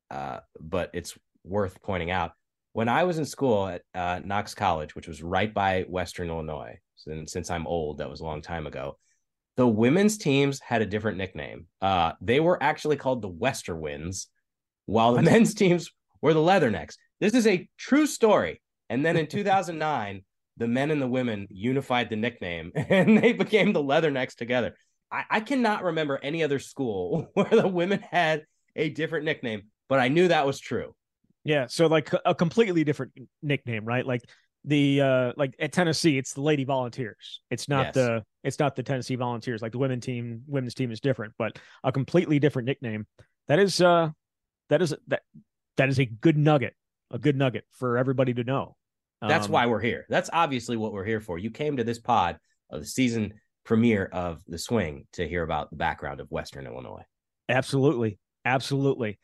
uh, 0.09 0.39
but 0.59 0.91
it's 0.93 1.17
worth 1.43 1.81
pointing 1.81 2.11
out 2.11 2.31
when 2.73 2.87
I 2.87 3.03
was 3.03 3.17
in 3.17 3.25
school 3.25 3.67
at 3.67 3.81
uh, 3.93 4.21
Knox 4.23 4.53
College, 4.53 4.95
which 4.95 5.07
was 5.07 5.23
right 5.23 5.53
by 5.53 5.81
Western 5.89 6.29
Illinois, 6.29 6.77
and 7.07 7.29
since 7.29 7.49
I'm 7.49 7.67
old, 7.67 7.97
that 7.97 8.09
was 8.09 8.21
a 8.21 8.25
long 8.25 8.41
time 8.41 8.67
ago. 8.67 8.97
The 9.57 9.67
women's 9.67 10.17
teams 10.17 10.59
had 10.59 10.81
a 10.81 10.85
different 10.85 11.17
nickname. 11.17 11.65
Uh, 11.81 12.13
they 12.21 12.39
were 12.39 12.61
actually 12.61 12.95
called 12.95 13.21
the 13.21 13.31
Westerwinds, 13.31 14.27
while 14.85 15.13
the 15.13 15.21
men's 15.23 15.55
teams 15.55 15.89
were 16.21 16.33
the 16.33 16.39
Leathernecks. 16.39 16.95
This 17.19 17.33
is 17.33 17.47
a 17.47 17.67
true 17.77 18.05
story. 18.05 18.61
And 18.89 19.05
then 19.05 19.17
in 19.17 19.27
2009, 19.27 20.23
the 20.57 20.67
men 20.67 20.91
and 20.91 21.01
the 21.01 21.07
women 21.07 21.47
unified 21.49 22.09
the 22.09 22.15
nickname, 22.15 22.71
and 22.75 23.17
they 23.17 23.33
became 23.33 23.73
the 23.73 23.83
Leathernecks 23.83 24.35
together. 24.35 24.75
I, 25.11 25.23
I 25.29 25.39
cannot 25.39 25.83
remember 25.83 26.19
any 26.21 26.43
other 26.43 26.59
school 26.59 27.29
where 27.33 27.45
the 27.45 27.67
women 27.67 27.99
had 27.99 28.43
a 28.75 28.89
different 28.89 29.25
nickname, 29.25 29.63
but 29.87 29.99
I 29.99 30.07
knew 30.07 30.27
that 30.27 30.45
was 30.45 30.59
true. 30.59 30.93
Yeah, 31.43 31.67
so 31.69 31.87
like 31.87 32.11
a 32.25 32.35
completely 32.35 32.83
different 32.83 33.13
nickname, 33.41 33.85
right? 33.85 34.05
Like 34.05 34.21
the 34.65 34.99
uh 34.99 35.33
like 35.37 35.55
at 35.59 35.71
Tennessee, 35.71 36.17
it's 36.17 36.33
the 36.33 36.41
Lady 36.41 36.65
Volunteers. 36.65 37.41
It's 37.49 37.69
not 37.69 37.87
yes. 37.87 37.93
the 37.95 38.23
it's 38.43 38.59
not 38.59 38.75
the 38.75 38.83
Tennessee 38.83 39.15
Volunteers. 39.15 39.61
Like 39.61 39.71
the 39.71 39.77
women 39.77 40.01
team, 40.01 40.41
women's 40.45 40.73
team 40.73 40.91
is 40.91 40.99
different, 40.99 41.33
but 41.37 41.57
a 41.85 41.91
completely 41.91 42.37
different 42.37 42.65
nickname. 42.65 43.07
That 43.47 43.59
is 43.59 43.79
uh 43.79 44.09
that 44.69 44.81
is 44.81 44.93
that 45.07 45.21
that 45.77 45.87
is 45.87 45.99
a 45.99 46.05
good 46.05 46.37
nugget, 46.37 46.75
a 47.11 47.19
good 47.19 47.37
nugget 47.37 47.65
for 47.71 47.97
everybody 47.97 48.33
to 48.33 48.43
know. 48.43 48.75
That's 49.21 49.47
um, 49.47 49.51
why 49.51 49.65
we're 49.65 49.81
here. 49.81 50.05
That's 50.09 50.29
obviously 50.31 50.77
what 50.77 50.93
we're 50.93 51.05
here 51.05 51.21
for. 51.21 51.39
You 51.39 51.49
came 51.49 51.77
to 51.77 51.83
this 51.83 51.99
pod 51.99 52.37
of 52.69 52.81
the 52.81 52.87
season 52.87 53.33
premiere 53.63 54.05
of 54.05 54.41
The 54.47 54.57
Swing 54.57 55.07
to 55.13 55.27
hear 55.27 55.43
about 55.43 55.69
the 55.69 55.75
background 55.75 56.19
of 56.19 56.29
Western 56.29 56.67
Illinois. 56.67 57.03
Absolutely. 57.49 58.19
Absolutely 58.45 59.19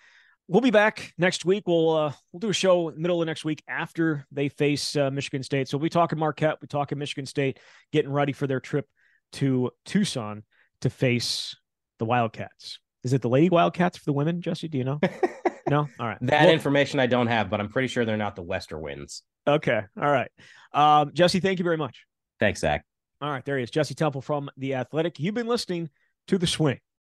we'll 0.47 0.61
be 0.61 0.71
back 0.71 1.13
next 1.17 1.45
week. 1.45 1.63
We'll 1.67 1.89
uh, 1.91 2.13
we'll 2.31 2.39
do 2.39 2.49
a 2.49 2.53
show 2.53 2.91
middle 2.95 3.21
of 3.21 3.25
next 3.25 3.45
week 3.45 3.63
after 3.67 4.25
they 4.31 4.49
face 4.49 4.95
uh, 4.95 5.11
Michigan 5.11 5.43
State. 5.43 5.67
So 5.67 5.77
we'll 5.77 5.83
be 5.83 5.89
talking 5.89 6.19
Marquette, 6.19 6.57
we 6.61 6.67
talking 6.67 6.97
Michigan 6.97 7.25
State, 7.25 7.59
getting 7.91 8.11
ready 8.11 8.33
for 8.33 8.47
their 8.47 8.59
trip 8.59 8.87
to 9.33 9.71
Tucson 9.85 10.43
to 10.81 10.89
face 10.89 11.55
the 11.99 12.05
Wildcats. 12.05 12.79
Is 13.03 13.13
it 13.13 13.21
the 13.21 13.29
Lady 13.29 13.49
Wildcats 13.49 13.97
for 13.97 14.05
the 14.05 14.13
women, 14.13 14.41
Jesse? 14.41 14.67
Do 14.67 14.77
you 14.77 14.83
know? 14.83 14.99
no. 15.73 15.89
All 15.99 16.07
right. 16.07 16.17
That 16.21 16.45
well, 16.45 16.53
information 16.53 16.99
I 16.99 17.07
don't 17.07 17.27
have, 17.27 17.49
but 17.49 17.59
I'm 17.59 17.69
pretty 17.69 17.87
sure 17.87 18.05
they're 18.05 18.17
not 18.17 18.35
the 18.35 18.43
Westerwinds. 18.43 19.21
Okay. 19.47 19.81
All 19.99 20.11
right. 20.11 20.31
Um, 20.73 21.11
Jesse, 21.13 21.39
thank 21.39 21.59
you 21.59 21.63
very 21.63 21.77
much. 21.77 22.05
Thanks, 22.39 22.59
Zach. 22.59 22.85
All 23.21 23.29
right. 23.29 23.43
There 23.43 23.57
he 23.57 23.63
is, 23.63 23.71
Jesse 23.71 23.95
Temple 23.95 24.21
from 24.21 24.49
the 24.57 24.75
Athletic. 24.75 25.19
You've 25.19 25.35
been 25.35 25.47
listening 25.47 25.89
to 26.27 26.37
the 26.37 26.47
Swing. 26.47 26.79